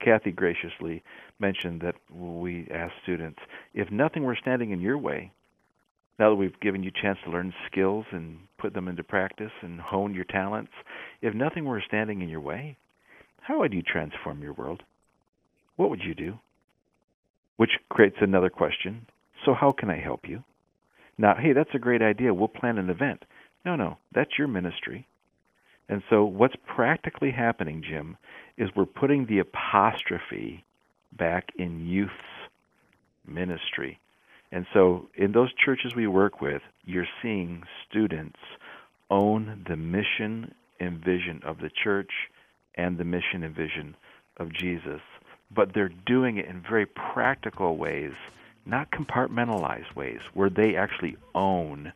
Kathy 0.00 0.32
graciously 0.32 1.02
mentioned 1.38 1.82
that 1.82 1.96
we 2.10 2.66
ask 2.72 2.92
students 3.02 3.38
if 3.74 3.90
nothing 3.90 4.24
were 4.24 4.38
standing 4.40 4.70
in 4.70 4.80
your 4.80 4.96
way, 4.96 5.32
now 6.18 6.30
that 6.30 6.36
we've 6.36 6.58
given 6.60 6.82
you 6.82 6.90
a 6.96 7.02
chance 7.02 7.18
to 7.24 7.30
learn 7.30 7.52
skills 7.70 8.06
and 8.10 8.38
put 8.58 8.72
them 8.72 8.88
into 8.88 9.02
practice 9.02 9.52
and 9.60 9.80
hone 9.80 10.14
your 10.14 10.24
talents, 10.24 10.72
if 11.20 11.34
nothing 11.34 11.64
were 11.64 11.82
standing 11.86 12.22
in 12.22 12.28
your 12.28 12.40
way, 12.40 12.78
how 13.40 13.58
would 13.58 13.74
you 13.74 13.82
transform 13.82 14.42
your 14.42 14.54
world? 14.54 14.82
What 15.76 15.90
would 15.90 16.02
you 16.02 16.14
do? 16.14 16.38
Which 17.56 17.70
creates 17.90 18.16
another 18.20 18.50
question. 18.50 19.06
So, 19.44 19.52
how 19.52 19.72
can 19.72 19.90
I 19.90 20.00
help 20.00 20.26
you? 20.26 20.42
Now, 21.18 21.34
hey, 21.34 21.52
that's 21.52 21.74
a 21.74 21.78
great 21.78 22.02
idea. 22.02 22.34
We'll 22.34 22.48
plan 22.48 22.78
an 22.78 22.90
event. 22.90 23.24
No, 23.64 23.76
no, 23.76 23.98
that's 24.12 24.38
your 24.38 24.48
ministry. 24.48 25.06
And 25.88 26.02
so, 26.10 26.24
what's 26.24 26.56
practically 26.66 27.30
happening, 27.30 27.82
Jim, 27.88 28.16
is 28.58 28.68
we're 28.74 28.86
putting 28.86 29.26
the 29.26 29.38
apostrophe 29.38 30.64
back 31.16 31.48
in 31.56 31.86
youth's 31.86 32.12
ministry. 33.26 33.98
And 34.52 34.66
so, 34.72 35.08
in 35.14 35.32
those 35.32 35.52
churches 35.54 35.94
we 35.94 36.06
work 36.06 36.40
with, 36.40 36.62
you're 36.84 37.08
seeing 37.22 37.62
students 37.88 38.38
own 39.10 39.64
the 39.68 39.76
mission 39.76 40.54
and 40.80 40.98
vision 41.04 41.40
of 41.44 41.58
the 41.58 41.70
church 41.82 42.10
and 42.74 42.98
the 42.98 43.04
mission 43.04 43.42
and 43.42 43.54
vision 43.54 43.96
of 44.38 44.52
Jesus. 44.52 45.00
but 45.54 45.72
they're 45.74 45.92
doing 46.06 46.38
it 46.38 46.46
in 46.46 46.60
very 46.68 46.86
practical 46.86 47.76
ways, 47.76 48.12
not 48.66 48.90
compartmentalized 48.90 49.94
ways, 49.94 50.20
where 50.34 50.50
they 50.50 50.76
actually 50.76 51.16
own 51.34 51.92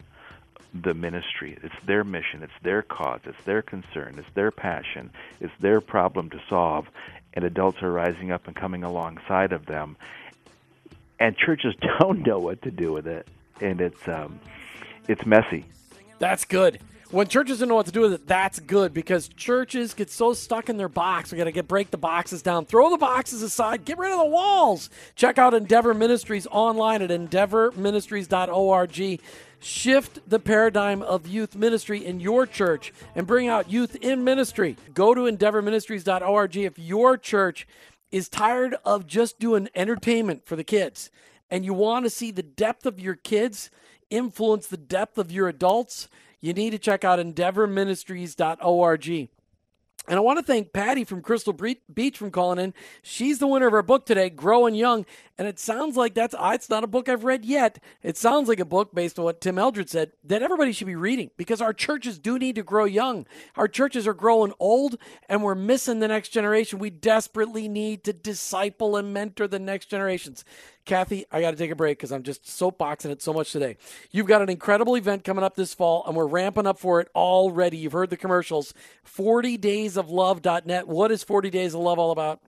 the 0.72 0.94
ministry. 0.94 1.58
It's 1.62 1.74
their 1.84 2.04
mission, 2.04 2.42
it's 2.42 2.52
their 2.62 2.82
cause, 2.82 3.20
it's 3.24 3.42
their 3.44 3.62
concern, 3.62 4.16
it's 4.18 4.34
their 4.34 4.50
passion, 4.50 5.10
it's 5.40 5.52
their 5.60 5.80
problem 5.80 6.30
to 6.30 6.40
solve, 6.48 6.86
and 7.34 7.44
adults 7.44 7.82
are 7.82 7.92
rising 7.92 8.30
up 8.30 8.46
and 8.46 8.54
coming 8.54 8.84
alongside 8.84 9.52
of 9.52 9.66
them. 9.66 9.96
And 11.18 11.36
churches 11.36 11.74
don't 12.00 12.26
know 12.26 12.38
what 12.38 12.62
to 12.62 12.70
do 12.70 12.92
with 12.92 13.06
it, 13.06 13.26
and 13.60 13.80
it's 13.80 14.08
um, 14.08 14.40
it's 15.08 15.26
messy. 15.26 15.66
That's 16.18 16.44
good. 16.44 16.80
When 17.10 17.26
churches 17.26 17.58
don't 17.58 17.68
know 17.68 17.74
what 17.74 17.86
to 17.86 17.92
do 17.92 18.02
with 18.02 18.12
it, 18.12 18.28
that's 18.28 18.60
good 18.60 18.94
because 18.94 19.26
churches 19.26 19.94
get 19.94 20.10
so 20.10 20.32
stuck 20.32 20.68
in 20.68 20.76
their 20.76 20.88
box. 20.88 21.32
We 21.32 21.38
got 21.38 21.44
to 21.44 21.52
get 21.52 21.66
break 21.66 21.90
the 21.90 21.98
boxes 21.98 22.40
down, 22.40 22.66
throw 22.66 22.88
the 22.88 22.98
boxes 22.98 23.42
aside, 23.42 23.84
get 23.84 23.98
rid 23.98 24.12
of 24.12 24.20
the 24.20 24.26
walls. 24.26 24.90
Check 25.16 25.36
out 25.36 25.52
Endeavor 25.52 25.92
Ministries 25.92 26.46
online 26.52 27.02
at 27.02 27.10
endeavorministries.org. 27.10 29.20
Shift 29.58 30.30
the 30.30 30.38
paradigm 30.38 31.02
of 31.02 31.26
youth 31.26 31.56
ministry 31.56 32.06
in 32.06 32.20
your 32.20 32.46
church 32.46 32.92
and 33.16 33.26
bring 33.26 33.48
out 33.48 33.68
youth 33.68 33.96
in 33.96 34.22
ministry. 34.22 34.76
Go 34.94 35.12
to 35.12 35.22
endeavorministries.org 35.22 36.56
if 36.56 36.78
your 36.78 37.18
church 37.18 37.66
is 38.12 38.28
tired 38.28 38.76
of 38.84 39.08
just 39.08 39.40
doing 39.40 39.68
entertainment 39.74 40.46
for 40.46 40.54
the 40.54 40.62
kids 40.62 41.10
and 41.50 41.64
you 41.64 41.74
want 41.74 42.06
to 42.06 42.10
see 42.10 42.30
the 42.30 42.44
depth 42.44 42.86
of 42.86 43.00
your 43.00 43.16
kids 43.16 43.68
influence 44.10 44.68
the 44.68 44.76
depth 44.76 45.18
of 45.18 45.32
your 45.32 45.48
adults 45.48 46.08
you 46.40 46.52
need 46.52 46.70
to 46.70 46.78
check 46.78 47.04
out 47.04 47.18
endeavorministries.org. 47.18 49.28
And 50.08 50.16
I 50.16 50.20
want 50.20 50.38
to 50.38 50.42
thank 50.42 50.72
Patty 50.72 51.04
from 51.04 51.20
Crystal 51.20 51.52
Beach 51.52 52.16
from 52.16 52.30
calling 52.30 52.58
in. 52.58 52.72
She's 53.02 53.38
the 53.38 53.46
winner 53.46 53.66
of 53.66 53.74
our 53.74 53.82
book 53.82 54.06
today, 54.06 54.30
Growing 54.30 54.74
Young. 54.74 55.04
And 55.36 55.46
it 55.46 55.58
sounds 55.58 55.96
like 55.96 56.14
that's 56.14 56.34
it's 56.38 56.70
not 56.70 56.84
a 56.84 56.88
book 56.88 57.08
I've 57.08 57.22
read 57.22 57.44
yet. 57.44 57.82
It 58.02 58.16
sounds 58.16 58.48
like 58.48 58.60
a 58.60 58.64
book 58.64 58.94
based 58.94 59.18
on 59.18 59.26
what 59.26 59.42
Tim 59.42 59.58
Eldred 59.58 59.90
said 59.90 60.12
that 60.24 60.42
everybody 60.42 60.72
should 60.72 60.86
be 60.86 60.96
reading 60.96 61.30
because 61.36 61.60
our 61.60 61.74
churches 61.74 62.18
do 62.18 62.38
need 62.38 62.56
to 62.56 62.62
grow 62.62 62.86
young. 62.86 63.26
Our 63.56 63.68
churches 63.68 64.06
are 64.06 64.14
growing 64.14 64.54
old 64.58 64.96
and 65.28 65.42
we're 65.42 65.54
missing 65.54 66.00
the 66.00 66.08
next 66.08 66.30
generation. 66.30 66.78
We 66.78 66.90
desperately 66.90 67.68
need 67.68 68.02
to 68.04 68.14
disciple 68.14 68.96
and 68.96 69.12
mentor 69.12 69.48
the 69.48 69.58
next 69.58 69.86
generations. 69.86 70.44
Kathy, 70.84 71.24
I 71.30 71.40
got 71.40 71.52
to 71.52 71.56
take 71.56 71.70
a 71.70 71.76
break 71.76 71.98
because 71.98 72.12
I'm 72.12 72.22
just 72.22 72.44
soapboxing 72.44 73.10
it 73.10 73.22
so 73.22 73.32
much 73.32 73.52
today. 73.52 73.76
You've 74.10 74.26
got 74.26 74.42
an 74.42 74.48
incredible 74.48 74.96
event 74.96 75.24
coming 75.24 75.44
up 75.44 75.54
this 75.54 75.74
fall, 75.74 76.04
and 76.06 76.16
we're 76.16 76.26
ramping 76.26 76.66
up 76.66 76.78
for 76.78 77.00
it 77.00 77.08
already. 77.14 77.76
You've 77.76 77.92
heard 77.92 78.10
the 78.10 78.16
commercials. 78.16 78.74
40daysoflove.net. 79.06 80.88
What 80.88 81.12
is 81.12 81.22
40 81.22 81.50
Days 81.50 81.74
of 81.74 81.80
Love 81.80 81.98
all 81.98 82.10
about? 82.10 82.40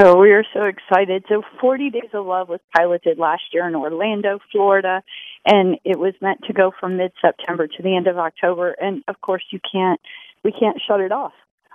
Oh, 0.00 0.20
we 0.20 0.30
are 0.30 0.44
so 0.54 0.62
excited. 0.62 1.24
So 1.28 1.42
40 1.60 1.90
Days 1.90 2.10
of 2.12 2.24
Love 2.24 2.48
was 2.48 2.60
piloted 2.76 3.18
last 3.18 3.42
year 3.52 3.66
in 3.66 3.74
Orlando, 3.74 4.38
Florida, 4.52 5.02
and 5.44 5.76
it 5.84 5.98
was 5.98 6.14
meant 6.20 6.42
to 6.46 6.52
go 6.52 6.70
from 6.78 6.96
mid-September 6.96 7.66
to 7.66 7.82
the 7.82 7.96
end 7.96 8.06
of 8.06 8.16
October. 8.16 8.76
And 8.80 9.02
of 9.08 9.20
course, 9.20 9.42
you 9.50 9.58
can't 9.72 10.00
we 10.44 10.52
can't 10.52 10.80
shut 10.86 11.00
it 11.00 11.10
off. 11.10 11.32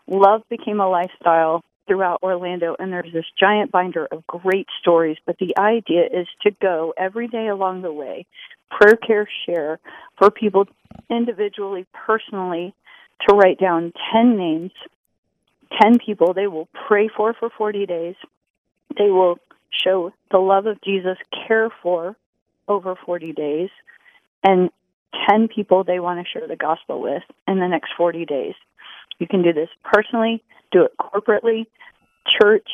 Love 0.08 0.44
became 0.50 0.80
a 0.80 0.88
lifestyle 0.88 1.64
throughout 1.88 2.24
Orlando, 2.24 2.76
and 2.78 2.92
there's 2.92 3.12
this 3.14 3.26
giant 3.40 3.72
binder 3.72 4.08
of 4.12 4.26
great 4.28 4.68
stories. 4.80 5.18
But 5.26 5.38
the 5.40 5.58
idea 5.58 6.04
is 6.06 6.28
to 6.44 6.52
go 6.62 6.94
every 6.98 7.28
day 7.28 7.48
along 7.48 7.82
the 7.82 7.92
way, 7.92 8.26
prayer 8.72 8.96
care 8.96 9.28
share 9.46 9.80
for 10.18 10.32
people 10.32 10.66
individually, 11.10 11.86
personally, 11.94 12.74
to 13.28 13.36
write 13.36 13.60
down 13.60 13.94
10 14.14 14.38
names, 14.38 14.72
10 15.82 16.00
people 16.06 16.34
they 16.34 16.48
will 16.48 16.68
pray 16.88 17.10
for 17.10 17.34
for 17.34 17.50
40 17.50 17.86
days. 17.86 18.16
They 18.98 19.10
will 19.10 19.40
show 19.72 20.12
the 20.32 20.38
love 20.38 20.66
of 20.66 20.82
Jesus, 20.82 21.18
care 21.48 21.70
for 21.82 22.16
over 22.68 22.96
40 23.06 23.34
days, 23.34 23.70
and 24.44 24.70
10 25.30 25.48
people 25.48 25.84
they 25.84 26.00
want 26.00 26.26
to 26.26 26.32
share 26.32 26.48
the 26.48 26.56
gospel 26.56 27.02
with 27.02 27.24
in 27.48 27.60
the 27.60 27.68
next 27.68 27.92
40 27.98 28.26
days. 28.26 28.56
You 29.24 29.28
can 29.30 29.42
do 29.42 29.54
this 29.54 29.70
personally, 29.86 30.44
do 30.74 30.84
it 30.84 30.92
corporately, 31.00 31.66
church, 32.42 32.68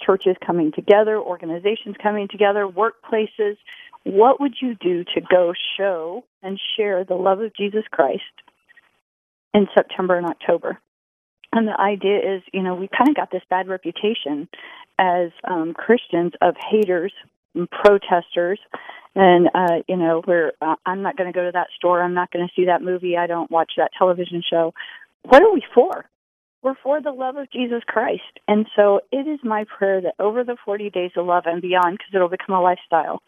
churches 0.00 0.34
coming 0.46 0.72
together, 0.74 1.18
organizations 1.18 1.94
coming 2.02 2.26
together, 2.26 2.66
workplaces. 2.66 3.58
What 4.04 4.40
would 4.40 4.54
you 4.62 4.76
do 4.76 5.04
to 5.04 5.20
go 5.20 5.52
show 5.76 6.24
and 6.42 6.58
share 6.74 7.04
the 7.04 7.16
love 7.16 7.40
of 7.40 7.54
Jesus 7.54 7.84
Christ 7.90 8.22
in 9.52 9.66
September 9.76 10.16
and 10.16 10.26
October? 10.26 10.78
And 11.52 11.68
the 11.68 11.78
idea 11.78 12.36
is, 12.36 12.42
you 12.50 12.62
know, 12.62 12.74
we 12.74 12.88
kind 12.88 13.10
of 13.10 13.14
got 13.14 13.30
this 13.30 13.42
bad 13.50 13.68
reputation 13.68 14.48
as 14.98 15.32
um, 15.44 15.74
Christians 15.74 16.32
of 16.40 16.54
haters 16.70 17.12
and 17.54 17.68
protesters. 17.70 18.58
And, 19.14 19.48
uh, 19.54 19.82
you 19.86 19.96
know, 19.96 20.22
we're, 20.26 20.52
uh, 20.62 20.76
I'm 20.86 21.02
not 21.02 21.18
going 21.18 21.30
to 21.30 21.38
go 21.38 21.44
to 21.44 21.52
that 21.52 21.66
store. 21.76 22.00
I'm 22.00 22.14
not 22.14 22.30
going 22.30 22.46
to 22.46 22.52
see 22.54 22.66
that 22.66 22.80
movie. 22.80 23.18
I 23.18 23.26
don't 23.26 23.50
watch 23.50 23.72
that 23.76 23.90
television 23.98 24.42
show. 24.48 24.72
What 25.24 25.42
are 25.42 25.52
we 25.52 25.62
for? 25.74 26.06
We're 26.62 26.74
for 26.82 27.00
the 27.00 27.12
love 27.12 27.36
of 27.36 27.50
Jesus 27.50 27.82
Christ. 27.86 28.38
And 28.46 28.66
so 28.76 29.00
it 29.10 29.26
is 29.26 29.40
my 29.42 29.64
prayer 29.64 30.00
that 30.02 30.14
over 30.18 30.44
the 30.44 30.56
40 30.64 30.90
days 30.90 31.12
of 31.16 31.26
love 31.26 31.44
and 31.46 31.62
beyond, 31.62 31.98
because 31.98 32.14
it'll 32.14 32.28
become 32.28 32.54
a 32.54 32.60
lifestyle, 32.60 33.22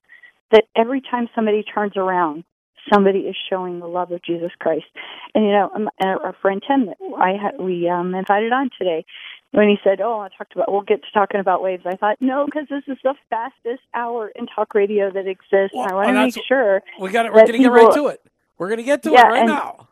that 0.51 0.65
every 0.77 1.01
time 1.01 1.29
somebody 1.35 1.63
turns 1.63 1.97
around, 1.97 2.45
somebody 2.93 3.21
is 3.21 3.37
showing 3.49 3.81
the 3.81 3.87
love 3.87 4.13
of 4.13 4.23
Jesus 4.23 4.51
Christ. 4.59 4.87
And 5.35 5.45
you 5.45 5.53
know, 5.53 5.71
um, 5.75 5.89
our 6.01 6.35
friend 6.43 6.63
Tim 6.67 6.87
that 6.87 6.97
I 7.17 7.33
had, 7.43 7.59
we 7.59 7.89
um, 7.89 8.15
invited 8.15 8.53
on 8.53 8.71
today, 8.79 9.05
when 9.53 9.69
he 9.69 9.77
said, 9.85 10.01
"Oh, 10.01 10.19
I 10.21 10.29
talked 10.37 10.55
about 10.55 10.71
we'll 10.73 10.83
get 10.83 11.03
to 11.03 11.11
talking 11.13 11.41
about 11.41 11.63
waves," 11.63 11.85
I 11.87 11.97
thought, 11.97 12.17
"No, 12.21 12.47
because 12.47 12.67
this 12.69 12.83
is 12.89 12.99
the 13.05 13.15
fastest 13.31 13.83
hour 13.95 14.33
in 14.35 14.47
talk 14.47 14.75
radio 14.75 15.11
that 15.11 15.27
exists. 15.27 15.75
Well, 15.75 15.89
I 15.89 15.95
want 15.95 16.09
to 16.09 16.15
make 16.15 16.47
sure 16.47 16.83
we 17.01 17.11
got 17.11 17.27
it. 17.27 17.33
We're 17.33 17.47
going 17.47 17.53
to 17.53 17.59
get 17.59 17.73
right 17.73 17.95
to 17.95 18.07
it. 18.09 18.23
We're 18.59 18.69
going 18.69 18.79
to 18.79 18.85
get 18.85 19.03
to 19.05 19.11
yeah, 19.11 19.27
it 19.27 19.31
right 19.31 19.47
now. 19.47 19.89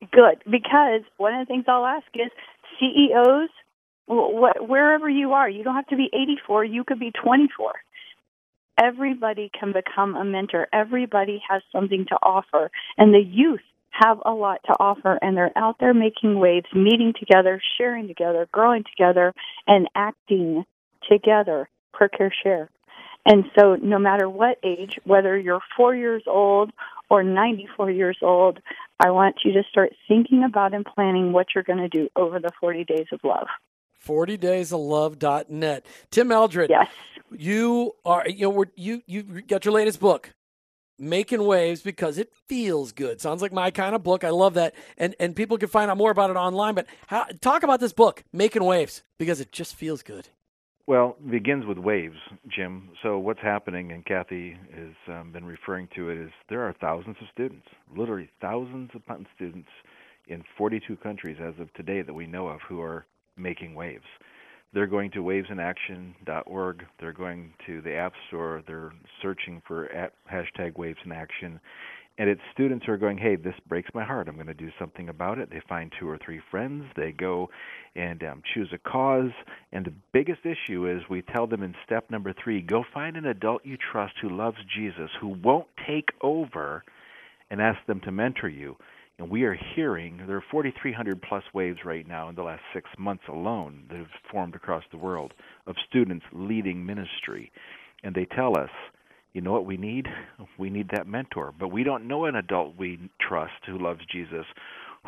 Good, 0.00 0.42
because 0.50 1.02
one 1.18 1.34
of 1.34 1.46
the 1.46 1.52
things 1.52 1.64
I'll 1.68 1.86
ask 1.86 2.06
is 2.14 2.30
CEOs, 2.80 3.50
wh- 4.06 4.68
wherever 4.68 5.08
you 5.08 5.32
are, 5.32 5.48
you 5.48 5.64
don't 5.64 5.74
have 5.74 5.88
to 5.88 5.96
be 5.96 6.10
84, 6.12 6.64
you 6.64 6.84
could 6.84 6.98
be 7.00 7.12
24. 7.12 7.72
Everybody 8.78 9.50
can 9.58 9.72
become 9.72 10.16
a 10.16 10.24
mentor. 10.24 10.68
Everybody 10.72 11.42
has 11.48 11.62
something 11.72 12.06
to 12.08 12.16
offer. 12.22 12.70
And 12.96 13.12
the 13.12 13.22
youth 13.22 13.60
have 13.90 14.18
a 14.24 14.32
lot 14.32 14.60
to 14.66 14.72
offer, 14.80 15.18
and 15.20 15.36
they're 15.36 15.52
out 15.56 15.76
there 15.80 15.92
making 15.92 16.38
waves, 16.38 16.66
meeting 16.74 17.12
together, 17.18 17.60
sharing 17.76 18.08
together, 18.08 18.48
growing 18.52 18.84
together, 18.84 19.34
and 19.66 19.88
acting 19.94 20.64
together. 21.10 21.68
Prayer 21.92 22.32
Share. 22.42 22.70
And 23.26 23.44
so, 23.58 23.76
no 23.76 23.98
matter 23.98 24.30
what 24.30 24.58
age, 24.64 24.98
whether 25.04 25.38
you're 25.38 25.60
four 25.76 25.94
years 25.94 26.22
old 26.26 26.72
or 27.10 27.22
94 27.22 27.90
years 27.90 28.18
old, 28.22 28.60
I 28.98 29.10
want 29.10 29.36
you 29.44 29.52
to 29.52 29.62
start 29.68 29.92
thinking 30.08 30.44
about 30.44 30.72
and 30.72 30.84
planning 30.84 31.32
what 31.32 31.48
you're 31.54 31.64
going 31.64 31.80
to 31.80 31.88
do 31.88 32.08
over 32.16 32.38
the 32.38 32.50
40 32.60 32.84
days 32.84 33.06
of 33.12 33.20
love. 33.24 33.48
40daysoflove.net. 34.06 35.86
Tim 36.10 36.32
Eldred. 36.32 36.70
Yes. 36.70 36.88
You 37.36 37.92
are 38.04 38.26
you 38.26 38.50
know 38.50 38.64
you 38.74 39.02
you 39.06 39.22
got 39.42 39.64
your 39.64 39.74
latest 39.74 40.00
book 40.00 40.32
making 40.98 41.42
waves 41.44 41.80
because 41.80 42.18
it 42.18 42.32
feels 42.46 42.92
good. 42.92 43.20
Sounds 43.20 43.40
like 43.42 43.52
my 43.52 43.70
kind 43.70 43.94
of 43.94 44.02
book. 44.02 44.24
I 44.24 44.30
love 44.30 44.54
that. 44.54 44.74
And 44.98 45.14
and 45.18 45.36
people 45.36 45.58
can 45.58 45.68
find 45.68 45.90
out 45.90 45.96
more 45.96 46.10
about 46.10 46.30
it 46.30 46.36
online, 46.36 46.74
but 46.74 46.86
how, 47.06 47.26
talk 47.40 47.62
about 47.62 47.80
this 47.80 47.92
book, 47.92 48.22
Making 48.32 48.64
Waves, 48.64 49.02
because 49.18 49.40
it 49.40 49.52
just 49.52 49.74
feels 49.74 50.02
good. 50.02 50.28
Well, 50.90 51.16
it 51.24 51.30
begins 51.30 51.66
with 51.66 51.78
waves, 51.78 52.16
Jim. 52.48 52.88
So 53.00 53.16
what's 53.16 53.38
happening, 53.40 53.92
and 53.92 54.04
Kathy 54.04 54.56
has 54.74 54.96
um, 55.06 55.30
been 55.30 55.44
referring 55.44 55.86
to 55.94 56.10
it, 56.10 56.18
is 56.18 56.32
there 56.48 56.62
are 56.62 56.74
thousands 56.80 57.16
of 57.20 57.28
students, 57.32 57.68
literally 57.96 58.28
thousands 58.40 58.90
of 58.96 59.02
students 59.36 59.68
in 60.26 60.42
42 60.58 60.96
countries 60.96 61.36
as 61.40 61.54
of 61.60 61.72
today 61.74 62.02
that 62.02 62.12
we 62.12 62.26
know 62.26 62.48
of 62.48 62.58
who 62.68 62.82
are 62.82 63.06
making 63.36 63.76
waves. 63.76 64.02
They're 64.74 64.88
going 64.88 65.12
to 65.12 65.20
wavesinaction.org. 65.20 66.84
They're 66.98 67.12
going 67.12 67.54
to 67.68 67.80
the 67.82 67.94
App 67.94 68.14
Store. 68.26 68.64
They're 68.66 68.92
searching 69.22 69.62
for 69.68 69.88
hashtag 70.28 70.76
Waves 70.76 70.98
in 71.04 71.12
Action, 71.12 71.60
and 72.20 72.28
it's 72.28 72.42
students 72.52 72.84
who 72.84 72.92
are 72.92 72.98
going, 72.98 73.16
hey, 73.16 73.36
this 73.36 73.54
breaks 73.66 73.88
my 73.94 74.04
heart. 74.04 74.28
I'm 74.28 74.34
going 74.34 74.46
to 74.46 74.52
do 74.52 74.68
something 74.78 75.08
about 75.08 75.38
it. 75.38 75.48
They 75.48 75.62
find 75.66 75.90
two 75.98 76.06
or 76.06 76.18
three 76.18 76.42
friends. 76.50 76.84
They 76.94 77.12
go 77.12 77.48
and 77.96 78.22
um, 78.22 78.42
choose 78.52 78.68
a 78.74 78.78
cause. 78.78 79.30
And 79.72 79.86
the 79.86 79.94
biggest 80.12 80.40
issue 80.44 80.86
is 80.86 81.00
we 81.08 81.22
tell 81.22 81.46
them 81.46 81.62
in 81.62 81.74
step 81.86 82.10
number 82.10 82.34
three 82.34 82.60
go 82.60 82.84
find 82.92 83.16
an 83.16 83.24
adult 83.24 83.64
you 83.64 83.78
trust 83.90 84.12
who 84.20 84.28
loves 84.28 84.58
Jesus, 84.76 85.08
who 85.18 85.28
won't 85.28 85.68
take 85.86 86.10
over, 86.20 86.84
and 87.50 87.58
ask 87.58 87.78
them 87.86 88.00
to 88.00 88.12
mentor 88.12 88.50
you. 88.50 88.76
And 89.18 89.30
we 89.30 89.44
are 89.44 89.56
hearing 89.74 90.20
there 90.26 90.36
are 90.36 90.44
4,300 90.50 91.22
plus 91.22 91.44
waves 91.54 91.78
right 91.86 92.06
now 92.06 92.28
in 92.28 92.34
the 92.34 92.42
last 92.42 92.62
six 92.74 92.90
months 92.98 93.24
alone 93.30 93.84
that 93.88 93.96
have 93.96 94.08
formed 94.30 94.54
across 94.54 94.84
the 94.90 94.98
world 94.98 95.32
of 95.66 95.74
students 95.88 96.26
leading 96.34 96.84
ministry. 96.84 97.50
And 98.04 98.14
they 98.14 98.26
tell 98.26 98.58
us, 98.58 98.68
you 99.32 99.40
know 99.40 99.52
what 99.52 99.66
we 99.66 99.76
need? 99.76 100.06
We 100.58 100.70
need 100.70 100.90
that 100.94 101.06
mentor. 101.06 101.54
But 101.58 101.68
we 101.68 101.84
don't 101.84 102.06
know 102.06 102.26
an 102.26 102.36
adult 102.36 102.76
we 102.76 102.98
trust 103.20 103.52
who 103.66 103.78
loves 103.78 104.00
Jesus 104.12 104.44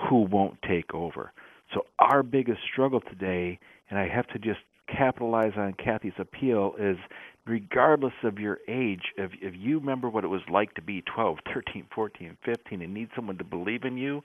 who 0.09 0.23
won't 0.23 0.57
take 0.67 0.95
over. 0.95 1.33
So 1.75 1.83
our 1.99 2.23
biggest 2.23 2.61
struggle 2.71 3.01
today, 3.01 3.59
and 3.91 3.99
I 3.99 4.09
have 4.09 4.27
to 4.29 4.39
just 4.39 4.61
capitalize 4.89 5.53
on 5.57 5.75
Kathy's 5.75 6.13
appeal 6.19 6.75
is 6.79 6.97
regardless 7.47 8.13
of 8.25 8.39
your 8.39 8.59
age, 8.69 9.03
if, 9.17 9.33
if 9.41 9.55
you 9.57 9.79
remember 9.79 10.09
what 10.09 10.25
it 10.25 10.29
was 10.29 10.43
like 10.51 10.75
to 10.75 10.83
be 10.83 11.03
12, 11.15 11.39
13, 11.55 11.87
14, 11.95 12.37
15 12.45 12.83
and 12.83 12.95
need 12.95 13.09
someone 13.15 13.39
to 13.39 13.45
believe 13.45 13.85
in 13.85 13.97
you, 13.97 14.23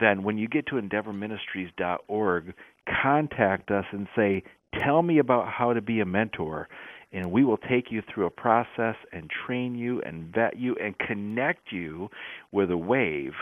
then 0.00 0.22
when 0.22 0.36
you 0.38 0.46
get 0.48 0.66
to 0.66 0.74
endeavorministries.org, 0.74 2.54
contact 3.02 3.70
us 3.70 3.84
and 3.92 4.06
say, 4.14 4.42
Tell 4.84 5.00
me 5.02 5.18
about 5.18 5.48
how 5.48 5.72
to 5.72 5.80
be 5.80 6.00
a 6.00 6.04
mentor. 6.04 6.68
And 7.12 7.30
we 7.30 7.44
will 7.44 7.56
take 7.56 7.90
you 7.90 8.02
through 8.02 8.26
a 8.26 8.30
process 8.30 8.96
and 9.12 9.30
train 9.46 9.74
you 9.74 10.02
and 10.02 10.34
vet 10.34 10.58
you 10.58 10.76
and 10.82 10.98
connect 10.98 11.72
you 11.72 12.10
with 12.52 12.70
a 12.70 12.76
wave 12.76 13.32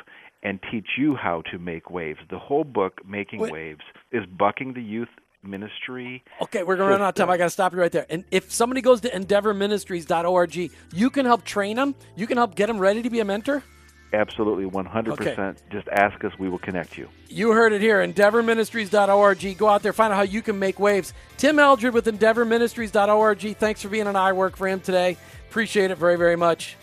and 0.42 0.60
teach 0.70 0.86
you 0.98 1.16
how 1.16 1.42
to 1.50 1.58
make 1.58 1.90
waves. 1.90 2.20
The 2.30 2.38
whole 2.38 2.64
book, 2.64 3.00
Making 3.08 3.40
Wait. 3.40 3.52
Waves, 3.52 3.80
is 4.12 4.24
bucking 4.26 4.74
the 4.74 4.82
youth 4.82 5.08
ministry. 5.42 6.22
Okay, 6.42 6.62
we're 6.62 6.76
going 6.76 6.88
to 6.88 6.92
run 6.92 7.02
out 7.02 7.08
of 7.08 7.14
time. 7.14 7.30
I 7.30 7.36
got 7.36 7.44
to 7.44 7.50
stop 7.50 7.72
you 7.72 7.80
right 7.80 7.92
there. 7.92 8.06
And 8.08 8.24
if 8.30 8.52
somebody 8.52 8.80
goes 8.80 9.00
to 9.02 9.10
endeavorministries.org, 9.10 10.70
you 10.92 11.10
can 11.10 11.26
help 11.26 11.44
train 11.44 11.76
them. 11.76 11.94
You 12.16 12.26
can 12.26 12.36
help 12.36 12.54
get 12.54 12.66
them 12.66 12.78
ready 12.78 13.02
to 13.02 13.10
be 13.10 13.20
a 13.20 13.24
mentor. 13.24 13.62
Absolutely, 14.14 14.64
100%. 14.64 15.56
Just 15.70 15.88
ask 15.88 16.24
us, 16.24 16.32
we 16.38 16.48
will 16.48 16.58
connect 16.58 16.96
you. 16.96 17.08
You 17.28 17.50
heard 17.50 17.72
it 17.72 17.80
here, 17.80 17.98
endeavorministries.org. 18.06 19.58
Go 19.58 19.68
out 19.68 19.82
there, 19.82 19.92
find 19.92 20.12
out 20.12 20.16
how 20.16 20.22
you 20.22 20.40
can 20.40 20.58
make 20.58 20.78
waves. 20.78 21.12
Tim 21.36 21.58
Eldred 21.58 21.92
with 21.92 22.06
endeavorministries.org. 22.06 23.56
Thanks 23.56 23.82
for 23.82 23.88
being 23.88 24.06
on 24.06 24.16
I 24.16 24.32
Work 24.32 24.56
for 24.56 24.68
him 24.68 24.80
today. 24.80 25.16
Appreciate 25.50 25.90
it 25.90 25.98
very, 25.98 26.16
very 26.16 26.36
much. 26.36 26.76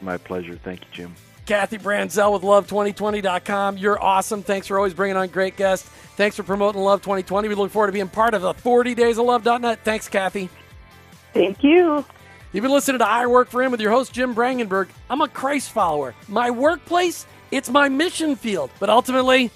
My 0.00 0.16
pleasure. 0.16 0.58
Thank 0.62 0.80
you, 0.80 0.86
Jim. 0.92 1.14
Kathy 1.46 1.78
Branzell 1.78 2.32
with 2.32 2.42
Love2020.com. 2.42 3.76
You're 3.76 4.02
awesome. 4.02 4.42
Thanks 4.42 4.66
for 4.68 4.78
always 4.78 4.94
bringing 4.94 5.16
on 5.16 5.28
great 5.28 5.56
guests. 5.56 5.88
Thanks 6.16 6.36
for 6.36 6.42
promoting 6.42 6.80
Love 6.80 7.02
2020. 7.02 7.48
We 7.48 7.54
look 7.54 7.70
forward 7.70 7.88
to 7.88 7.92
being 7.92 8.08
part 8.08 8.34
of 8.34 8.42
the 8.42 8.54
40 8.54 8.94
Days 8.94 9.18
of 9.18 9.26
Love.net. 9.26 9.80
Thanks, 9.84 10.08
Kathy. 10.08 10.48
Thank 11.34 11.62
you. 11.62 12.04
You've 12.52 12.62
been 12.62 12.72
listening 12.72 12.98
to 12.98 13.08
I 13.08 13.26
Work 13.26 13.48
for 13.48 13.62
Him 13.62 13.70
with 13.70 13.80
your 13.80 13.92
host, 13.92 14.12
Jim 14.12 14.34
Brangenberg. 14.34 14.88
I'm 15.08 15.20
a 15.20 15.28
Christ 15.28 15.70
follower. 15.70 16.16
My 16.26 16.50
workplace, 16.50 17.24
it's 17.52 17.70
my 17.70 17.88
mission 17.88 18.34
field, 18.34 18.70
but 18.80 18.90
ultimately, 18.90 19.52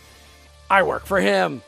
I 0.70 0.84
work 0.84 1.04
for 1.04 1.20
Him. 1.20 1.60